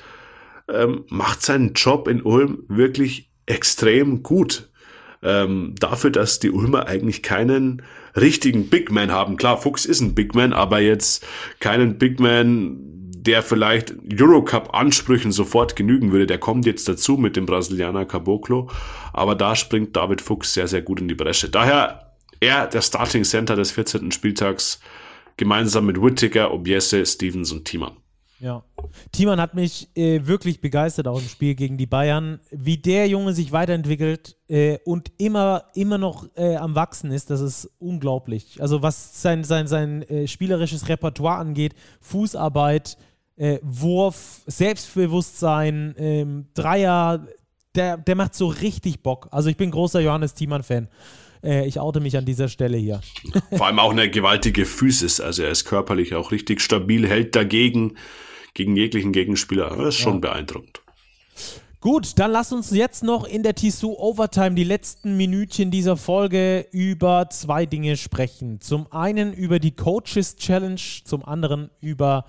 [0.68, 4.70] ähm, macht seinen Job in Ulm wirklich extrem gut.
[5.22, 7.82] Ähm, dafür, dass die Ulmer eigentlich keinen
[8.16, 9.38] richtigen Big Man haben.
[9.38, 11.26] Klar, Fuchs ist ein Big Man, aber jetzt
[11.60, 16.28] keinen Big Man, der vielleicht Eurocup-Ansprüchen sofort genügen würde.
[16.28, 18.70] Der kommt jetzt dazu mit dem Brasilianer Caboclo.
[19.14, 21.50] Aber da springt David Fuchs sehr, sehr gut in die Bresche.
[21.50, 22.10] Daher
[22.40, 24.12] er der Starting Center des 14.
[24.12, 24.80] Spieltags
[25.38, 27.98] gemeinsam mit Whittaker, Obiese, Stevens und Thiemann.
[28.40, 28.64] Ja.
[29.12, 32.40] Thiemann hat mich äh, wirklich begeistert auch im Spiel gegen die Bayern.
[32.52, 37.42] Wie der Junge sich weiterentwickelt äh, und immer, immer noch äh, am Wachsen ist, das
[37.42, 38.62] ist unglaublich.
[38.62, 42.98] Also was sein, sein, sein äh, spielerisches Repertoire angeht, Fußarbeit,
[43.40, 47.26] äh, Wurf, Selbstbewusstsein, ähm, Dreier,
[47.74, 49.30] der, der macht so richtig Bock.
[49.32, 50.90] Also ich bin großer Johannes Thiemann-Fan.
[51.42, 53.02] Äh, ich oute mich an dieser Stelle hier.
[53.52, 55.22] Vor allem auch eine gewaltige Physis.
[55.22, 57.96] Also er ist körperlich auch richtig stabil, hält dagegen
[58.54, 59.70] gegen jeglichen Gegenspieler.
[59.70, 60.20] Das ist schon ja.
[60.20, 60.82] beeindruckend.
[61.80, 66.68] Gut, dann lass uns jetzt noch in der Tissot Overtime die letzten Minütchen dieser Folge
[66.74, 68.60] über zwei Dinge sprechen.
[68.60, 72.26] Zum einen über die Coaches Challenge, zum anderen über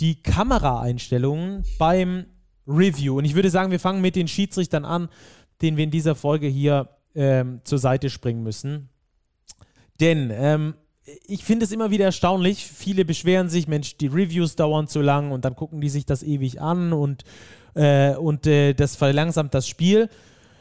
[0.00, 2.26] die Kameraeinstellungen beim
[2.66, 3.18] Review.
[3.18, 5.08] Und ich würde sagen, wir fangen mit den Schiedsrichtern an,
[5.62, 8.90] den wir in dieser Folge hier ähm, zur Seite springen müssen.
[10.00, 10.74] Denn ähm,
[11.26, 12.64] ich finde es immer wieder erstaunlich.
[12.64, 16.22] Viele beschweren sich, Mensch, die Reviews dauern zu lang und dann gucken die sich das
[16.22, 17.24] ewig an und
[17.74, 20.08] äh, und äh, das verlangsamt das Spiel.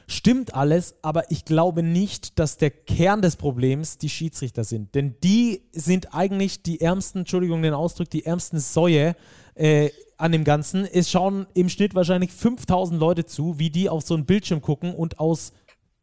[0.09, 4.95] Stimmt alles, aber ich glaube nicht, dass der Kern des Problems die Schiedsrichter sind.
[4.95, 9.17] Denn die sind eigentlich die ärmsten, Entschuldigung den Ausdruck, die ärmsten Säue
[9.55, 10.85] äh, an dem Ganzen.
[10.85, 14.95] Es schauen im Schnitt wahrscheinlich 5000 Leute zu, wie die auf so einen Bildschirm gucken
[14.95, 15.51] und aus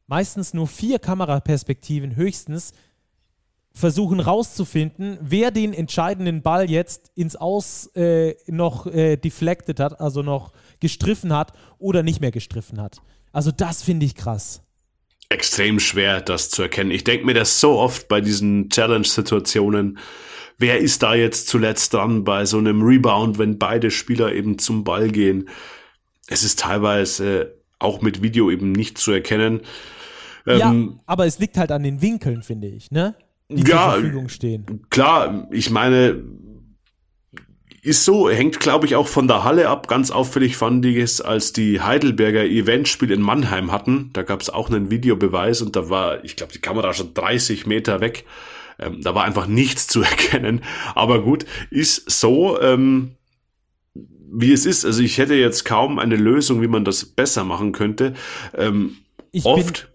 [0.07, 2.73] meistens nur vier Kameraperspektiven höchstens
[3.73, 10.23] versuchen rauszufinden, wer den entscheidenden Ball jetzt ins Aus äh, noch äh, deflected hat, also
[10.23, 13.01] noch gestriffen hat oder nicht mehr gestriffen hat.
[13.35, 14.63] Also das finde ich krass.
[15.29, 16.93] Extrem schwer, das zu erkennen.
[16.93, 19.99] Ich denke mir das so oft bei diesen Challenge-Situationen.
[20.57, 24.85] Wer ist da jetzt zuletzt dran bei so einem Rebound, wenn beide Spieler eben zum
[24.85, 25.49] Ball gehen?
[26.29, 29.63] Es ist teilweise auch mit Video eben nicht zu erkennen.
[30.47, 33.17] Ja, ähm, aber es liegt halt an den Winkeln, finde ich, ne?
[33.49, 34.87] Die ja, zur Verfügung stehen.
[34.91, 36.23] Klar, ich meine,
[37.85, 39.89] ist so, hängt glaube ich auch von der Halle ab.
[39.89, 44.11] Ganz auffällig fand ich es, als die Heidelberger Eventspiel in Mannheim hatten.
[44.15, 47.67] Da gab es auch einen Videobeweis und da war, ich glaube, die Kamera schon 30
[47.67, 48.25] Meter weg.
[48.79, 50.65] Ähm, da war einfach nichts zu erkennen.
[50.95, 53.17] Aber gut, ist so, ähm,
[53.95, 54.87] wie es ist.
[54.87, 58.15] Also ich hätte jetzt kaum eine Lösung, wie man das besser machen könnte.
[58.57, 58.97] Ähm,
[59.43, 59.91] oft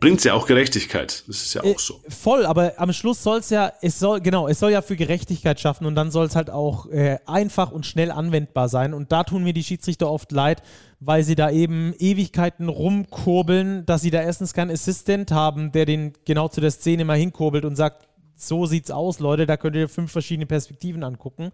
[0.00, 1.24] bringt es ja auch Gerechtigkeit.
[1.26, 2.00] Das ist ja auch so.
[2.08, 5.60] Voll, aber am Schluss soll es ja, es soll, genau, es soll ja für Gerechtigkeit
[5.60, 8.94] schaffen und dann soll es halt auch äh, einfach und schnell anwendbar sein.
[8.94, 10.62] Und da tun mir die Schiedsrichter oft leid,
[11.00, 16.14] weil sie da eben Ewigkeiten rumkurbeln, dass sie da erstens keinen Assistent haben, der den
[16.24, 19.88] genau zu der Szene mal hinkurbelt und sagt, so sieht's aus, Leute, da könnt ihr
[19.88, 21.52] fünf verschiedene Perspektiven angucken.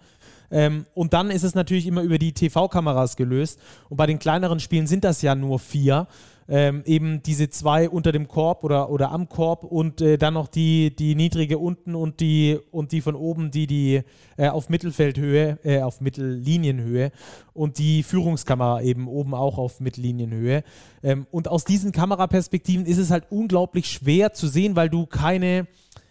[0.50, 3.60] Ähm, und dann ist es natürlich immer über die TV-Kameras gelöst.
[3.88, 6.06] Und bei den kleineren Spielen sind das ja nur vier
[6.50, 10.48] ähm, eben diese zwei unter dem Korb oder, oder am Korb und äh, dann noch
[10.48, 14.02] die, die niedrige unten und die, und die von oben, die, die
[14.36, 17.12] äh, auf Mittelfeldhöhe, äh, auf Mittellinienhöhe
[17.54, 20.64] und die Führungskamera eben oben auch auf Mittellinienhöhe.
[21.04, 25.68] Ähm, und aus diesen Kameraperspektiven ist es halt unglaublich schwer zu sehen, weil du keine,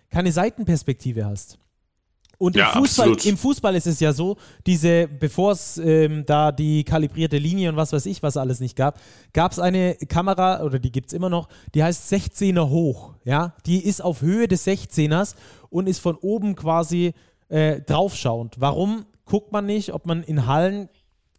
[0.10, 1.60] keine Seitenperspektive hast.
[2.40, 6.54] Und im, ja, Fußball, im, Fußball, ist es ja so, diese, bevor es ähm, da
[6.54, 8.98] die kalibrierte Linie und was weiß ich, was alles nicht gab,
[9.34, 13.16] gab es eine Kamera, oder die gibt es immer noch, die heißt 16er hoch.
[13.26, 13.56] Ja?
[13.66, 15.36] Die ist auf Höhe des 16ers
[15.70, 17.14] und ist von oben quasi
[17.50, 18.56] äh, draufschauend.
[18.58, 20.88] Warum guckt man nicht, ob man in Hallen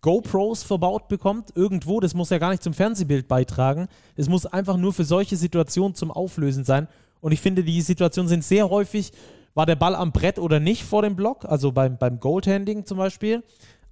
[0.03, 3.89] GoPros verbaut bekommt, irgendwo, das muss ja gar nicht zum Fernsehbild beitragen.
[4.17, 6.89] Es muss einfach nur für solche Situationen zum Auflösen sein.
[7.21, 9.13] Und ich finde, die Situationen sind sehr häufig
[9.55, 12.99] war der Ball am Brett oder nicht vor dem Block, also beim, beim Goaltending zum
[12.99, 13.43] Beispiel.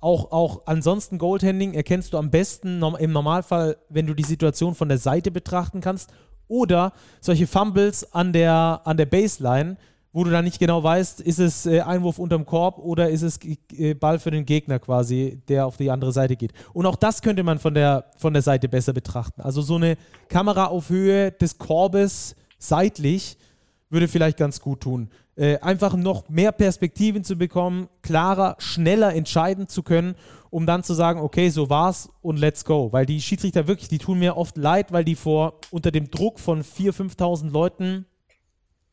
[0.01, 4.89] Auch, auch ansonsten Goaltending erkennst du am besten im Normalfall, wenn du die Situation von
[4.89, 6.11] der Seite betrachten kannst.
[6.47, 9.77] Oder solche Fumbles an der, an der Baseline,
[10.13, 13.39] wo du dann nicht genau weißt, ist es äh, Einwurf unterm Korb oder ist es
[13.77, 16.53] äh, Ball für den Gegner quasi, der auf die andere Seite geht.
[16.73, 19.43] Und auch das könnte man von der, von der Seite besser betrachten.
[19.43, 19.97] Also so eine
[20.29, 23.37] Kamera auf Höhe des Korbes seitlich
[23.91, 25.11] würde vielleicht ganz gut tun.
[25.39, 30.17] Äh, einfach noch mehr Perspektiven zu bekommen, klarer, schneller entscheiden zu können,
[30.51, 32.93] um dann zu sagen, okay, so war's und let's go.
[32.93, 36.41] Weil die Schiedsrichter wirklich, die tun mir oft leid, weil die vor unter dem Druck
[36.41, 38.07] von 4.000, 5.000 Leuten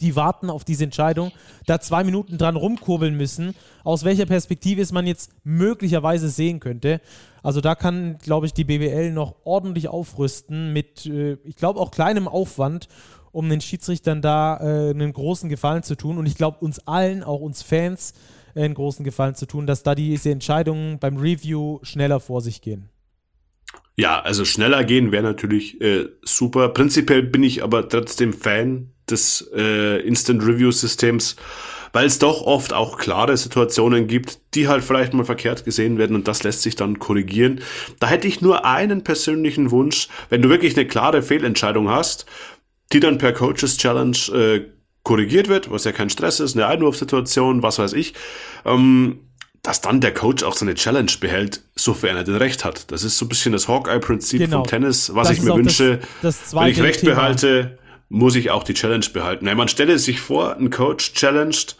[0.01, 1.31] die warten auf diese Entscheidung,
[1.65, 6.99] da zwei Minuten dran rumkurbeln müssen, aus welcher Perspektive es man jetzt möglicherweise sehen könnte.
[7.43, 11.91] Also da kann, glaube ich, die BBL noch ordentlich aufrüsten mit, äh, ich glaube, auch
[11.91, 12.89] kleinem Aufwand
[13.35, 16.17] um den Schiedsrichtern da äh, einen großen Gefallen zu tun.
[16.17, 18.13] Und ich glaube, uns allen, auch uns Fans,
[18.55, 22.61] äh, einen großen Gefallen zu tun, dass da diese Entscheidungen beim Review schneller vor sich
[22.61, 22.89] gehen.
[23.97, 26.69] Ja, also schneller gehen wäre natürlich äh, super.
[26.69, 31.35] Prinzipiell bin ich aber trotzdem Fan des äh, Instant Review Systems,
[31.93, 36.15] weil es doch oft auch klare Situationen gibt, die halt vielleicht mal verkehrt gesehen werden
[36.15, 37.61] und das lässt sich dann korrigieren.
[37.99, 42.25] Da hätte ich nur einen persönlichen Wunsch, wenn du wirklich eine klare Fehlentscheidung hast,
[42.93, 44.65] die dann per Coaches Challenge äh,
[45.03, 48.13] korrigiert wird, was ja kein Stress ist, eine Einwurfsituation, was weiß ich,
[48.65, 49.19] ähm,
[49.61, 52.91] dass dann der Coach auch seine Challenge behält, sofern er den Recht hat.
[52.91, 54.57] Das ist so ein bisschen das Hawkeye-Prinzip genau.
[54.57, 55.99] vom Tennis, was das ich mir wünsche.
[56.21, 57.15] Das, das wenn ich Recht Thema.
[57.15, 57.79] behalte,
[58.09, 59.47] muss ich auch die Challenge behalten.
[59.47, 61.77] Ja, man stelle sich vor, ein Coach challenged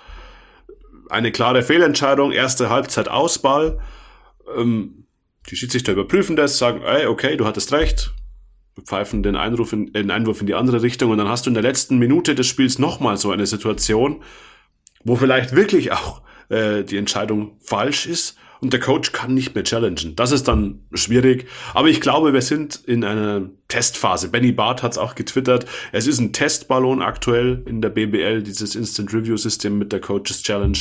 [1.09, 3.79] eine klare Fehlentscheidung, erste Halbzeit Ausball.
[4.57, 5.05] Ähm,
[5.49, 8.13] die Schiedsrichter überprüfen das, sagen, ey, okay, du hattest recht,
[8.83, 11.53] pfeifen den Einruf in, den Einwurf in die andere Richtung und dann hast du in
[11.53, 14.21] der letzten Minute des Spiels nochmal so eine Situation,
[15.03, 19.63] wo vielleicht wirklich auch äh, die Entscheidung falsch ist und der Coach kann nicht mehr
[19.63, 20.15] challengen.
[20.15, 21.47] Das ist dann schwierig.
[21.73, 24.29] Aber ich glaube, wir sind in einer Testphase.
[24.29, 25.65] Benny Barth hat es auch getwittert.
[25.91, 30.43] Es ist ein Testballon aktuell in der BBL, dieses Instant Review System mit der Coaches
[30.43, 30.77] Challenge.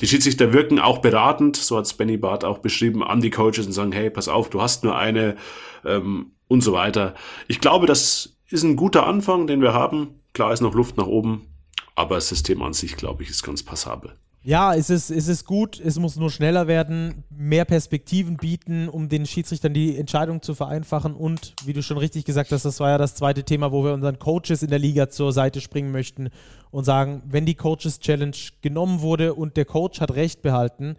[0.00, 3.66] Die Schiedsrichter wirken auch beratend, so hat es Benny Barth auch beschrieben, an die Coaches
[3.66, 5.36] und sagen, hey, pass auf, du hast nur eine
[5.84, 7.14] ähm, und so weiter.
[7.48, 10.20] Ich glaube, das ist ein guter Anfang, den wir haben.
[10.32, 11.46] Klar ist noch Luft nach oben,
[11.94, 14.16] aber das System an sich, glaube ich, ist ganz passabel.
[14.46, 19.08] Ja, es ist, es ist gut, es muss nur schneller werden, mehr Perspektiven bieten, um
[19.08, 22.90] den Schiedsrichtern die Entscheidung zu vereinfachen und, wie du schon richtig gesagt hast, das war
[22.90, 26.28] ja das zweite Thema, wo wir unseren Coaches in der Liga zur Seite springen möchten
[26.70, 30.94] und sagen, wenn die Coaches Challenge genommen wurde und der Coach hat Recht behalten,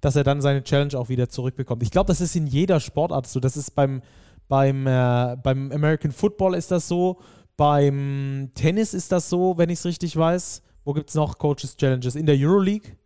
[0.00, 1.82] dass er dann seine Challenge auch wieder zurückbekommt.
[1.82, 3.40] Ich glaube, das ist in jeder Sportart so.
[3.40, 4.00] Das ist beim,
[4.46, 7.18] beim, äh, beim American Football ist das so,
[7.56, 10.62] beim Tennis ist das so, wenn ich es richtig weiß.
[10.84, 12.14] Wo gibt es noch Coaches Challenges?
[12.14, 12.96] In der Euroleague?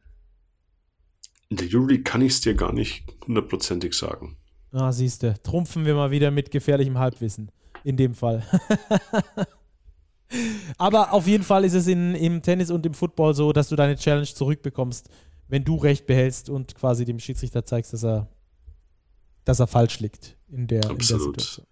[1.48, 4.36] In der Euroleague kann ich es dir gar nicht hundertprozentig sagen.
[4.73, 5.35] Ah, siehst du.
[5.43, 7.51] Trumpfen wir mal wieder mit gefährlichem Halbwissen.
[7.85, 8.44] In dem Fall.
[10.78, 13.77] Aber auf jeden Fall ist es in, im Tennis und im Football so, dass du
[13.77, 15.09] deine Challenge zurückbekommst,
[15.48, 18.28] wenn du Recht behältst und quasi dem Schiedsrichter zeigst, dass er,
[19.44, 21.66] dass er falsch liegt in der, in der Situation.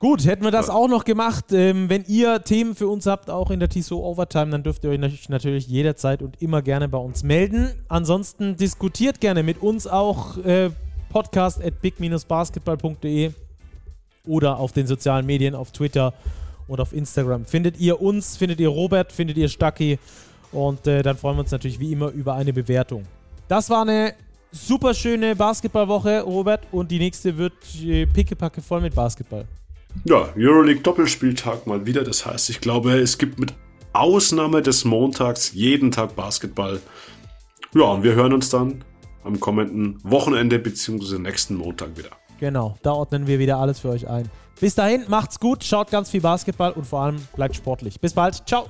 [0.00, 1.46] Gut, hätten wir das auch noch gemacht.
[1.50, 4.90] Ähm, wenn ihr Themen für uns habt, auch in der TSO Overtime, dann dürft ihr
[4.90, 7.72] euch natürlich jederzeit und immer gerne bei uns melden.
[7.88, 10.70] Ansonsten diskutiert gerne mit uns auch äh,
[11.08, 13.32] podcast at big-basketball.de
[14.24, 16.14] oder auf den sozialen Medien, auf Twitter
[16.68, 17.44] und auf Instagram.
[17.44, 19.98] Findet ihr uns, findet ihr Robert, findet ihr Stucky
[20.52, 23.04] und äh, dann freuen wir uns natürlich wie immer über eine Bewertung.
[23.48, 24.14] Das war eine
[24.52, 29.44] super schöne Basketballwoche, Robert, und die nächste wird äh, pickepacke voll mit Basketball.
[30.04, 32.04] Ja, Euroleague Doppelspieltag mal wieder.
[32.04, 33.54] Das heißt, ich glaube, es gibt mit
[33.92, 36.80] Ausnahme des Montags jeden Tag Basketball.
[37.74, 38.84] Ja, und wir hören uns dann
[39.24, 41.18] am kommenden Wochenende bzw.
[41.18, 42.10] nächsten Montag wieder.
[42.40, 44.30] Genau, da ordnen wir wieder alles für euch ein.
[44.60, 48.00] Bis dahin, macht's gut, schaut ganz viel Basketball und vor allem bleibt sportlich.
[48.00, 48.66] Bis bald, ciao.